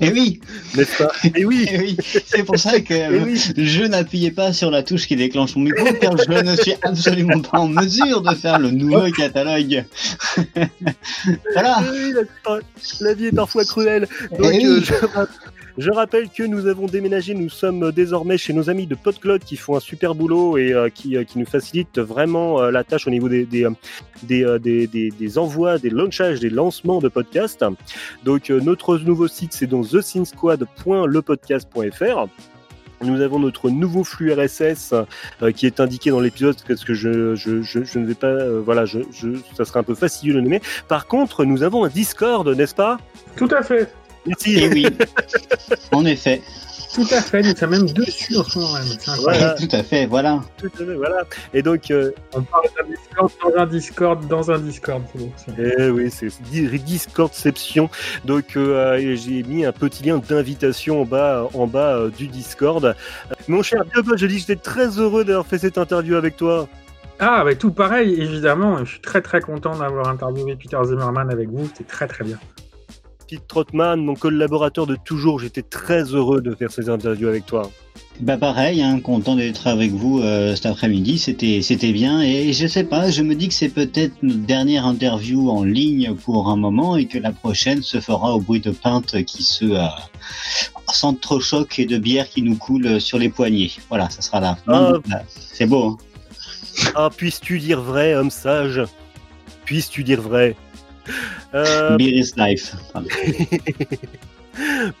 Et 0.00 0.10
oui, 0.10 0.40
n'est-ce 0.76 1.02
pas? 1.04 1.12
Et 1.36 1.44
oui, 1.44 1.66
eh 1.70 1.78
oui. 1.78 1.96
c'est 2.26 2.42
pour 2.42 2.58
ça 2.58 2.80
que 2.80 2.94
Eh 3.14 3.20
oui. 3.22 3.40
je 3.56 3.84
n'appuyais 3.84 4.32
pas 4.32 4.52
sur 4.52 4.72
la 4.72 4.82
touche 4.82 5.06
qui 5.06 5.14
déclenche 5.14 5.54
mon 5.54 5.62
micro 5.62 5.86
car 6.00 6.16
je 6.16 6.42
ne 6.42 6.56
suis 6.56 6.74
absolument 6.82 7.40
pas 7.40 7.58
en 7.60 7.68
mesure 7.68 8.22
de 8.22 8.34
faire 8.34 8.58
le 8.58 8.70
nouveau 8.72 9.08
catalogue. 9.12 9.84
voilà. 11.52 11.76
Eh 11.84 11.90
oui, 11.90 12.12
la, 12.14 12.58
la 13.00 13.14
vie 13.14 13.26
est 13.26 13.32
parfois 13.36 13.64
cruelle. 13.64 14.08
Donc, 14.38 14.50
Eh 14.52 14.66
euh, 14.66 14.80
je, 14.82 14.92
je 15.78 15.90
rappelle 15.90 16.28
que 16.30 16.42
nous 16.42 16.66
avons 16.66 16.86
déménagé, 16.86 17.34
nous 17.34 17.48
sommes 17.50 17.92
désormais 17.92 18.38
chez 18.38 18.52
nos 18.52 18.70
amis 18.70 18.86
de 18.86 18.94
PodCloud 18.94 19.42
qui 19.44 19.56
font 19.56 19.76
un 19.76 19.80
super 19.80 20.14
boulot 20.14 20.56
et 20.56 20.72
euh, 20.72 20.88
qui, 20.88 21.16
euh, 21.16 21.24
qui 21.24 21.38
nous 21.38 21.46
facilitent 21.46 21.98
vraiment 21.98 22.60
euh, 22.62 22.70
la 22.70 22.84
tâche 22.84 23.06
au 23.06 23.10
niveau 23.10 23.28
des, 23.28 23.44
des, 23.44 23.64
euh, 23.64 23.70
des, 24.22 24.44
euh, 24.44 24.58
des, 24.58 24.86
des- 24.86 25.38
envois, 25.38 25.78
des 25.78 25.90
launchages, 25.90 26.40
des 26.40 26.50
lancements 26.50 27.00
de 27.00 27.08
podcasts. 27.08 27.64
Donc, 28.24 28.50
euh, 28.50 28.60
notre 28.60 28.96
nouveau 28.98 29.28
site, 29.28 29.52
c'est 29.52 29.66
donc 29.66 29.88
thesinsquad.lepodcast.fr. 29.88 32.26
Nous 33.02 33.20
avons 33.20 33.38
notre 33.38 33.68
nouveau 33.68 34.04
flux 34.04 34.32
RSS 34.32 34.94
euh, 35.42 35.52
qui 35.52 35.66
est 35.66 35.80
indiqué 35.80 36.08
dans 36.08 36.20
l'épisode 36.20 36.56
parce 36.66 36.82
que 36.82 36.94
je, 36.94 37.34
je, 37.34 37.60
je, 37.60 37.98
ne 37.98 38.06
vais 38.06 38.14
pas, 38.14 38.28
euh, 38.28 38.62
voilà, 38.64 38.86
je, 38.86 39.00
ça 39.54 39.66
serait 39.66 39.80
un 39.80 39.82
peu 39.82 39.94
fastidieux 39.94 40.32
de 40.32 40.38
le 40.38 40.44
nommer. 40.44 40.62
Par 40.88 41.06
contre, 41.06 41.44
nous 41.44 41.62
avons 41.62 41.84
un 41.84 41.88
Discord, 41.88 42.48
n'est-ce 42.48 42.74
pas? 42.74 42.96
Tout 43.36 43.48
à 43.50 43.62
fait, 43.62 43.92
Merci. 44.26 44.58
Et 44.58 44.68
oui, 44.68 44.86
en 45.92 46.04
effet. 46.04 46.42
tout 46.94 47.06
à 47.10 47.20
fait, 47.20 47.42
nous 47.42 47.54
sommes 47.54 47.70
même 47.70 47.90
dessus 47.90 48.36
en 48.36 48.42
ce 48.44 48.58
moment 48.58 48.72
même. 48.74 48.84
Voilà. 49.22 49.54
Tout 49.54 49.68
à 49.72 49.82
fait, 49.82 50.06
voilà. 50.06 50.40
Tout 50.58 50.70
à 50.74 50.78
fait, 50.78 50.94
voilà. 50.94 51.22
Et 51.54 51.62
donc, 51.62 51.90
euh, 51.90 52.10
On 52.34 52.42
parle 52.42 52.64
d'un 52.74 52.84
Discord 52.86 53.30
dans 53.42 53.60
un 53.60 53.66
Discord 53.66 54.26
dans 54.28 54.50
un 54.50 54.58
Discord. 54.58 55.02
eh 55.58 55.90
oui, 55.90 56.10
c'est 56.10 56.28
di- 56.50 56.68
Discordception. 56.78 57.90
Donc, 58.24 58.56
euh, 58.56 58.98
j'ai 59.16 59.42
mis 59.42 59.64
un 59.64 59.72
petit 59.72 60.04
lien 60.04 60.18
d'invitation 60.18 61.02
en 61.02 61.04
bas, 61.04 61.48
en 61.54 61.66
bas 61.66 61.96
euh, 61.96 62.10
du 62.10 62.28
Discord. 62.28 62.84
Euh, 62.84 62.94
Mon 63.48 63.62
cher 63.62 63.84
Diogo, 63.84 64.16
je 64.16 64.26
dis 64.26 64.34
que 64.36 64.40
j'étais 64.40 64.56
très 64.56 64.88
heureux 64.98 65.24
d'avoir 65.24 65.46
fait 65.46 65.58
cette 65.58 65.78
interview 65.78 66.16
avec 66.16 66.36
toi. 66.36 66.66
Ah, 67.18 67.42
bah, 67.44 67.54
tout 67.54 67.70
pareil, 67.70 68.14
évidemment. 68.20 68.84
Je 68.84 68.90
suis 68.92 69.00
très 69.00 69.22
très 69.22 69.40
content 69.40 69.76
d'avoir 69.76 70.08
interviewé 70.08 70.56
Peter 70.56 70.78
Zimmerman 70.84 71.30
avec 71.30 71.48
vous. 71.48 71.66
C'était 71.68 71.84
très 71.84 72.06
très 72.06 72.24
bien. 72.24 72.38
Pete 73.28 73.46
Trotman, 73.48 73.96
mon 74.04 74.14
collaborateur 74.14 74.86
de 74.86 74.96
toujours, 74.96 75.40
j'étais 75.40 75.62
très 75.62 76.02
heureux 76.02 76.40
de 76.40 76.54
faire 76.54 76.70
ces 76.70 76.88
interviews 76.88 77.28
avec 77.28 77.46
toi. 77.46 77.70
Bah 78.20 78.36
pareil, 78.36 78.82
hein, 78.82 79.00
content 79.00 79.36
d'être 79.36 79.66
avec 79.66 79.90
vous 79.90 80.20
euh, 80.20 80.54
cet 80.54 80.66
après-midi, 80.66 81.18
c'était 81.18 81.60
c'était 81.60 81.92
bien 81.92 82.22
et 82.22 82.52
je 82.52 82.66
sais 82.66 82.84
pas, 82.84 83.10
je 83.10 83.22
me 83.22 83.34
dis 83.34 83.48
que 83.48 83.54
c'est 83.54 83.68
peut-être 83.68 84.14
notre 84.22 84.40
dernière 84.40 84.86
interview 84.86 85.50
en 85.50 85.64
ligne 85.64 86.14
pour 86.14 86.48
un 86.48 86.56
moment 86.56 86.96
et 86.96 87.06
que 87.06 87.18
la 87.18 87.32
prochaine 87.32 87.82
se 87.82 88.00
fera 88.00 88.34
au 88.34 88.40
bruit 88.40 88.60
de 88.60 88.70
pinte 88.70 89.22
qui 89.24 89.42
se 89.42 89.64
euh, 89.64 91.40
choc 91.40 91.78
et 91.78 91.84
de 91.84 91.98
bière 91.98 92.28
qui 92.28 92.42
nous 92.42 92.56
coule 92.56 93.00
sur 93.00 93.18
les 93.18 93.28
poignets. 93.28 93.70
Voilà, 93.88 94.08
ça 94.08 94.22
sera 94.22 94.40
fin. 94.40 94.56
Ah. 94.66 94.92
Bah, 95.06 95.22
C'est 95.28 95.66
beau. 95.66 95.90
Hein 95.90 95.96
Ah, 96.94 97.10
puisses-tu 97.14 97.58
dire 97.58 97.80
vrai, 97.80 98.14
homme 98.14 98.30
sage? 98.30 98.82
Puisses-tu 99.64 100.04
dire 100.04 100.22
vrai? 100.22 100.56
Beer 101.52 101.90
ähm, 101.90 102.00
is 102.00 102.36
life. 102.36 102.76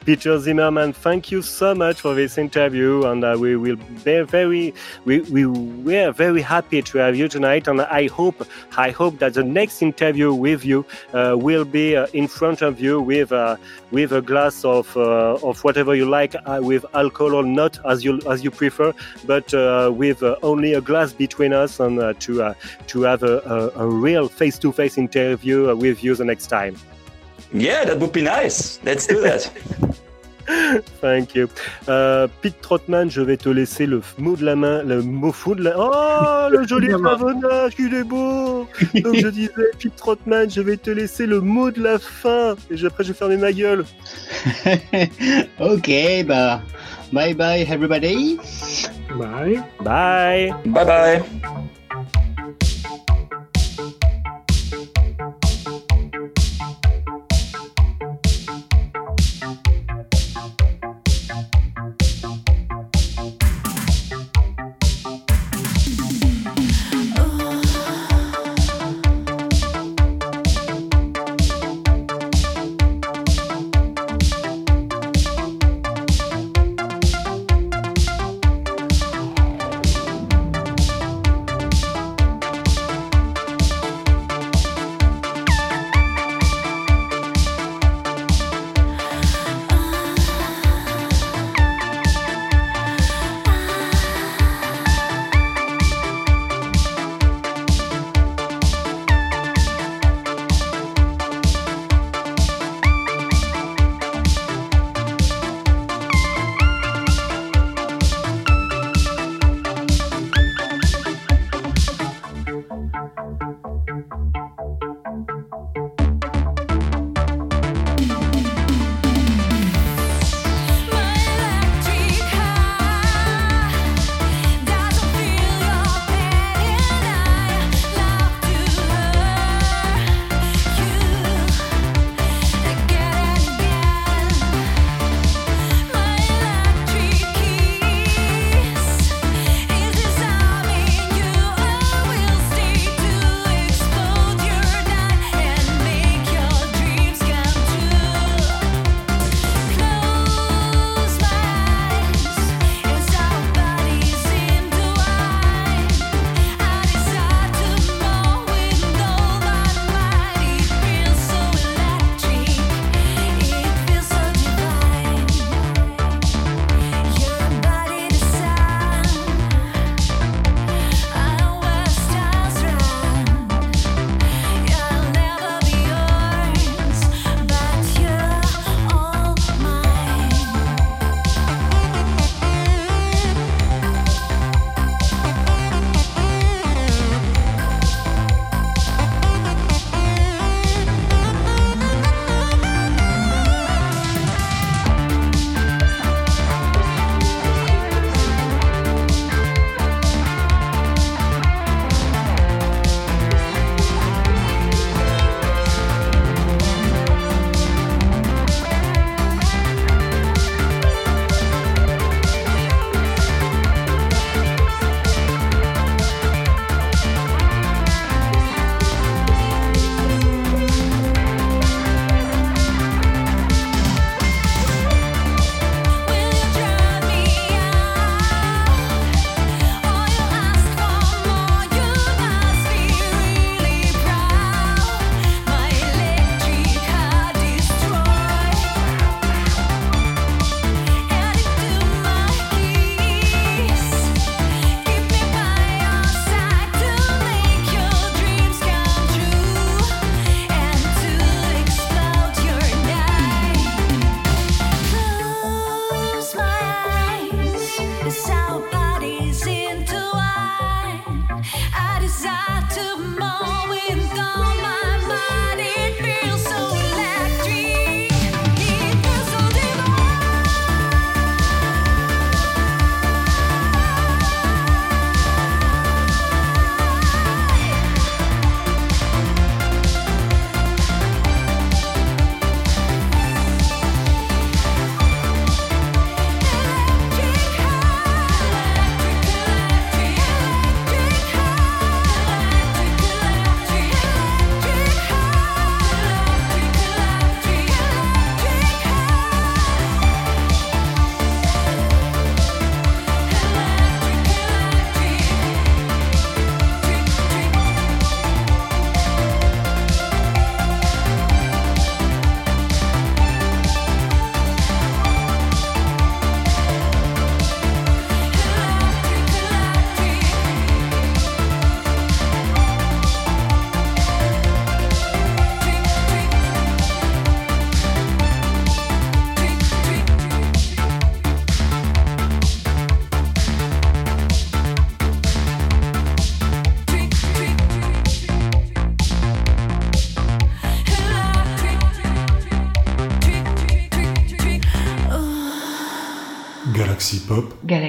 Peter 0.04 0.38
Zimmermann, 0.38 0.92
thank 0.92 1.30
you 1.30 1.42
so 1.42 1.74
much 1.74 2.00
for 2.00 2.14
this 2.14 2.38
interview, 2.38 3.04
and 3.06 3.24
uh, 3.24 3.36
we 3.38 3.56
will 3.56 3.76
be 4.04 4.22
very, 4.22 4.74
we 5.04 5.20
we 5.20 5.46
were 5.46 6.12
very 6.12 6.42
happy 6.42 6.82
to 6.82 6.98
have 6.98 7.16
you 7.16 7.28
tonight, 7.28 7.68
and 7.68 7.80
I 7.82 8.08
hope, 8.08 8.46
I 8.76 8.90
hope 8.90 9.18
that 9.18 9.34
the 9.34 9.42
next 9.42 9.82
interview 9.82 10.32
with 10.32 10.64
you 10.64 10.84
uh, 11.12 11.36
will 11.38 11.64
be 11.64 11.96
uh, 11.96 12.06
in 12.12 12.28
front 12.28 12.62
of 12.62 12.80
you 12.80 13.00
with 13.00 13.32
uh, 13.32 13.56
with 13.90 14.12
a 14.12 14.22
glass 14.22 14.64
of 14.64 14.96
uh, 14.96 15.34
of 15.42 15.62
whatever 15.64 15.94
you 15.94 16.06
like, 16.06 16.34
uh, 16.34 16.60
with 16.62 16.84
alcohol 16.94 17.34
or 17.34 17.44
not, 17.44 17.78
as 17.84 18.04
you 18.04 18.20
as 18.30 18.42
you 18.42 18.50
prefer, 18.50 18.92
but 19.26 19.52
with 19.96 20.22
only 20.42 20.74
a 20.74 20.80
glass 20.80 21.12
between 21.12 21.52
us, 21.52 21.80
and 21.80 22.20
to 22.20 22.54
to 22.86 23.02
have 23.02 23.22
a, 23.22 23.38
a, 23.40 23.84
a 23.84 23.86
real 23.86 24.28
face-to-face 24.28 24.98
interview 24.98 25.70
uh, 25.70 25.74
with 25.74 26.02
you 26.02 26.14
the 26.14 26.24
next 26.24 26.46
time. 26.46 26.76
Yeah, 27.52 27.84
that 27.84 27.98
would 27.98 28.12
be 28.12 28.22
nice. 28.22 28.78
Let's 28.84 29.06
do 29.06 29.20
that. 29.22 29.50
Thank 31.00 31.34
you. 31.34 31.48
Euh, 31.88 32.28
Pete 32.40 32.60
Trotman, 32.60 33.10
je 33.10 33.20
vais 33.20 33.36
te 33.36 33.48
laisser 33.48 33.86
le 33.86 34.00
mot 34.18 34.36
de 34.36 34.44
la 34.44 34.56
main, 34.56 34.82
le 34.82 35.02
mot 35.02 35.32
fou 35.32 35.54
de 35.54 35.62
la. 35.64 35.74
Oh, 35.76 36.48
le 36.50 36.66
joli 36.68 36.88
pavonnage, 36.88 37.72
il 37.78 37.94
est 37.94 38.04
beau. 38.04 38.68
Donc 38.94 39.16
je 39.16 39.28
disais, 39.28 39.52
Pete 39.78 39.96
Trotman, 39.96 40.48
je 40.50 40.60
vais 40.60 40.76
te 40.76 40.90
laisser 40.90 41.26
le 41.26 41.40
mot 41.40 41.70
de 41.70 41.82
la 41.82 41.98
fin. 41.98 42.54
Et 42.70 42.84
après, 42.84 43.04
je 43.04 43.12
vais 43.12 43.18
fermer 43.18 43.36
ma 43.36 43.52
gueule. 43.52 43.84
ok, 45.60 45.90
bah, 46.26 46.62
bye 47.12 47.34
bye 47.34 47.62
everybody. 47.62 48.38
Bye. 49.18 49.62
Bye. 49.80 50.54
bye 50.66 50.84
bye. 50.84 51.22